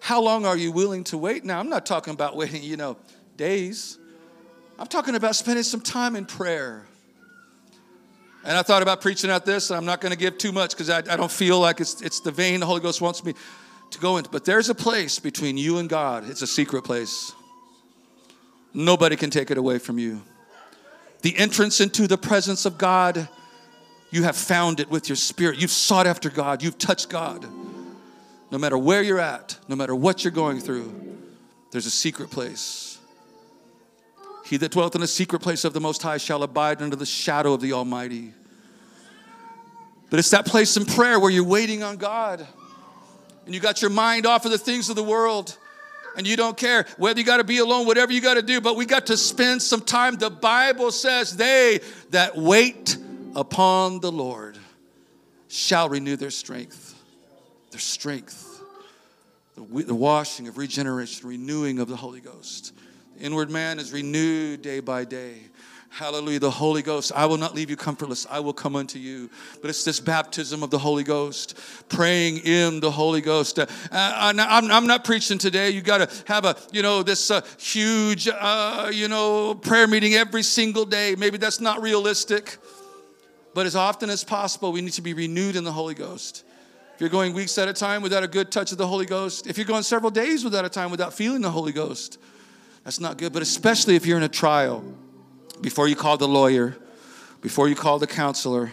How 0.00 0.20
long 0.20 0.46
are 0.46 0.56
you 0.56 0.70
willing 0.70 1.02
to 1.04 1.18
wait? 1.18 1.44
Now, 1.44 1.58
I'm 1.58 1.68
not 1.68 1.86
talking 1.86 2.12
about 2.12 2.36
waiting, 2.36 2.62
you 2.62 2.76
know, 2.76 2.96
days. 3.36 3.98
I'm 4.78 4.86
talking 4.86 5.14
about 5.14 5.34
spending 5.34 5.64
some 5.64 5.80
time 5.80 6.14
in 6.14 6.26
prayer. 6.26 6.84
And 8.44 8.56
I 8.58 8.62
thought 8.62 8.82
about 8.82 9.00
preaching 9.00 9.30
out 9.30 9.46
this, 9.46 9.70
and 9.70 9.78
I'm 9.78 9.86
not 9.86 10.02
going 10.02 10.12
to 10.12 10.18
give 10.18 10.36
too 10.36 10.52
much 10.52 10.70
because 10.70 10.90
I, 10.90 10.98
I, 10.98 11.16
don't 11.16 11.30
feel 11.32 11.58
like 11.58 11.80
it's, 11.80 12.02
it's 12.02 12.20
the 12.20 12.30
vein 12.30 12.60
the 12.60 12.66
Holy 12.66 12.80
Ghost 12.80 13.00
wants 13.00 13.24
me 13.24 13.34
to 13.90 13.98
go 13.98 14.18
into. 14.18 14.28
But 14.28 14.44
there's 14.44 14.68
a 14.68 14.74
place 14.74 15.18
between 15.18 15.56
you 15.56 15.78
and 15.78 15.88
God, 15.88 16.28
it's 16.28 16.42
a 16.42 16.46
secret 16.46 16.82
place. 16.82 17.32
Nobody 18.74 19.16
can 19.16 19.30
take 19.30 19.50
it 19.50 19.56
away 19.56 19.78
from 19.78 19.98
you. 19.98 20.20
The 21.22 21.34
entrance 21.38 21.80
into 21.80 22.06
the 22.06 22.18
presence 22.18 22.66
of 22.66 22.76
God 22.76 23.28
you 24.14 24.22
have 24.22 24.36
found 24.36 24.78
it 24.78 24.88
with 24.88 25.08
your 25.08 25.16
spirit. 25.16 25.60
You've 25.60 25.72
sought 25.72 26.06
after 26.06 26.30
God. 26.30 26.62
You've 26.62 26.78
touched 26.78 27.08
God. 27.08 27.44
No 28.52 28.58
matter 28.58 28.78
where 28.78 29.02
you're 29.02 29.18
at, 29.18 29.58
no 29.66 29.74
matter 29.74 29.92
what 29.92 30.22
you're 30.22 30.30
going 30.30 30.60
through, 30.60 30.94
there's 31.72 31.86
a 31.86 31.90
secret 31.90 32.30
place. 32.30 33.00
He 34.44 34.56
that 34.58 34.70
dwelt 34.70 34.94
in 34.94 35.00
the 35.00 35.08
secret 35.08 35.42
place 35.42 35.64
of 35.64 35.72
the 35.72 35.80
Most 35.80 36.00
High 36.00 36.18
shall 36.18 36.44
abide 36.44 36.80
under 36.80 36.94
the 36.94 37.04
shadow 37.04 37.54
of 37.54 37.60
the 37.60 37.72
Almighty. 37.72 38.32
But 40.10 40.20
it's 40.20 40.30
that 40.30 40.46
place 40.46 40.76
in 40.76 40.84
prayer 40.84 41.18
where 41.18 41.30
you're 41.30 41.42
waiting 41.42 41.82
on 41.82 41.96
God 41.96 42.46
and 43.46 43.52
you 43.52 43.60
got 43.60 43.82
your 43.82 43.90
mind 43.90 44.26
off 44.26 44.44
of 44.44 44.52
the 44.52 44.58
things 44.58 44.90
of 44.90 44.94
the 44.94 45.02
world 45.02 45.58
and 46.16 46.24
you 46.24 46.36
don't 46.36 46.56
care 46.56 46.86
whether 46.98 47.18
you 47.18 47.26
got 47.26 47.38
to 47.38 47.44
be 47.44 47.58
alone, 47.58 47.84
whatever 47.84 48.12
you 48.12 48.20
got 48.20 48.34
to 48.34 48.42
do, 48.42 48.60
but 48.60 48.76
we 48.76 48.86
got 48.86 49.06
to 49.06 49.16
spend 49.16 49.60
some 49.60 49.80
time. 49.80 50.14
The 50.14 50.30
Bible 50.30 50.92
says, 50.92 51.36
They 51.36 51.80
that 52.10 52.36
wait 52.36 52.98
upon 53.34 54.00
the 54.00 54.12
Lord 54.12 54.58
shall 55.48 55.88
renew 55.88 56.16
their 56.16 56.30
strength. 56.30 57.00
Their 57.70 57.80
strength. 57.80 58.50
The, 59.56 59.94
washing 59.94 60.48
of 60.48 60.58
regeneration, 60.58 61.28
renewing 61.28 61.78
of 61.78 61.88
the 61.88 61.96
Holy 61.96 62.20
Ghost. 62.20 62.72
The 63.16 63.24
inward 63.24 63.50
man 63.50 63.78
is 63.78 63.92
renewed 63.92 64.62
day 64.62 64.80
by 64.80 65.04
day. 65.04 65.36
Hallelujah. 65.90 66.40
The 66.40 66.50
Holy 66.50 66.82
Ghost. 66.82 67.12
I 67.14 67.26
will 67.26 67.36
not 67.36 67.54
leave 67.54 67.70
you 67.70 67.76
comfortless. 67.76 68.26
I 68.28 68.40
will 68.40 68.52
come 68.52 68.74
unto 68.74 68.98
you. 68.98 69.30
But 69.60 69.70
it's 69.70 69.84
this 69.84 70.00
baptism 70.00 70.64
of 70.64 70.70
the 70.70 70.78
Holy 70.78 71.04
Ghost, 71.04 71.56
praying 71.88 72.38
in 72.38 72.80
the 72.80 72.90
Holy 72.90 73.20
Ghost. 73.20 73.60
Uh, 73.60 73.66
I'm, 73.92 74.40
I'm, 74.40 74.88
not 74.88 75.04
preaching 75.04 75.38
today. 75.38 75.70
You 75.70 75.82
got 75.82 76.08
to 76.08 76.24
have 76.26 76.46
a, 76.46 76.56
you 76.72 76.82
know, 76.82 77.04
this 77.04 77.30
uh, 77.30 77.42
huge, 77.58 78.26
uh, 78.28 78.90
you 78.92 79.06
know, 79.06 79.54
prayer 79.54 79.86
meeting 79.86 80.14
every 80.14 80.42
single 80.42 80.84
day. 80.84 81.14
Maybe 81.16 81.38
that's 81.38 81.60
not 81.60 81.80
realistic. 81.80 82.58
But 83.54 83.66
as 83.66 83.76
often 83.76 84.10
as 84.10 84.24
possible, 84.24 84.72
we 84.72 84.80
need 84.80 84.92
to 84.94 85.02
be 85.02 85.14
renewed 85.14 85.56
in 85.56 85.64
the 85.64 85.72
Holy 85.72 85.94
Ghost. 85.94 86.44
If 86.94 87.00
you're 87.00 87.10
going 87.10 87.32
weeks 87.32 87.56
at 87.58 87.68
a 87.68 87.72
time 87.72 88.02
without 88.02 88.22
a 88.22 88.28
good 88.28 88.52
touch 88.52 88.72
of 88.72 88.78
the 88.78 88.86
Holy 88.86 89.06
Ghost, 89.06 89.46
if 89.46 89.56
you're 89.56 89.66
going 89.66 89.82
several 89.82 90.10
days 90.10 90.44
without 90.44 90.64
a 90.64 90.68
time 90.68 90.90
without 90.90 91.14
feeling 91.14 91.40
the 91.40 91.50
Holy 91.50 91.72
Ghost, 91.72 92.18
that's 92.84 93.00
not 93.00 93.16
good. 93.16 93.32
But 93.32 93.42
especially 93.42 93.96
if 93.96 94.06
you're 94.06 94.16
in 94.16 94.22
a 94.22 94.28
trial, 94.28 94.84
before 95.60 95.88
you 95.88 95.96
call 95.96 96.16
the 96.16 96.28
lawyer, 96.28 96.76
before 97.40 97.68
you 97.68 97.74
call 97.74 97.98
the 97.98 98.06
counselor, 98.06 98.72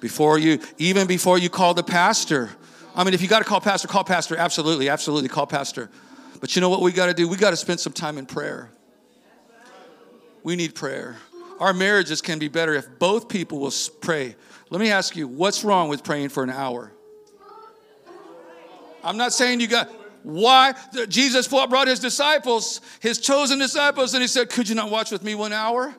before 0.00 0.38
you, 0.38 0.60
even 0.78 1.06
before 1.06 1.38
you 1.38 1.48
call 1.48 1.74
the 1.74 1.82
pastor. 1.82 2.50
I 2.94 3.04
mean, 3.04 3.14
if 3.14 3.22
you 3.22 3.28
got 3.28 3.38
to 3.38 3.44
call 3.44 3.60
pastor, 3.60 3.88
call 3.88 4.04
pastor. 4.04 4.36
Absolutely, 4.36 4.88
absolutely, 4.88 5.28
call 5.28 5.46
pastor. 5.46 5.90
But 6.40 6.54
you 6.54 6.60
know 6.60 6.68
what 6.68 6.82
we 6.82 6.92
got 6.92 7.06
to 7.06 7.14
do? 7.14 7.28
We 7.28 7.36
got 7.36 7.50
to 7.50 7.56
spend 7.56 7.80
some 7.80 7.92
time 7.92 8.18
in 8.18 8.26
prayer. 8.26 8.70
We 10.42 10.56
need 10.56 10.74
prayer. 10.74 11.16
Our 11.58 11.72
marriages 11.72 12.20
can 12.20 12.38
be 12.38 12.48
better 12.48 12.74
if 12.74 12.86
both 12.98 13.28
people 13.28 13.58
will 13.58 13.72
pray. 14.00 14.36
Let 14.70 14.80
me 14.80 14.90
ask 14.90 15.16
you, 15.16 15.26
what's 15.28 15.64
wrong 15.64 15.88
with 15.88 16.04
praying 16.04 16.30
for 16.30 16.42
an 16.42 16.50
hour? 16.50 16.92
I'm 19.02 19.16
not 19.16 19.32
saying 19.32 19.60
you 19.60 19.68
got 19.68 19.88
why 20.22 20.74
Jesus 21.08 21.46
brought 21.46 21.86
his 21.86 22.00
disciples, 22.00 22.80
his 22.98 23.20
chosen 23.20 23.60
disciples, 23.60 24.12
and 24.14 24.20
he 24.20 24.26
said, 24.26 24.50
Could 24.50 24.68
you 24.68 24.74
not 24.74 24.90
watch 24.90 25.12
with 25.12 25.22
me 25.22 25.36
one 25.36 25.52
hour? 25.52 25.94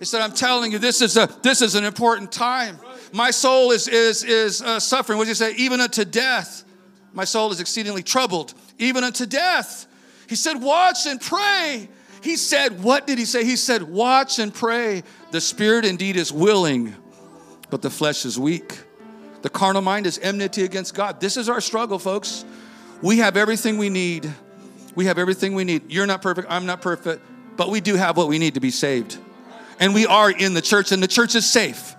He 0.00 0.04
said, 0.04 0.20
I'm 0.20 0.32
telling 0.32 0.72
you, 0.72 0.78
this 0.78 1.00
is 1.00 1.16
a 1.16 1.28
this 1.42 1.62
is 1.62 1.76
an 1.76 1.84
important 1.84 2.32
time. 2.32 2.78
My 3.12 3.30
soul 3.30 3.70
is 3.70 3.86
is 3.86 4.24
is 4.24 4.62
uh, 4.62 4.80
suffering. 4.80 5.18
What 5.18 5.24
did 5.24 5.30
he 5.30 5.34
say? 5.34 5.54
Even 5.54 5.80
unto 5.80 6.04
death. 6.04 6.64
My 7.12 7.24
soul 7.24 7.52
is 7.52 7.60
exceedingly 7.60 8.02
troubled, 8.02 8.52
even 8.78 9.04
unto 9.04 9.26
death. 9.26 9.86
He 10.28 10.36
said, 10.36 10.60
Watch 10.60 11.06
and 11.06 11.20
pray. 11.20 11.88
He 12.22 12.36
said, 12.36 12.82
What 12.82 13.06
did 13.06 13.18
he 13.18 13.24
say? 13.24 13.44
He 13.44 13.56
said, 13.56 13.82
Watch 13.82 14.38
and 14.38 14.52
pray. 14.52 15.02
The 15.30 15.40
spirit 15.40 15.84
indeed 15.84 16.16
is 16.16 16.32
willing, 16.32 16.94
but 17.70 17.82
the 17.82 17.90
flesh 17.90 18.24
is 18.24 18.38
weak. 18.38 18.78
The 19.42 19.50
carnal 19.50 19.82
mind 19.82 20.06
is 20.06 20.18
enmity 20.18 20.64
against 20.64 20.94
God. 20.94 21.20
This 21.20 21.36
is 21.36 21.48
our 21.48 21.60
struggle, 21.60 21.98
folks. 21.98 22.44
We 23.02 23.18
have 23.18 23.36
everything 23.36 23.78
we 23.78 23.88
need. 23.88 24.32
We 24.94 25.04
have 25.04 25.18
everything 25.18 25.54
we 25.54 25.64
need. 25.64 25.92
You're 25.92 26.06
not 26.06 26.22
perfect, 26.22 26.48
I'm 26.50 26.66
not 26.66 26.82
perfect, 26.82 27.22
but 27.56 27.70
we 27.70 27.80
do 27.80 27.94
have 27.94 28.16
what 28.16 28.28
we 28.28 28.38
need 28.38 28.54
to 28.54 28.60
be 28.60 28.70
saved. 28.70 29.16
And 29.78 29.94
we 29.94 30.06
are 30.06 30.30
in 30.30 30.54
the 30.54 30.60
church, 30.60 30.90
and 30.90 31.00
the 31.00 31.08
church 31.08 31.36
is 31.36 31.46
safe. 31.46 31.94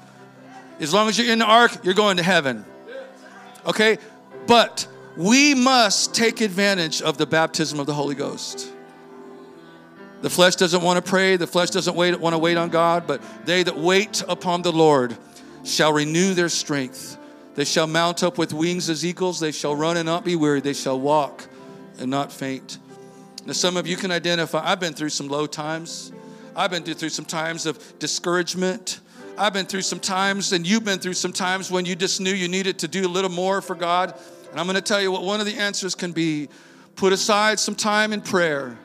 As 0.82 0.94
long 0.94 1.08
as 1.08 1.18
you're 1.18 1.32
in 1.32 1.40
the 1.40 1.46
ark, 1.46 1.72
you're 1.84 1.94
going 1.94 2.18
to 2.18 2.24
heaven. 2.24 2.66
Okay? 3.66 3.98
But 4.48 4.86
we 5.16 5.54
must 5.54 6.14
take 6.14 6.42
advantage 6.42 7.02
of 7.02 7.18
the 7.18 7.26
baptism 7.26 7.80
of 7.80 7.86
the 7.86 7.94
Holy 7.94 8.16
Ghost. 8.16 8.70
The 10.22 10.30
flesh 10.30 10.56
doesn't 10.56 10.82
want 10.82 11.04
to 11.04 11.10
pray, 11.10 11.38
the 11.38 11.48
flesh 11.48 11.70
doesn't 11.70 11.96
wait, 11.96 12.20
want 12.20 12.34
to 12.34 12.38
wait 12.38 12.58
on 12.58 12.70
God, 12.70 13.08
but 13.08 13.22
they 13.46 13.64
that 13.64 13.78
wait 13.78 14.22
upon 14.28 14.62
the 14.62 14.72
Lord 14.72 15.18
shall 15.64 15.94
renew 15.94 16.34
their 16.34 16.50
strength. 16.50 17.18
They 17.56 17.64
shall 17.64 17.88
mount 17.88 18.22
up 18.24 18.38
with 18.38 18.54
wings 18.54 18.90
as 18.90 19.06
eagles, 19.06 19.40
they 19.40 19.52
shall 19.52 19.76
run 19.76 19.96
and 19.98 20.06
not 20.06 20.26
be 20.26 20.36
weary, 20.36 20.60
they 20.60 20.74
shall 20.74 21.00
walk 21.00 21.48
and 22.00 22.12
not 22.12 22.34
faint. 22.34 22.80
Now, 23.46 23.54
some 23.54 23.78
of 23.78 23.88
you 23.88 23.96
can 23.96 24.12
identify, 24.12 24.62
I've 24.70 24.80
been 24.80 24.94
through 24.94 25.10
some 25.10 25.30
low 25.30 25.48
times. 25.48 26.12
I've 26.56 26.72
been 26.72 26.84
through 26.84 27.10
some 27.10 27.26
times 27.26 27.66
of 27.66 27.98
discouragement. 28.00 29.00
I've 29.38 29.54
been 29.54 29.66
through 29.66 29.84
some 29.84 30.00
times, 30.00 30.52
and 30.52 30.68
you've 30.68 30.84
been 30.84 31.00
through 31.00 31.14
some 31.14 31.32
times 31.32 31.72
when 31.72 31.86
you 31.86 31.96
just 31.96 32.20
knew 32.20 32.34
you 32.34 32.50
needed 32.50 32.80
to 32.80 32.90
do 32.90 33.08
a 33.08 33.08
little 33.08 33.32
more 33.32 33.62
for 33.62 33.76
God. 33.76 34.14
And 34.52 34.60
I'm 34.60 34.66
going 34.66 34.76
to 34.76 34.82
tell 34.82 35.02
you 35.02 35.12
what 35.12 35.24
one 35.24 35.40
of 35.40 35.46
the 35.46 35.56
answers 35.56 35.96
can 35.96 36.12
be 36.12 36.50
put 36.98 37.14
aside 37.14 37.60
some 37.60 37.76
time 37.76 38.12
in 38.12 38.20
prayer 38.20 38.78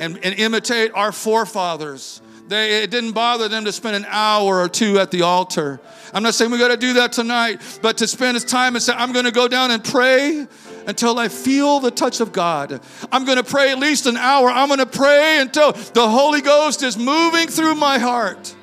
and, 0.00 0.18
and 0.24 0.34
imitate 0.40 0.90
our 0.94 1.12
forefathers. 1.12 2.20
They, 2.48 2.82
it 2.82 2.90
didn't 2.90 3.12
bother 3.12 3.48
them 3.48 3.66
to 3.66 3.72
spend 3.72 3.94
an 3.94 4.06
hour 4.08 4.58
or 4.58 4.68
two 4.68 4.98
at 4.98 5.12
the 5.12 5.22
altar. 5.22 5.80
I'm 6.12 6.24
not 6.24 6.34
saying 6.34 6.50
we 6.50 6.58
got 6.58 6.68
to 6.68 6.76
do 6.76 6.94
that 6.94 7.12
tonight, 7.12 7.60
but 7.80 7.98
to 7.98 8.08
spend 8.08 8.34
his 8.34 8.44
time 8.44 8.74
and 8.74 8.82
say, 8.82 8.92
I'm 8.92 9.12
going 9.12 9.26
to 9.26 9.30
go 9.30 9.46
down 9.46 9.70
and 9.70 9.84
pray 9.84 10.48
until 10.88 11.18
I 11.20 11.28
feel 11.28 11.78
the 11.78 11.92
touch 11.92 12.20
of 12.20 12.32
God. 12.32 12.80
I'm 13.12 13.24
going 13.24 13.36
to 13.36 13.44
pray 13.44 13.70
at 13.70 13.78
least 13.78 14.06
an 14.06 14.16
hour. 14.16 14.50
I'm 14.50 14.66
going 14.66 14.80
to 14.80 14.86
pray 14.86 15.38
until 15.38 15.72
the 15.72 16.08
Holy 16.08 16.40
Ghost 16.40 16.82
is 16.82 16.96
moving 16.98 17.46
through 17.46 17.76
my 17.76 17.98
heart. 17.98 18.56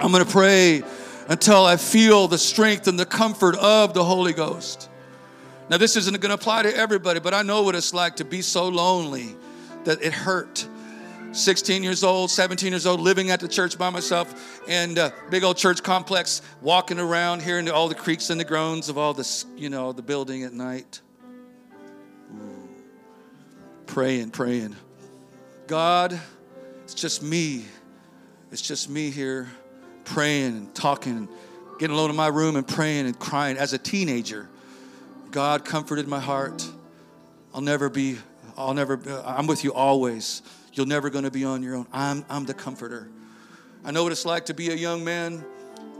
I'm 0.00 0.10
going 0.10 0.24
to 0.24 0.30
pray 0.30 0.82
until 1.28 1.64
I 1.64 1.76
feel 1.76 2.26
the 2.26 2.38
strength 2.38 2.88
and 2.88 2.98
the 2.98 3.06
comfort 3.06 3.54
of 3.56 3.94
the 3.94 4.02
Holy 4.02 4.32
Ghost. 4.32 4.88
Now, 5.70 5.76
this 5.76 5.96
isn't 5.96 6.20
going 6.20 6.30
to 6.30 6.34
apply 6.34 6.64
to 6.64 6.76
everybody, 6.76 7.20
but 7.20 7.34
I 7.34 7.42
know 7.42 7.62
what 7.62 7.76
it's 7.76 7.94
like 7.94 8.16
to 8.16 8.24
be 8.24 8.42
so 8.42 8.66
lonely 8.66 9.36
that 9.84 10.02
it 10.02 10.12
hurt. 10.12 10.66
16 11.32 11.82
years 11.82 12.04
old, 12.04 12.30
17 12.30 12.72
years 12.72 12.84
old, 12.86 13.00
living 13.00 13.30
at 13.30 13.40
the 13.40 13.48
church 13.48 13.78
by 13.78 13.88
myself, 13.88 14.60
and 14.68 15.12
big 15.30 15.44
old 15.44 15.56
church 15.56 15.82
complex, 15.82 16.42
walking 16.60 16.98
around, 16.98 17.40
hearing 17.40 17.70
all 17.70 17.88
the 17.88 17.94
creaks 17.94 18.28
and 18.28 18.38
the 18.38 18.44
groans 18.44 18.90
of 18.90 18.98
all 18.98 19.14
this, 19.14 19.46
you 19.56 19.70
know, 19.70 19.92
the 19.92 20.02
building 20.02 20.42
at 20.44 20.52
night. 20.52 21.00
Ooh. 22.34 22.68
Praying, 23.86 24.30
praying. 24.30 24.76
God, 25.66 26.20
it's 26.84 26.92
just 26.92 27.22
me. 27.22 27.64
It's 28.50 28.60
just 28.60 28.90
me 28.90 29.10
here 29.10 29.48
praying 30.04 30.56
and 30.56 30.74
talking 30.74 31.16
and 31.16 31.28
getting 31.78 31.94
alone 31.94 32.10
in 32.10 32.16
my 32.16 32.26
room 32.26 32.56
and 32.56 32.66
praying 32.68 33.06
and 33.06 33.18
crying 33.18 33.56
as 33.56 33.72
a 33.72 33.78
teenager. 33.78 34.48
God 35.30 35.64
comforted 35.64 36.06
my 36.06 36.20
heart. 36.20 36.68
I'll 37.54 37.62
never 37.62 37.88
be, 37.88 38.18
I'll 38.66 38.74
never, 38.74 39.00
I'm 39.24 39.46
with 39.46 39.64
you 39.64 39.72
always. 39.72 40.42
You're 40.72 40.86
never 40.86 41.10
going 41.10 41.24
to 41.24 41.30
be 41.30 41.44
on 41.44 41.62
your 41.62 41.76
own. 41.76 41.86
I'm, 41.92 42.24
I'm 42.30 42.44
the 42.44 42.54
comforter. 42.54 43.08
I 43.84 43.90
know 43.90 44.04
what 44.04 44.12
it's 44.12 44.24
like 44.24 44.46
to 44.46 44.54
be 44.54 44.70
a 44.70 44.74
young 44.74 45.02
man, 45.02 45.44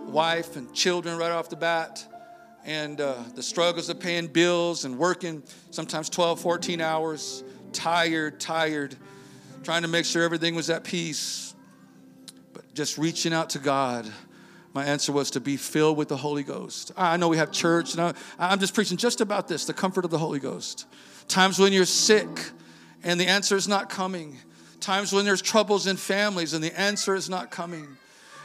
wife, 0.07 0.57
and 0.57 0.73
children 0.73 1.19
right 1.19 1.33
off 1.33 1.49
the 1.49 1.57
bat, 1.57 2.07
and 2.65 3.01
uh, 3.01 3.17
the 3.35 3.43
struggles 3.43 3.89
of 3.89 3.99
paying 3.99 4.29
bills 4.29 4.85
and 4.85 4.97
working 4.97 5.43
sometimes 5.71 6.09
12, 6.09 6.41
14 6.41 6.81
hours, 6.81 7.43
tired, 7.73 8.39
tired, 8.39 8.95
trying 9.65 9.83
to 9.83 9.89
make 9.89 10.05
sure 10.05 10.23
everything 10.23 10.55
was 10.55 10.71
at 10.71 10.85
peace, 10.85 11.55
but 12.53 12.73
just 12.75 12.99
reaching 12.99 13.33
out 13.33 13.51
to 13.51 13.59
God. 13.59 14.11
My 14.75 14.85
answer 14.85 15.13
was 15.13 15.33
to 15.33 15.41
be 15.41 15.57
filled 15.57 15.99
with 15.99 16.09
the 16.09 16.17
Holy 16.17 16.45
Ghost. 16.45 16.93
I 16.97 17.17
know 17.17 17.29
we 17.29 17.37
have 17.37 17.51
church, 17.51 17.93
and 17.93 18.01
I, 18.01 18.15
I'm 18.39 18.59
just 18.59 18.75
preaching 18.75 18.97
just 18.97 19.21
about 19.21 19.49
this 19.49 19.65
the 19.67 19.75
comfort 19.75 20.05
of 20.05 20.11
the 20.11 20.19
Holy 20.19 20.39
Ghost. 20.39 20.87
Times 21.33 21.59
when 21.59 21.73
you're 21.73 21.87
sick 21.87 22.29
and 23.03 23.19
the 23.19 23.27
answer 23.27 23.57
is 23.57 23.67
not 23.67 23.89
coming 23.89 24.39
times 24.83 25.13
when 25.13 25.25
there's 25.25 25.41
troubles 25.41 25.87
in 25.87 25.97
families 25.97 26.53
and 26.53 26.63
the 26.63 26.79
answer 26.79 27.15
is 27.15 27.31
not 27.31 27.51
coming. 27.51 27.97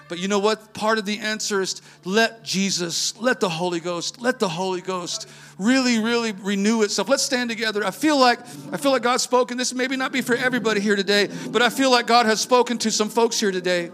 But 0.07 0.19
you 0.19 0.29
know 0.29 0.39
what? 0.39 0.73
Part 0.73 0.99
of 0.99 1.05
the 1.05 1.19
answer 1.19 1.59
is 1.59 1.81
let 2.05 2.45
Jesus, 2.45 3.19
let 3.19 3.41
the 3.41 3.49
Holy 3.49 3.81
Ghost, 3.81 4.21
let 4.21 4.39
the 4.39 4.47
Holy 4.47 4.79
Ghost 4.79 5.27
really, 5.59 5.99
really 5.99 6.31
renew 6.31 6.83
itself. 6.83 7.09
Let's 7.09 7.23
stand 7.23 7.49
together. 7.49 7.83
I 7.83 7.91
feel 7.91 8.17
like 8.17 8.39
I 8.71 8.77
feel 8.77 8.91
like 8.91 9.01
God's 9.01 9.23
spoken. 9.23 9.57
This 9.57 9.73
maybe 9.73 9.97
not 9.97 10.13
be 10.13 10.21
for 10.21 10.35
everybody 10.35 10.79
here 10.79 10.95
today, 10.95 11.27
but 11.49 11.61
I 11.61 11.69
feel 11.69 11.91
like 11.91 12.07
God 12.07 12.25
has 12.25 12.39
spoken 12.39 12.77
to 12.77 12.91
some 12.91 13.09
folks 13.09 13.37
here 13.37 13.51
today. 13.51 13.91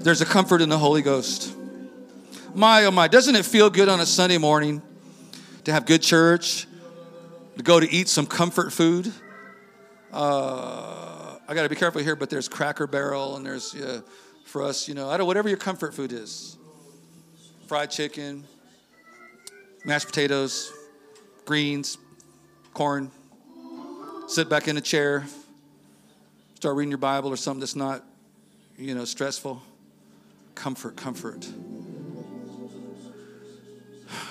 There's 0.00 0.20
a 0.20 0.26
comfort 0.26 0.60
in 0.60 0.68
the 0.68 0.78
Holy 0.78 1.00
Ghost. 1.00 1.54
My 2.54 2.84
oh 2.84 2.90
my, 2.90 3.08
doesn't 3.08 3.36
it 3.36 3.46
feel 3.46 3.70
good 3.70 3.88
on 3.88 4.00
a 4.00 4.06
Sunday 4.06 4.36
morning 4.36 4.82
to 5.64 5.72
have 5.72 5.86
good 5.86 6.02
church, 6.02 6.66
to 7.58 7.64
go 7.64 7.78
to 7.78 7.92
eat 7.92 8.08
some 8.08 8.26
comfort 8.26 8.72
food? 8.72 9.12
Uh, 10.12 11.36
I 11.46 11.54
got 11.54 11.64
to 11.64 11.68
be 11.68 11.76
careful 11.76 12.02
here, 12.02 12.16
but 12.16 12.30
there's 12.30 12.48
Cracker 12.48 12.86
Barrel 12.86 13.36
and 13.36 13.44
there's 13.44 13.76
for 14.44 14.62
us, 14.62 14.88
you 14.88 14.94
know, 14.94 15.10
I 15.10 15.18
don't 15.18 15.26
whatever 15.26 15.48
your 15.48 15.58
comfort 15.58 15.92
food 15.92 16.12
is, 16.12 16.56
fried 17.66 17.90
chicken, 17.90 18.44
mashed 19.84 20.06
potatoes, 20.06 20.72
greens, 21.44 21.98
corn. 22.72 23.10
Sit 24.26 24.48
back 24.48 24.68
in 24.68 24.76
a 24.76 24.80
chair, 24.80 25.26
start 26.54 26.76
reading 26.76 26.90
your 26.90 26.98
Bible 26.98 27.30
or 27.30 27.36
something 27.36 27.60
that's 27.60 27.76
not, 27.76 28.04
you 28.78 28.94
know, 28.94 29.04
stressful. 29.04 29.62
Comfort, 30.54 30.96
comfort. 30.96 31.46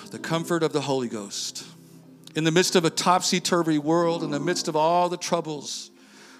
The 0.09 0.19
comfort 0.19 0.63
of 0.63 0.71
the 0.71 0.79
Holy 0.79 1.09
Ghost 1.09 1.65
in 2.37 2.43
the 2.43 2.51
midst 2.51 2.75
of 2.75 2.85
a 2.85 2.91
topsy 2.91 3.39
turvy 3.39 3.79
world, 3.79 4.23
in 4.23 4.29
the 4.29 4.39
midst 4.39 4.67
of 4.67 4.75
all 4.75 5.09
the 5.09 5.17
troubles, 5.17 5.89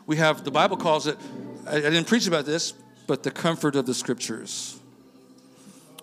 we 0.06 0.18
have, 0.18 0.44
the 0.44 0.52
Bible 0.52 0.78
calls 0.78 1.08
it, 1.08 1.18
I, 1.66 1.80
didn't 1.80 2.06
preach 2.06 2.28
about 2.28 2.46
this, 2.46 2.76
but 3.08 3.24
the 3.24 3.32
comfort 3.32 3.76
of 3.76 3.88
the 3.88 3.96
scriptures. 3.96 4.80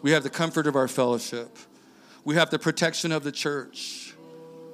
We 0.03 0.11
have 0.11 0.25
the 0.25 0.31
comfort 0.31 0.67
of 0.67 0.75
our 0.75 0.89
fellowship. 0.89 1.57
We 2.25 2.35
have 2.35 2.51
the 2.51 2.59
protection 2.59 3.13
of 3.13 3.23
the 3.23 3.31
church, 3.31 4.15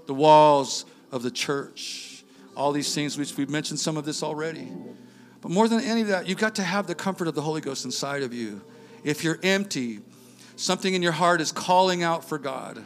the 0.06 0.14
walls 0.14 0.86
of 1.12 1.22
the 1.22 1.30
church. 1.30 2.24
All 2.56 2.72
these 2.72 2.94
things, 2.94 3.18
which 3.18 3.36
we've 3.36 3.50
mentioned 3.50 3.78
some 3.78 3.98
of 3.98 4.06
this 4.06 4.22
already. 4.22 4.72
But 5.42 5.50
more 5.50 5.68
than 5.68 5.80
any 5.80 6.00
of 6.00 6.08
that, 6.08 6.28
you've 6.28 6.38
got 6.38 6.54
to 6.54 6.62
have 6.62 6.86
the 6.86 6.94
comfort 6.94 7.28
of 7.28 7.34
the 7.34 7.42
Holy 7.42 7.60
Ghost 7.60 7.84
inside 7.84 8.22
of 8.22 8.32
you. 8.32 8.62
If 9.04 9.22
you're 9.22 9.38
empty, 9.42 10.00
something 10.56 10.94
in 10.94 11.02
your 11.02 11.12
heart 11.12 11.42
is 11.42 11.52
calling 11.52 12.02
out 12.02 12.26
for 12.26 12.38
God. 12.38 12.82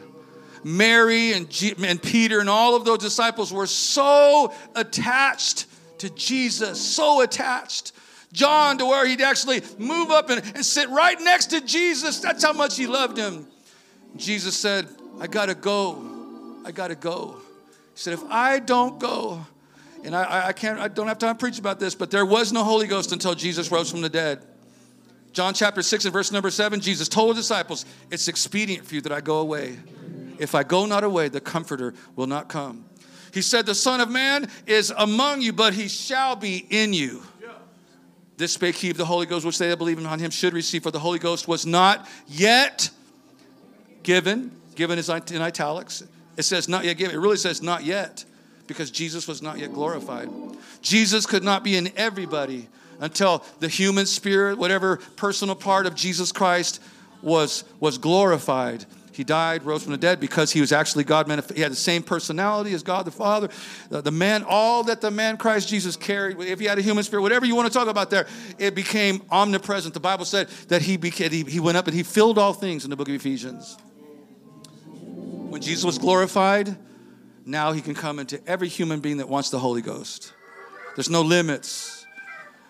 Mary 0.65 1.33
and, 1.33 1.47
G- 1.47 1.75
and 1.85 2.01
Peter 2.01 2.39
and 2.39 2.49
all 2.49 2.75
of 2.75 2.85
those 2.85 2.97
disciples 2.97 3.53
were 3.53 3.67
so 3.67 4.51
attached 4.73 5.67
to 5.99 6.09
Jesus, 6.09 6.81
so 6.81 7.21
attached. 7.21 7.91
John, 8.33 8.79
to 8.79 8.85
where 8.87 9.05
he'd 9.05 9.21
actually 9.21 9.61
move 9.77 10.09
up 10.09 10.31
and, 10.31 10.43
and 10.55 10.65
sit 10.65 10.89
right 10.89 11.21
next 11.21 11.51
to 11.51 11.61
Jesus. 11.61 12.19
That's 12.19 12.43
how 12.43 12.51
much 12.51 12.77
he 12.77 12.87
loved 12.87 13.15
him. 13.15 13.45
Jesus 14.17 14.57
said, 14.57 14.87
I 15.19 15.27
gotta 15.27 15.53
go. 15.53 16.03
I 16.65 16.71
gotta 16.71 16.95
go. 16.95 17.35
He 17.93 17.99
said, 17.99 18.13
if 18.13 18.23
I 18.23 18.57
don't 18.57 18.99
go, 18.99 19.45
and 20.03 20.15
I, 20.15 20.47
I 20.47 20.51
can't, 20.53 20.79
I 20.79 20.87
don't 20.87 21.07
have 21.07 21.19
time 21.19 21.35
to 21.35 21.39
preach 21.39 21.59
about 21.59 21.79
this, 21.79 21.93
but 21.93 22.09
there 22.09 22.25
was 22.25 22.51
no 22.51 22.63
Holy 22.63 22.87
Ghost 22.87 23.11
until 23.11 23.35
Jesus 23.35 23.71
rose 23.71 23.91
from 23.91 24.01
the 24.01 24.09
dead. 24.09 24.43
John 25.31 25.53
chapter 25.53 25.83
6 25.83 26.05
and 26.05 26.13
verse 26.13 26.31
number 26.31 26.49
7, 26.49 26.79
Jesus 26.79 27.07
told 27.07 27.35
his 27.35 27.45
disciples, 27.45 27.85
It's 28.09 28.27
expedient 28.27 28.87
for 28.87 28.95
you 28.95 29.01
that 29.01 29.11
I 29.11 29.21
go 29.21 29.37
away. 29.37 29.77
If 30.39 30.55
I 30.55 30.63
go 30.63 30.85
not 30.85 31.03
away, 31.03 31.29
the 31.29 31.41
Comforter 31.41 31.93
will 32.15 32.27
not 32.27 32.47
come. 32.47 32.85
He 33.33 33.41
said, 33.41 33.65
The 33.65 33.75
Son 33.75 33.99
of 33.99 34.09
Man 34.09 34.49
is 34.65 34.93
among 34.97 35.41
you, 35.41 35.53
but 35.53 35.73
he 35.73 35.87
shall 35.87 36.35
be 36.35 36.65
in 36.69 36.93
you. 36.93 37.21
This 38.37 38.53
spake 38.53 38.75
he 38.75 38.89
of 38.89 38.97
the 38.97 39.05
Holy 39.05 39.25
Ghost, 39.25 39.45
which 39.45 39.57
they 39.57 39.69
that 39.69 39.77
believe 39.77 40.03
on 40.05 40.19
him 40.19 40.31
should 40.31 40.53
receive, 40.53 40.83
for 40.83 40.91
the 40.91 40.99
Holy 40.99 41.19
Ghost 41.19 41.47
was 41.47 41.65
not 41.65 42.07
yet 42.27 42.89
given. 44.03 44.51
Given 44.75 44.99
is 44.99 45.09
in 45.09 45.41
italics. 45.41 46.03
It 46.37 46.43
says 46.43 46.67
not 46.67 46.83
yet 46.83 46.97
given. 46.97 47.15
It 47.15 47.19
really 47.19 47.37
says 47.37 47.61
not 47.61 47.85
yet, 47.85 48.25
because 48.67 48.91
Jesus 48.91 49.27
was 49.27 49.41
not 49.41 49.57
yet 49.57 49.73
glorified. 49.73 50.29
Jesus 50.81 51.25
could 51.25 51.43
not 51.43 51.63
be 51.63 51.77
in 51.77 51.91
everybody 51.95 52.67
until 52.99 53.43
the 53.59 53.69
human 53.69 54.05
spirit, 54.05 54.57
whatever 54.57 54.97
personal 55.15 55.55
part 55.55 55.85
of 55.85 55.95
Jesus 55.95 56.31
Christ 56.31 56.81
was, 57.21 57.63
was 57.79 57.97
glorified. 57.97 58.85
He 59.15 59.23
died, 59.23 59.63
rose 59.63 59.83
from 59.83 59.93
the 59.93 59.97
dead 59.97 60.19
because 60.19 60.51
he 60.51 60.59
was 60.59 60.73
actually 60.73 61.05
God. 61.05 61.27
He 61.55 61.61
had 61.61 61.71
the 61.71 61.77
same 61.77 62.03
personality 62.03 62.73
as 62.73 62.83
God 62.83 63.05
the 63.05 63.11
Father. 63.11 63.47
The, 63.89 64.11
man, 64.11 64.43
all 64.45 64.83
that 64.83 64.99
the 64.99 65.09
man 65.09 65.37
Christ 65.37 65.69
Jesus 65.69 65.95
carried, 65.95 66.37
if 66.41 66.59
he 66.59 66.65
had 66.65 66.77
a 66.77 66.81
human 66.81 67.03
spirit, 67.05 67.21
whatever 67.21 67.45
you 67.45 67.55
want 67.55 67.71
to 67.71 67.73
talk 67.73 67.87
about 67.87 68.09
there, 68.09 68.27
it 68.59 68.75
became 68.75 69.21
omnipresent. 69.31 69.93
The 69.93 70.01
Bible 70.01 70.25
said 70.25 70.49
that 70.67 70.81
he, 70.81 70.97
became, 70.97 71.31
he 71.47 71.61
went 71.61 71.77
up 71.77 71.87
and 71.87 71.95
he 71.95 72.03
filled 72.03 72.37
all 72.37 72.51
things 72.51 72.83
in 72.83 72.89
the 72.89 72.97
book 72.97 73.07
of 73.07 73.15
Ephesians. 73.15 73.77
When 74.85 75.61
Jesus 75.61 75.85
was 75.85 75.97
glorified, 75.97 76.75
now 77.45 77.71
he 77.71 77.79
can 77.79 77.95
come 77.95 78.19
into 78.19 78.45
every 78.45 78.67
human 78.67 78.99
being 78.99 79.17
that 79.17 79.29
wants 79.29 79.49
the 79.49 79.59
Holy 79.59 79.81
Ghost. 79.81 80.33
There's 80.97 81.09
no 81.09 81.21
limits. 81.21 82.05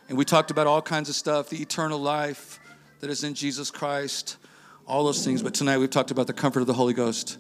And 0.10 0.16
we 0.16 0.26
talked 0.26 0.52
about 0.52 0.68
all 0.68 0.84
kinds 0.84 1.10
of 1.10 1.16
stuff 1.16 1.50
the 1.50 1.60
eternal 1.60 1.98
life 1.98 2.60
that 3.00 3.10
is 3.10 3.24
in 3.24 3.34
Jesus 3.34 3.72
Christ 3.72 4.38
all 4.88 5.06
those 5.06 5.24
things. 5.24 5.42
But 5.42 5.54
tonight 5.54 5.78
we've 5.78 5.90
talked 5.90 6.12
about 6.12 6.28
the 6.28 6.34
comfort 6.34 6.62
of 6.62 6.68
the 6.68 6.74
Holy 6.74 6.94
Ghost. 6.94 7.38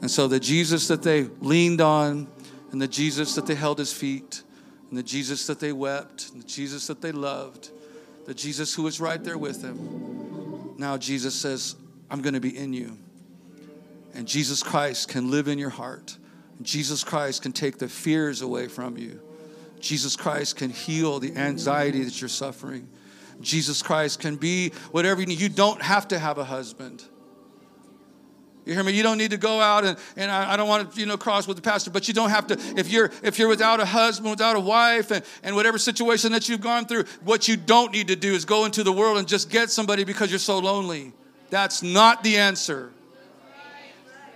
And 0.00 0.10
so 0.10 0.28
the 0.28 0.40
Jesus 0.40 0.88
that 0.88 1.02
they 1.02 1.24
leaned 1.40 1.80
on, 1.80 2.28
and 2.72 2.82
the 2.82 2.88
Jesus 2.88 3.34
that 3.36 3.46
they 3.46 3.54
held 3.54 3.78
his 3.78 3.92
feet, 3.92 4.42
and 4.88 4.98
the 4.98 5.02
Jesus 5.02 5.46
that 5.46 5.60
they 5.60 5.72
wept, 5.72 6.30
and 6.32 6.42
the 6.42 6.46
Jesus 6.46 6.86
that 6.88 7.00
they 7.00 7.12
loved, 7.12 7.70
the 8.26 8.34
Jesus 8.34 8.74
who 8.74 8.82
was 8.82 9.00
right 9.00 9.22
there 9.22 9.38
with 9.38 9.62
them. 9.62 10.74
Now 10.76 10.96
Jesus 10.96 11.34
says, 11.34 11.76
I'm 12.10 12.20
going 12.20 12.34
to 12.34 12.40
be 12.40 12.56
in 12.56 12.72
you. 12.72 12.98
And 14.14 14.28
Jesus 14.28 14.62
Christ 14.62 15.08
can 15.08 15.30
live 15.30 15.48
in 15.48 15.58
your 15.58 15.70
heart. 15.70 16.16
Jesus 16.62 17.02
Christ 17.02 17.42
can 17.42 17.52
take 17.52 17.78
the 17.78 17.88
fears 17.88 18.42
away 18.42 18.68
from 18.68 18.96
you. 18.96 19.20
Jesus 19.80 20.16
Christ 20.16 20.56
can 20.56 20.70
heal 20.70 21.18
the 21.18 21.36
anxiety 21.36 22.04
that 22.04 22.20
you're 22.20 22.28
suffering. 22.28 22.88
Jesus 23.40 23.82
Christ 23.82 24.20
can 24.20 24.36
be 24.36 24.70
whatever 24.90 25.20
you 25.20 25.26
need. 25.26 25.40
You 25.40 25.48
don't 25.48 25.82
have 25.82 26.08
to 26.08 26.18
have 26.18 26.38
a 26.38 26.44
husband. 26.44 27.04
You 28.64 28.72
hear 28.72 28.82
me? 28.82 28.92
You 28.92 29.02
don't 29.02 29.18
need 29.18 29.32
to 29.32 29.36
go 29.36 29.60
out 29.60 29.84
and, 29.84 29.98
and 30.16 30.30
I, 30.30 30.54
I, 30.54 30.56
don't 30.56 30.68
want 30.68 30.92
to, 30.92 31.00
you 31.00 31.04
know, 31.04 31.18
cross 31.18 31.46
with 31.46 31.56
the 31.56 31.62
pastor, 31.62 31.90
but 31.90 32.08
you 32.08 32.14
don't 32.14 32.30
have 32.30 32.46
to, 32.46 32.58
if 32.78 32.88
you're 32.90 33.10
if 33.22 33.38
you're 33.38 33.48
without 33.48 33.78
a 33.78 33.84
husband, 33.84 34.30
without 34.30 34.56
a 34.56 34.60
wife, 34.60 35.10
and, 35.10 35.22
and 35.42 35.54
whatever 35.54 35.76
situation 35.76 36.32
that 36.32 36.48
you've 36.48 36.62
gone 36.62 36.86
through, 36.86 37.04
what 37.24 37.46
you 37.46 37.56
don't 37.58 37.92
need 37.92 38.08
to 38.08 38.16
do 38.16 38.32
is 38.32 38.46
go 38.46 38.64
into 38.64 38.82
the 38.82 38.92
world 38.92 39.18
and 39.18 39.28
just 39.28 39.50
get 39.50 39.70
somebody 39.70 40.04
because 40.04 40.30
you're 40.30 40.38
so 40.38 40.58
lonely. 40.58 41.12
That's 41.50 41.82
not 41.82 42.24
the 42.24 42.38
answer. 42.38 42.90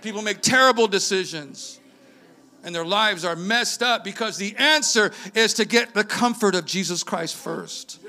People 0.01 0.21
make 0.21 0.41
terrible 0.41 0.87
decisions 0.87 1.79
and 2.63 2.73
their 2.75 2.85
lives 2.85 3.25
are 3.25 3.35
messed 3.35 3.81
up 3.81 4.03
because 4.03 4.37
the 4.37 4.55
answer 4.57 5.11
is 5.33 5.55
to 5.55 5.65
get 5.65 5.93
the 5.93 6.03
comfort 6.03 6.55
of 6.55 6.65
Jesus 6.65 7.03
Christ 7.03 7.35
first. 7.35 7.99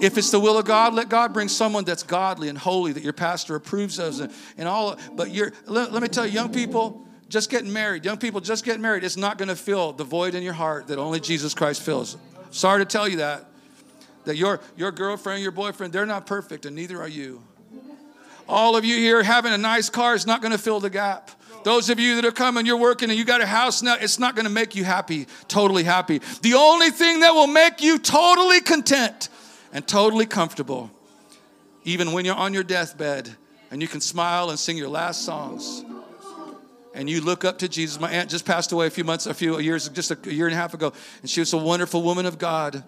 If 0.00 0.16
it's 0.16 0.30
the 0.30 0.40
will 0.40 0.58
of 0.58 0.64
God, 0.64 0.94
let 0.94 1.08
God 1.08 1.32
bring 1.32 1.48
someone 1.48 1.84
that's 1.84 2.02
godly 2.02 2.48
and 2.48 2.56
holy 2.56 2.92
that 2.92 3.02
your 3.02 3.12
pastor 3.12 3.54
approves 3.54 3.98
of 3.98 4.20
and, 4.20 4.32
and 4.56 4.68
all. 4.68 4.96
But 5.14 5.30
you're, 5.30 5.52
let, 5.66 5.92
let 5.92 6.02
me 6.02 6.08
tell 6.08 6.26
you, 6.26 6.32
young 6.32 6.52
people, 6.52 7.06
just 7.28 7.50
getting 7.50 7.72
married, 7.72 8.04
young 8.04 8.18
people 8.18 8.40
just 8.40 8.64
getting 8.64 8.82
married, 8.82 9.04
it's 9.04 9.16
not 9.16 9.38
going 9.38 9.48
to 9.48 9.56
fill 9.56 9.92
the 9.92 10.04
void 10.04 10.34
in 10.34 10.42
your 10.42 10.52
heart 10.52 10.88
that 10.88 10.98
only 10.98 11.20
Jesus 11.20 11.54
Christ 11.54 11.82
fills. 11.82 12.16
Sorry 12.50 12.80
to 12.80 12.84
tell 12.84 13.08
you 13.08 13.18
that. 13.18 13.46
That 14.24 14.36
your, 14.36 14.60
your 14.76 14.90
girlfriend, 14.90 15.42
your 15.42 15.52
boyfriend, 15.52 15.92
they're 15.92 16.06
not 16.06 16.26
perfect, 16.26 16.66
and 16.66 16.76
neither 16.76 17.00
are 17.00 17.08
you. 17.08 17.42
All 18.48 18.76
of 18.76 18.84
you 18.84 18.96
here 18.96 19.22
having 19.22 19.52
a 19.52 19.58
nice 19.58 19.88
car 19.88 20.14
is 20.14 20.26
not 20.26 20.42
going 20.42 20.52
to 20.52 20.58
fill 20.58 20.80
the 20.80 20.90
gap. 20.90 21.30
Those 21.62 21.88
of 21.90 22.00
you 22.00 22.16
that 22.16 22.24
are 22.24 22.32
coming, 22.32 22.66
you're 22.66 22.76
working 22.76 23.10
and 23.10 23.18
you 23.18 23.24
got 23.24 23.40
a 23.40 23.46
house 23.46 23.82
now, 23.82 23.96
it's 24.00 24.18
not 24.18 24.34
going 24.34 24.46
to 24.46 24.52
make 24.52 24.74
you 24.74 24.82
happy, 24.82 25.26
totally 25.46 25.84
happy. 25.84 26.20
The 26.42 26.54
only 26.54 26.90
thing 26.90 27.20
that 27.20 27.32
will 27.32 27.46
make 27.46 27.82
you 27.82 27.98
totally 27.98 28.60
content 28.60 29.28
and 29.72 29.86
totally 29.86 30.26
comfortable, 30.26 30.90
even 31.84 32.12
when 32.12 32.24
you're 32.24 32.34
on 32.34 32.54
your 32.54 32.62
deathbed 32.62 33.30
and 33.70 33.80
you 33.80 33.88
can 33.88 34.00
smile 34.00 34.50
and 34.50 34.58
sing 34.58 34.76
your 34.76 34.88
last 34.88 35.24
songs 35.24 35.84
and 36.94 37.08
you 37.08 37.20
look 37.20 37.44
up 37.44 37.58
to 37.58 37.68
Jesus. 37.68 38.00
My 38.00 38.10
aunt 38.10 38.30
just 38.30 38.44
passed 38.44 38.72
away 38.72 38.86
a 38.86 38.90
few 38.90 39.04
months, 39.04 39.26
a 39.26 39.34
few 39.34 39.58
years, 39.60 39.88
just 39.88 40.10
a 40.10 40.34
year 40.34 40.46
and 40.46 40.54
a 40.54 40.56
half 40.56 40.74
ago, 40.74 40.92
and 41.20 41.30
she 41.30 41.40
was 41.40 41.52
a 41.52 41.58
wonderful 41.58 42.02
woman 42.02 42.26
of 42.26 42.38
God, 42.38 42.82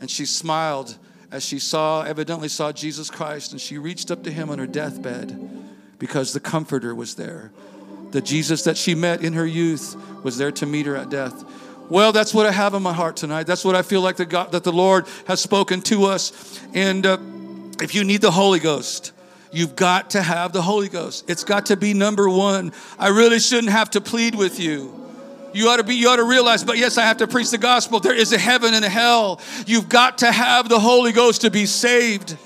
and 0.00 0.10
she 0.10 0.26
smiled 0.26 0.96
as 1.30 1.44
she 1.44 1.58
saw, 1.58 2.02
evidently 2.02 2.48
saw 2.48 2.72
Jesus 2.72 3.10
Christ, 3.10 3.52
and 3.52 3.60
she 3.60 3.78
reached 3.78 4.10
up 4.10 4.22
to 4.24 4.30
him 4.30 4.50
on 4.50 4.58
her 4.58 4.66
deathbed 4.66 5.36
because 5.98 6.32
the 6.32 6.40
Comforter 6.40 6.94
was 6.94 7.14
there. 7.16 7.52
The 8.10 8.20
Jesus 8.20 8.62
that 8.64 8.76
she 8.76 8.94
met 8.94 9.22
in 9.22 9.32
her 9.32 9.46
youth 9.46 9.96
was 10.22 10.38
there 10.38 10.52
to 10.52 10.66
meet 10.66 10.86
her 10.86 10.96
at 10.96 11.10
death. 11.10 11.44
Well, 11.88 12.12
that's 12.12 12.32
what 12.32 12.46
I 12.46 12.52
have 12.52 12.74
in 12.74 12.82
my 12.82 12.92
heart 12.92 13.16
tonight. 13.16 13.46
That's 13.46 13.64
what 13.64 13.74
I 13.76 13.82
feel 13.82 14.00
like 14.00 14.16
the 14.16 14.24
God, 14.24 14.52
that 14.52 14.64
the 14.64 14.72
Lord 14.72 15.06
has 15.26 15.40
spoken 15.40 15.82
to 15.82 16.04
us. 16.04 16.60
And 16.72 17.04
uh, 17.04 17.18
if 17.80 17.94
you 17.94 18.04
need 18.04 18.20
the 18.20 18.30
Holy 18.30 18.58
Ghost, 18.58 19.12
You've 19.54 19.76
got 19.76 20.10
to 20.10 20.22
have 20.22 20.52
the 20.52 20.62
Holy 20.62 20.88
Ghost. 20.88 21.30
It's 21.30 21.44
got 21.44 21.66
to 21.66 21.76
be 21.76 21.94
number 21.94 22.28
one. 22.28 22.72
I 22.98 23.08
really 23.08 23.38
shouldn't 23.38 23.72
have 23.72 23.88
to 23.90 24.00
plead 24.00 24.34
with 24.34 24.58
you. 24.58 25.00
You 25.52 25.68
ought 25.68 25.76
to 25.76 25.84
be, 25.84 25.94
you 25.94 26.08
ought 26.08 26.16
to 26.16 26.24
realize, 26.24 26.64
but 26.64 26.76
yes, 26.76 26.98
I 26.98 27.02
have 27.02 27.18
to 27.18 27.28
preach 27.28 27.52
the 27.52 27.58
gospel. 27.58 28.00
There 28.00 28.16
is 28.16 28.32
a 28.32 28.38
heaven 28.38 28.74
and 28.74 28.84
a 28.84 28.88
hell. 28.88 29.40
You've 29.64 29.88
got 29.88 30.18
to 30.18 30.32
have 30.32 30.68
the 30.68 30.80
Holy 30.80 31.12
Ghost 31.12 31.42
to 31.42 31.52
be 31.52 31.66
saved. 31.66 32.36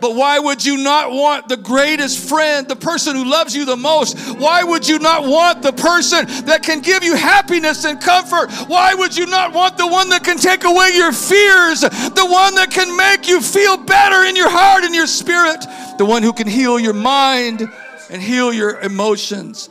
But 0.00 0.14
why 0.14 0.38
would 0.38 0.64
you 0.64 0.78
not 0.78 1.10
want 1.10 1.48
the 1.48 1.56
greatest 1.56 2.28
friend, 2.28 2.66
the 2.66 2.76
person 2.76 3.14
who 3.14 3.24
loves 3.24 3.54
you 3.54 3.64
the 3.64 3.76
most? 3.76 4.18
Why 4.38 4.62
would 4.62 4.88
you 4.88 4.98
not 4.98 5.24
want 5.24 5.62
the 5.62 5.72
person 5.72 6.26
that 6.46 6.62
can 6.62 6.80
give 6.80 7.04
you 7.04 7.16
happiness 7.16 7.84
and 7.84 8.00
comfort? 8.00 8.50
Why 8.68 8.94
would 8.94 9.16
you 9.16 9.26
not 9.26 9.52
want 9.52 9.76
the 9.76 9.86
one 9.86 10.08
that 10.10 10.24
can 10.24 10.38
take 10.38 10.64
away 10.64 10.92
your 10.94 11.12
fears, 11.12 11.80
the 11.80 12.26
one 12.28 12.54
that 12.54 12.70
can 12.70 12.96
make 12.96 13.28
you 13.28 13.40
feel 13.40 13.76
better 13.76 14.24
in 14.26 14.36
your 14.36 14.50
heart 14.50 14.84
and 14.84 14.94
your 14.94 15.06
spirit, 15.06 15.64
the 15.98 16.04
one 16.04 16.22
who 16.22 16.32
can 16.32 16.46
heal 16.46 16.78
your 16.78 16.94
mind 16.94 17.62
and 18.10 18.22
heal 18.22 18.52
your 18.52 18.80
emotions? 18.80 19.68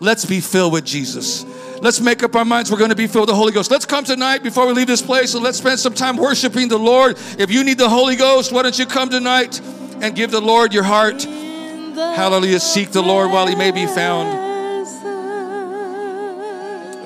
Let's 0.00 0.24
be 0.24 0.40
filled 0.40 0.72
with 0.72 0.84
Jesus. 0.84 1.44
Let's 1.84 2.00
make 2.00 2.22
up 2.22 2.34
our 2.34 2.46
minds 2.46 2.70
we're 2.70 2.78
going 2.78 2.88
to 2.88 2.96
be 2.96 3.06
filled 3.06 3.24
with 3.24 3.34
the 3.34 3.36
Holy 3.36 3.52
Ghost. 3.52 3.70
Let's 3.70 3.84
come 3.84 4.04
tonight 4.04 4.42
before 4.42 4.66
we 4.66 4.72
leave 4.72 4.86
this 4.86 5.02
place 5.02 5.34
and 5.34 5.44
let's 5.44 5.58
spend 5.58 5.78
some 5.78 5.92
time 5.92 6.16
worshiping 6.16 6.68
the 6.68 6.78
Lord. 6.78 7.18
If 7.38 7.50
you 7.50 7.62
need 7.62 7.76
the 7.76 7.90
Holy 7.90 8.16
Ghost, 8.16 8.52
why 8.52 8.62
don't 8.62 8.78
you 8.78 8.86
come 8.86 9.10
tonight 9.10 9.60
and 10.00 10.16
give 10.16 10.30
the 10.30 10.40
Lord 10.40 10.72
your 10.72 10.84
heart? 10.84 11.22
Hallelujah. 11.24 12.60
Seek 12.60 12.90
the 12.90 13.02
Lord 13.02 13.30
while 13.32 13.46
he 13.46 13.54
may 13.54 13.70
be 13.70 13.84
found. 13.84 14.43